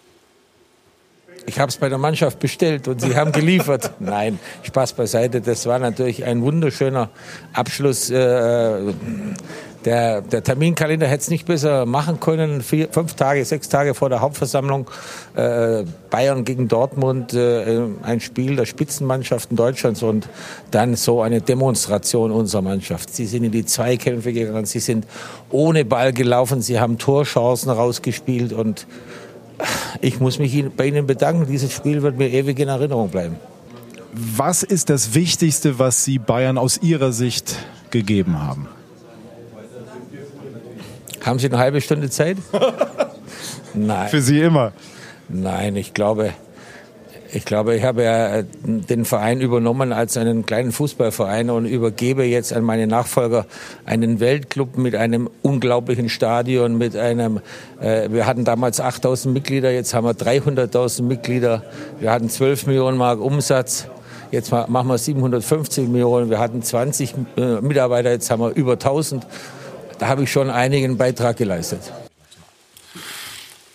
[1.47, 3.93] Ich habe es bei der Mannschaft bestellt und sie haben geliefert.
[3.99, 5.41] Nein, Spaß beiseite.
[5.41, 7.11] Das war natürlich ein wunderschöner
[7.53, 8.11] Abschluss.
[8.11, 8.93] Äh,
[9.85, 12.63] der, der Terminkalender hätte es nicht besser machen können.
[12.63, 14.89] Vier, fünf Tage, sechs Tage vor der Hauptversammlung.
[15.35, 20.29] Äh, Bayern gegen Dortmund, äh, ein Spiel der Spitzenmannschaften Deutschlands und
[20.71, 23.11] dann so eine Demonstration unserer Mannschaft.
[23.11, 25.07] Sie sind in die Zweikämpfe gegangen, sie sind
[25.51, 28.87] ohne Ball gelaufen, sie haben Torchancen rausgespielt und
[30.01, 31.47] ich muss mich bei Ihnen bedanken.
[31.47, 33.37] Dieses Spiel wird mir ewig in Erinnerung bleiben.
[34.13, 37.57] Was ist das Wichtigste, was Sie Bayern aus Ihrer Sicht
[37.91, 38.69] gegeben haben?
[41.23, 42.37] Haben Sie eine halbe Stunde Zeit?
[43.75, 44.09] Nein.
[44.09, 44.73] Für Sie immer.
[45.29, 46.35] Nein, ich glaube,
[47.33, 52.53] ich glaube, ich habe ja den Verein übernommen als einen kleinen Fußballverein und übergebe jetzt
[52.53, 53.47] an meine Nachfolger
[53.87, 57.41] einen Weltclub mit einem unglaublichen Stadion, mit einem,
[57.81, 61.63] äh, wir hatten damals 8000 Mitglieder, jetzt haben wir 300.000 Mitglieder,
[62.01, 63.87] wir hatten 12 Millionen Mark Umsatz.
[64.31, 66.31] Jetzt ma- machen wir 750 Millionen.
[66.31, 69.27] Wir hatten 20 äh, Mitarbeiter, jetzt haben wir über 1000.
[69.99, 71.93] Da habe ich schon einigen Beitrag geleistet.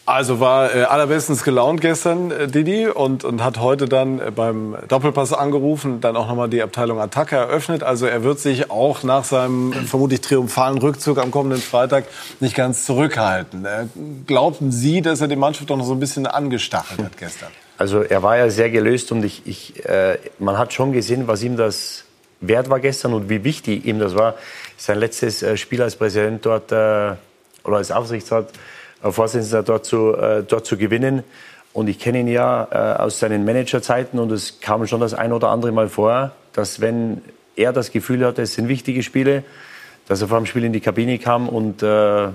[0.08, 4.78] Also war äh, allerbestens gelaunt gestern äh, Didi und, und hat heute dann äh, beim
[4.88, 7.84] Doppelpass angerufen, dann auch nochmal die Abteilung Attacke eröffnet.
[7.84, 12.06] Also er wird sich auch nach seinem vermutlich triumphalen Rückzug am kommenden Freitag
[12.40, 13.66] nicht ganz zurückhalten.
[13.66, 13.88] Äh,
[14.26, 17.50] glaubten Sie, dass er die Mannschaft doch noch so ein bisschen angestachelt hat gestern?
[17.78, 21.44] Also er war ja sehr gelöst und ich, ich, äh, man hat schon gesehen, was
[21.44, 22.06] ihm das
[22.40, 24.36] wert war gestern und wie wichtig ihm das war.
[24.78, 27.12] Sein letztes äh, Spiel als Präsident dort äh,
[27.66, 31.24] oder als Aufsichtsrat, äh, Vorsitzender dort zu, äh, dort zu gewinnen.
[31.74, 35.32] Und ich kenne ihn ja äh, aus seinen Managerzeiten und es kam schon das ein
[35.32, 37.22] oder andere Mal vor, dass wenn
[37.56, 39.44] er das Gefühl hatte, es sind wichtige Spiele,
[40.08, 42.30] dass er vor dem Spiel in die Kabine kam und äh,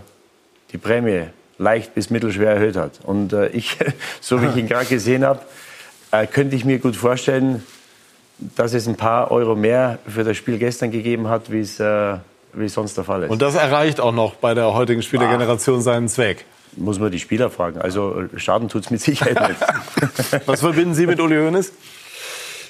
[0.72, 1.24] die Prämie
[1.58, 3.00] leicht bis mittelschwer erhöht hat.
[3.02, 3.78] Und äh, ich,
[4.20, 5.40] so wie ich ihn gerade gesehen habe,
[6.10, 7.64] äh, könnte ich mir gut vorstellen,
[8.56, 12.16] dass es ein paar Euro mehr für das Spiel gestern gegeben hat, wie es, äh,
[12.52, 13.30] wie es sonst der Fall ist.
[13.30, 16.44] Und das erreicht auch noch bei der heutigen Spielergeneration seinen Zweck.
[16.76, 17.80] Muss man die Spieler fragen.
[17.80, 20.46] Also äh, Schaden tut es mit Sicherheit nicht.
[20.46, 21.72] Was verbinden Sie mit Uli Hoeneß?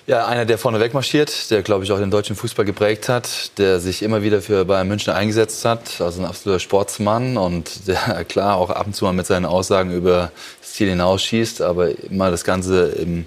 [0.08, 3.78] Ja, einer, der vorne wegmarschiert, der, glaube ich, auch den deutschen Fußball geprägt hat, der
[3.78, 8.56] sich immer wieder für Bayern München eingesetzt hat, also ein absoluter Sportsmann und der, klar,
[8.56, 12.42] auch ab und zu mal mit seinen Aussagen über das Ziel hinausschießt, aber immer das
[12.42, 13.26] Ganze im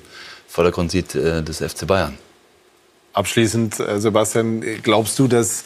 [0.49, 2.17] Vordergrund sieht äh, des FC Bayern.
[3.13, 5.63] Abschließend, äh, Sebastian, glaubst du, dass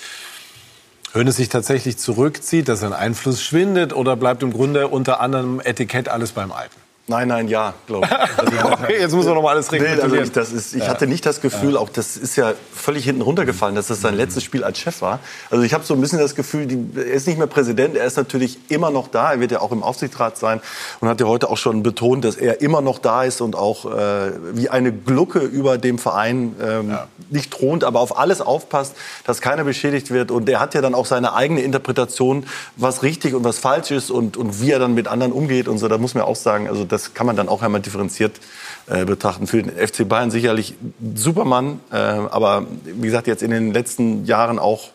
[1.15, 6.07] Hoeneß sich tatsächlich zurückzieht, dass sein Einfluss schwindet oder bleibt im Grunde unter anderem Etikett
[6.07, 6.78] alles beim Alten?
[7.09, 8.63] Nein, nein, ja, glaube ich.
[8.63, 10.25] Okay, jetzt muss man noch mal alles Nee, also rekapitulieren.
[10.27, 10.89] ich, das ist, ich Ja.
[10.89, 14.43] hatte nicht das Gefühl, auch das ist ja völlig hinten runtergefallen, dass das sein letztes
[14.43, 15.19] Spiel als Chef war.
[15.49, 18.05] Also ich habe so ein bisschen das Gefühl, die, er ist nicht mehr Präsident, er
[18.05, 20.61] ist natürlich immer noch da, er wird ja auch im Aufsichtsrat sein
[20.99, 23.85] und hat ja heute auch schon betont, dass er immer noch da ist und auch
[23.85, 26.95] äh, wie eine Glucke über dem Verein ähm,
[27.31, 28.95] nicht thront, aber auf alles aufpasst,
[29.25, 30.29] dass keiner beschädigt wird.
[30.31, 32.45] Und er hat ja dann auch seine eigene Interpretation,
[32.75, 35.79] was richtig und was falsch ist und, und wie er dann mit anderen umgeht und
[35.79, 35.87] so.
[35.87, 38.39] Da muss man auch sagen, also das kann man dann auch einmal differenziert
[38.87, 39.47] äh, betrachten.
[39.47, 40.75] Für den FC Bayern sicherlich
[41.15, 44.89] Supermann, äh, aber wie gesagt, jetzt in den letzten Jahren auch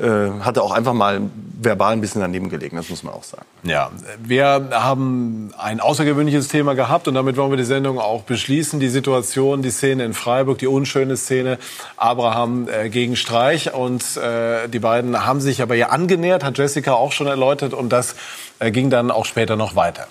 [0.00, 1.20] äh, hat er auch einfach mal
[1.60, 3.44] verbal ein bisschen daneben gelegen, das muss man auch sagen.
[3.62, 8.80] Ja, wir haben ein außergewöhnliches Thema gehabt und damit wollen wir die Sendung auch beschließen.
[8.80, 11.58] Die Situation, die Szene in Freiburg, die unschöne Szene,
[11.96, 16.94] Abraham äh, gegen Streich und äh, die beiden haben sich aber ja angenähert, hat Jessica
[16.94, 18.16] auch schon erläutert und das
[18.58, 20.08] äh, ging dann auch später noch weiter.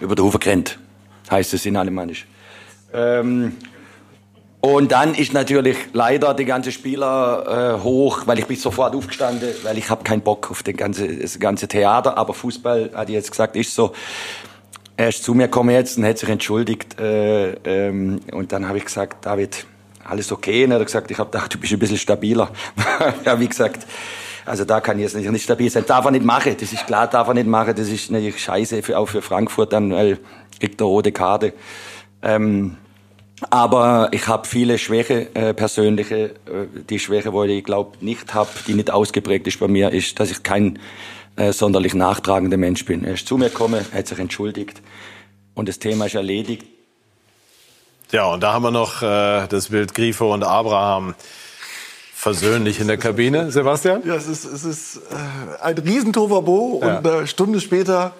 [0.00, 0.78] Über den Hofer gerannt,
[1.30, 2.26] heißt es in Alemannisch.
[2.92, 3.56] Ähm,
[4.64, 9.50] und dann ist natürlich leider die ganze Spieler äh, hoch, weil ich bin sofort aufgestanden,
[9.62, 12.16] weil ich habe keinen Bock auf den ganze, das ganze Theater.
[12.16, 13.92] Aber Fußball, hat ich jetzt gesagt, ist so.
[14.96, 16.98] Er ist zu mir gekommen jetzt und hat sich entschuldigt.
[16.98, 19.66] Äh, ähm, und dann habe ich gesagt, David,
[20.02, 20.64] alles okay?
[20.64, 22.48] Und er hat gesagt, ich habe gedacht, du bist ein bisschen stabiler.
[23.26, 23.86] ja, wie gesagt,
[24.44, 25.84] also da kann ich jetzt nicht, nicht stabil sein.
[25.86, 27.74] Darf er nicht machen, das ist klar, darf er nicht machen.
[27.76, 30.18] Das ist natürlich scheiße, für, auch für Frankfurt dann, weil
[30.60, 31.52] kriegt er rote Karte.
[32.22, 32.76] Ähm,
[33.50, 36.34] aber ich habe viele Schwäche, äh, persönliche.
[36.46, 40.18] Äh, die Schwäche, wo ich glaube nicht habe, die nicht ausgeprägt ist bei mir, ist,
[40.20, 40.78] dass ich kein
[41.36, 43.04] äh, sonderlich nachtragender Mensch bin.
[43.04, 44.80] Er ist zu mir gekommen, hat sich entschuldigt
[45.54, 46.64] und das Thema ist erledigt.
[48.12, 51.14] Ja, und da haben wir noch äh, das Bild Grifo und Abraham
[52.24, 53.50] versöhnlich in der Kabine.
[53.50, 54.00] Sebastian?
[54.06, 56.98] Ja, es ist, es ist äh, ein Riesentovabo Ja.
[56.98, 58.14] und eine Stunde später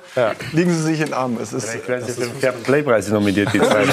[0.53, 1.39] liegen sie sich in den Armen.
[1.43, 3.85] Es ist, Vielleicht werden sie für den Fair Play-Preis nominiert, die zwei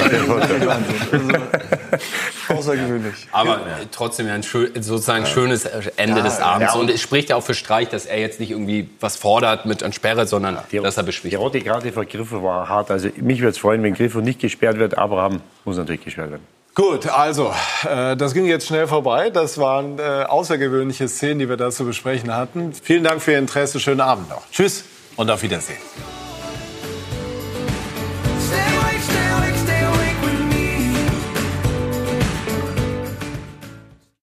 [2.50, 3.14] außergewöhnlich.
[3.32, 6.74] Aber äh, trotzdem ja ein schön, sozusagen ein schönes Ende Ja, des Abends.
[6.74, 6.80] ja.
[6.80, 9.82] und es spricht ja auch für Streich, dass er jetzt nicht irgendwie was fordert mit
[9.84, 11.42] einer Sperre, sondern dass er Die beschwichtigt.
[11.42, 12.92] rote Karte für Griffo war hart.
[12.92, 14.98] Also mich würde es freuen, wenn Griffo nicht gesperrt wird.
[14.98, 16.61] Abraham muss natürlich gesperrt werden.
[16.74, 17.54] Gut, also,
[17.84, 19.30] äh, das ging jetzt schnell vorbei.
[19.30, 22.74] Das waren äh, außergewöhnliche Szenen, die wir da zu besprechen hatten.
[22.74, 23.80] Vielen Dank für Ihr Interesse.
[23.80, 24.44] Schönen Abend noch.
[24.52, 24.86] Tschüss
[25.18, 25.80] und auf Wiedersehen.